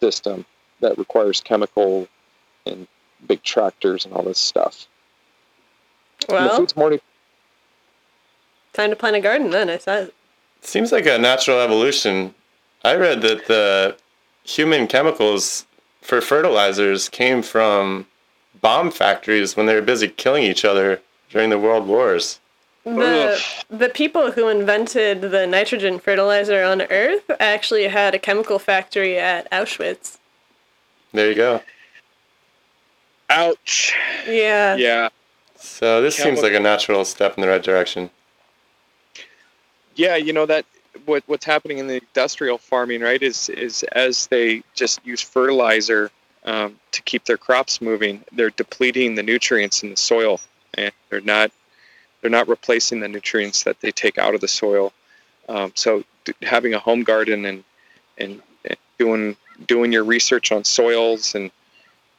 system 0.00 0.44
that 0.80 0.96
requires 0.98 1.40
chemical 1.40 2.08
and 2.66 2.86
big 3.26 3.42
tractors 3.42 4.04
and 4.06 4.14
all 4.14 4.22
this 4.22 4.38
stuff 4.38 4.86
And 6.28 6.30
the 6.30 6.42
Well, 6.42 6.56
food's 6.56 6.76
more 6.76 6.98
time 8.72 8.90
to 8.90 8.96
plant 8.96 9.16
a 9.16 9.20
garden 9.20 9.50
then. 9.50 9.68
I 9.68 9.78
saw 9.78 9.96
it. 9.96 10.14
Seems 10.62 10.92
like 10.92 11.06
a 11.06 11.18
natural 11.18 11.60
evolution. 11.60 12.34
I 12.84 12.94
read 12.96 13.22
that 13.22 13.46
the 13.46 13.96
human 14.44 14.86
chemicals 14.86 15.66
for 16.10 16.20
fertilizers 16.20 17.08
came 17.08 17.40
from 17.40 18.04
bomb 18.60 18.90
factories 18.90 19.56
when 19.56 19.66
they 19.66 19.74
were 19.76 19.80
busy 19.80 20.08
killing 20.08 20.42
each 20.42 20.64
other 20.64 21.00
during 21.30 21.50
the 21.50 21.58
world 21.58 21.86
wars. 21.86 22.40
The 22.84 23.40
the 23.70 23.88
people 23.88 24.32
who 24.32 24.48
invented 24.48 25.20
the 25.20 25.46
nitrogen 25.46 26.00
fertilizer 26.00 26.64
on 26.64 26.82
Earth 26.82 27.30
actually 27.38 27.86
had 27.86 28.12
a 28.12 28.18
chemical 28.18 28.58
factory 28.58 29.18
at 29.18 29.48
Auschwitz. 29.52 30.18
There 31.12 31.28
you 31.28 31.36
go. 31.36 31.62
ouch 33.28 33.94
Yeah. 34.26 34.74
yeah 34.74 35.10
So 35.54 36.02
this 36.02 36.16
seems 36.16 36.42
like 36.42 36.54
a 36.54 36.60
natural 36.60 37.04
step 37.04 37.36
in 37.36 37.42
the 37.42 37.48
right 37.48 37.62
direction. 37.62 38.10
yeah 39.94 40.16
you 40.16 40.32
know 40.32 40.46
that 40.46 40.64
what 41.06 41.22
what's 41.26 41.44
happening 41.44 41.78
in 41.78 41.86
the 41.86 41.96
industrial 41.96 42.58
farming 42.58 43.00
right 43.00 43.22
is 43.22 43.48
is 43.48 43.82
as 43.92 44.26
they 44.28 44.62
just 44.74 45.04
use 45.06 45.20
fertilizer 45.20 46.10
um, 46.44 46.78
to 46.92 47.02
keep 47.02 47.24
their 47.24 47.36
crops 47.36 47.80
moving 47.80 48.24
they're 48.32 48.50
depleting 48.50 49.14
the 49.14 49.22
nutrients 49.22 49.82
in 49.82 49.90
the 49.90 49.96
soil 49.96 50.40
and 50.74 50.92
they're 51.10 51.20
not 51.20 51.50
they're 52.20 52.30
not 52.30 52.48
replacing 52.48 53.00
the 53.00 53.08
nutrients 53.08 53.64
that 53.64 53.80
they 53.80 53.90
take 53.90 54.18
out 54.18 54.34
of 54.34 54.40
the 54.40 54.48
soil. 54.48 54.92
Um, 55.48 55.72
so 55.74 56.04
having 56.42 56.74
a 56.74 56.78
home 56.78 57.02
garden 57.02 57.44
and, 57.46 57.64
and 58.18 58.42
and 58.64 58.76
doing 58.98 59.36
doing 59.66 59.92
your 59.92 60.04
research 60.04 60.52
on 60.52 60.64
soils 60.64 61.34
and 61.34 61.50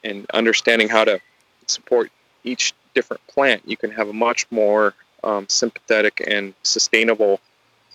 and 0.04 0.26
understanding 0.34 0.88
how 0.88 1.04
to 1.04 1.20
support 1.66 2.10
each 2.44 2.74
different 2.94 3.24
plant 3.28 3.62
you 3.64 3.76
can 3.76 3.90
have 3.90 4.08
a 4.08 4.12
much 4.12 4.46
more 4.50 4.92
um, 5.24 5.46
sympathetic 5.48 6.22
and 6.26 6.52
sustainable 6.62 7.40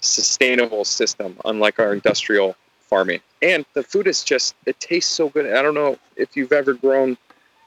sustainable 0.02 0.86
system, 0.86 1.38
unlike 1.46 1.80
our 1.80 1.94
industrial 1.94 2.56
farming. 2.82 3.20
And 3.42 3.66
the 3.74 3.84
food 3.84 4.08
is 4.08 4.24
just 4.24 4.56
it 4.66 4.80
tastes 4.80 5.12
so 5.12 5.30
good. 5.30 5.54
I 5.54 5.62
don't 5.62 5.74
know 5.76 5.98
if 6.16 6.36
you've 6.36 6.52
ever 6.54 6.74
grown 6.74 7.18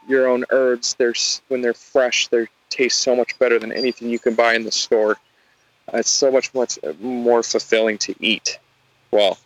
your 0.08 0.26
own 0.28 0.44
herbs. 0.50 0.94
There's 0.98 1.42
when 1.48 1.60
they're 1.60 1.74
fresh, 1.74 2.28
they 2.28 2.46
taste 2.70 2.98
so 2.98 3.14
much 3.14 3.38
better 3.38 3.58
than 3.58 3.72
anything 3.72 4.08
you 4.08 4.18
can 4.18 4.34
buy 4.34 4.54
in 4.54 4.64
the 4.64 4.72
store. 4.72 5.16
Uh, 5.92 5.98
It's 5.98 6.10
so 6.10 6.30
much 6.30 6.52
much 6.54 6.78
more 7.00 7.42
fulfilling 7.42 7.98
to 7.98 8.14
eat. 8.20 8.58
Well, 9.10 9.38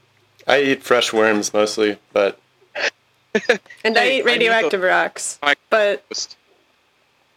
I 0.46 0.60
eat 0.62 0.82
fresh 0.82 1.12
worms 1.12 1.52
mostly, 1.54 1.98
but 2.12 2.38
And 3.84 3.98
I 3.98 4.00
Hey, 4.00 4.18
eat 4.18 4.22
I 4.22 4.26
radioactive 4.26 4.80
rocks. 4.82 5.38
But 5.70 6.04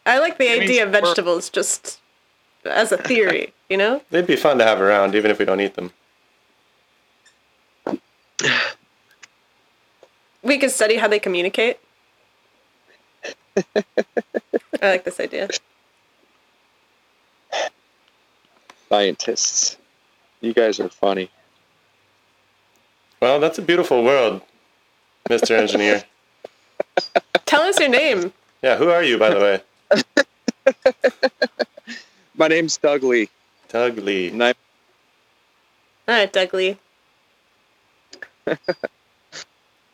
I 0.06 0.20
like 0.20 0.38
the 0.38 0.50
idea 0.50 0.84
of 0.86 0.92
we're- 0.92 1.02
vegetables 1.02 1.50
just 1.50 2.00
as 2.68 2.92
a 2.92 2.98
theory, 2.98 3.54
you 3.70 3.78
know? 3.78 4.02
they'd 4.10 4.28
be 4.28 4.36
fun 4.36 4.58
to 4.60 4.64
have 4.64 4.82
around 4.82 5.16
even 5.16 5.32
if 5.32 5.40
we 5.40 5.46
don't 5.46 5.62
eat 5.62 5.76
them. 5.76 5.92
We 10.44 10.58
could 10.58 10.72
study 10.72 10.96
how 10.96 11.08
they 11.08 11.20
communicate. 11.20 11.80
I 13.76 13.84
like 14.82 15.04
this 15.04 15.20
idea. 15.20 15.50
scientists. 18.90 19.78
You 20.42 20.54
guys 20.54 20.80
are 20.80 20.90
funny. 20.90 21.30
Well, 23.20 23.40
that's 23.40 23.58
a 23.58 23.62
beautiful 23.62 24.04
world, 24.04 24.42
Mr. 25.30 25.58
Engineer. 25.58 26.04
Tell 27.46 27.62
us 27.62 27.80
your 27.80 27.90
name. 27.90 28.32
Yeah, 28.62 28.78
who 28.78 28.90
are 28.90 29.04
you, 29.04 29.18
by 29.18 29.30
the 29.30 29.40
way? 29.40 29.62
My 32.38 32.48
name's 32.48 32.78
Doug 32.78 33.04
Lee, 33.04 33.30
Doug 33.68 33.98
Lee. 33.98 34.30
and 34.30 34.44
I 34.44 34.54
All 36.08 36.16
right, 36.16 36.32
Doug 36.32 36.54
Lee. 36.54 36.78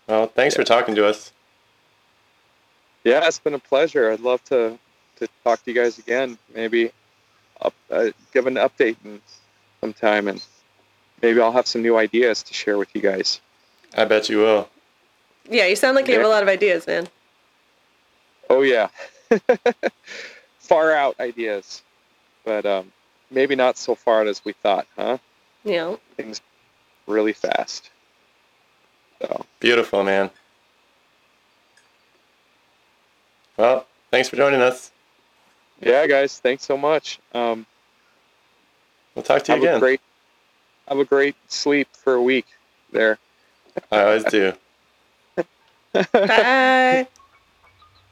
Well, 0.08 0.28
thanks 0.28 0.54
for 0.54 0.66
talking 0.66 0.96
to 0.96 1.08
us. 1.08 1.32
Yeah, 3.06 3.26
it's 3.26 3.40
been 3.40 3.54
a 3.54 3.60
pleasure. 3.60 4.12
I'd 4.12 4.20
love 4.20 4.44
to 4.46 4.78
to 5.18 5.28
talk 5.44 5.64
to 5.64 5.72
you 5.72 5.82
guys 5.82 5.98
again. 5.98 6.38
Maybe 6.54 6.92
up, 7.62 7.74
uh, 7.90 8.10
give 8.34 8.46
an 8.48 8.56
update 8.56 8.98
in 9.06 9.22
some 9.82 9.94
time 9.94 10.28
and 10.28 10.46
maybe 11.22 11.40
I'll 11.40 11.52
have 11.52 11.68
some 11.68 11.82
new 11.82 11.98
ideas 11.98 12.44
to 12.44 12.54
share 12.54 12.78
with 12.78 12.90
you 12.94 13.02
guys. 13.02 13.40
I 13.96 14.06
bet 14.06 14.30
you 14.30 14.40
will. 14.40 14.70
Yeah, 15.50 15.68
you 15.68 15.76
sound 15.76 15.96
like 15.96 16.08
you 16.08 16.16
have 16.16 16.26
a 16.26 16.30
lot 16.30 16.44
of 16.44 16.50
ideas, 16.50 16.86
man. 16.86 17.08
Oh 18.50 18.62
yeah, 18.62 18.90
far 20.60 20.92
out 20.92 21.20
ideas, 21.20 21.82
but 22.46 22.66
um, 22.66 22.92
maybe 23.32 23.56
not 23.56 23.78
so 23.78 23.96
far 23.96 24.24
as 24.24 24.44
we 24.46 24.54
thought, 24.54 24.88
huh? 24.98 25.18
Yeah. 25.64 25.96
Things 26.18 26.42
really 27.08 27.34
fast. 27.34 27.90
So 29.22 29.46
Beautiful, 29.60 30.04
man. 30.04 30.30
Well, 33.58 33.86
thanks 34.12 34.30
for 34.30 34.36
joining 34.36 34.62
us. 34.62 34.92
yeah, 35.82 36.06
guys, 36.08 36.40
thanks 36.40 36.64
so 36.66 36.78
much. 36.78 37.20
Um, 37.34 37.66
We'll 39.16 39.24
talk 39.24 39.44
to 39.44 39.52
you 39.52 39.56
have 39.56 39.64
a 39.64 39.66
again. 39.68 39.80
great, 39.80 40.02
have 40.88 40.98
a 40.98 41.06
great 41.06 41.36
sleep 41.48 41.88
for 41.94 42.16
a 42.16 42.22
week 42.22 42.48
there. 42.92 43.20
I 43.92 44.04
always 44.04 44.24
do. 44.24 44.54
bye. 46.12 47.08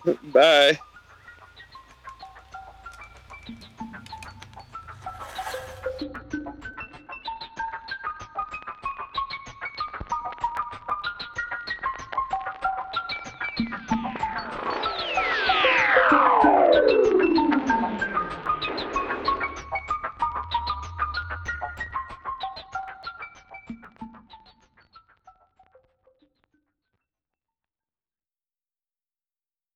Bye. 0.31 0.79